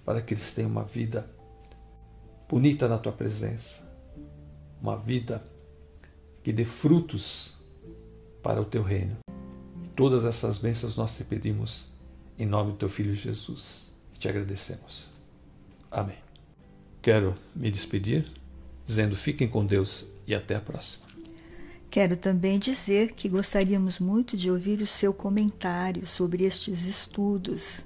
para 0.05 0.21
que 0.21 0.33
eles 0.33 0.51
tenham 0.51 0.69
uma 0.69 0.83
vida 0.83 1.25
bonita 2.47 2.87
na 2.87 2.97
tua 2.97 3.11
presença, 3.11 3.87
uma 4.81 4.95
vida 4.95 5.43
que 6.43 6.53
dê 6.53 6.63
frutos 6.63 7.57
para 8.41 8.61
o 8.61 8.65
teu 8.65 8.83
reino. 8.83 9.17
Todas 9.95 10.25
essas 10.25 10.57
bênçãos 10.57 10.95
nós 10.95 11.15
te 11.15 11.23
pedimos 11.23 11.89
em 12.37 12.45
nome 12.45 12.71
do 12.71 12.77
teu 12.77 12.89
filho 12.89 13.13
Jesus 13.13 13.93
e 14.15 14.19
te 14.19 14.29
agradecemos. 14.29 15.09
Amém. 15.91 16.17
Quero 17.01 17.35
me 17.55 17.71
despedir 17.71 18.25
dizendo 18.85 19.15
fiquem 19.15 19.47
com 19.47 19.65
Deus 19.65 20.07
e 20.25 20.33
até 20.33 20.55
a 20.55 20.61
próxima. 20.61 21.05
Quero 21.89 22.15
também 22.15 22.59
dizer 22.59 23.13
que 23.13 23.27
gostaríamos 23.27 23.99
muito 23.99 24.37
de 24.37 24.51
ouvir 24.51 24.81
o 24.81 24.87
seu 24.87 25.13
comentário 25.13 26.05
sobre 26.05 26.43
estes 26.43 26.85
estudos. 26.85 27.81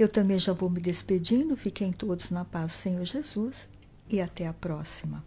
Eu 0.00 0.08
também 0.08 0.38
já 0.38 0.54
vou 0.54 0.70
me 0.70 0.80
despedindo. 0.80 1.54
Fiquem 1.58 1.92
todos 1.92 2.30
na 2.30 2.42
paz 2.42 2.72
do 2.72 2.76
Senhor 2.76 3.04
Jesus 3.04 3.68
e 4.08 4.18
até 4.18 4.46
a 4.46 4.52
próxima. 4.54 5.22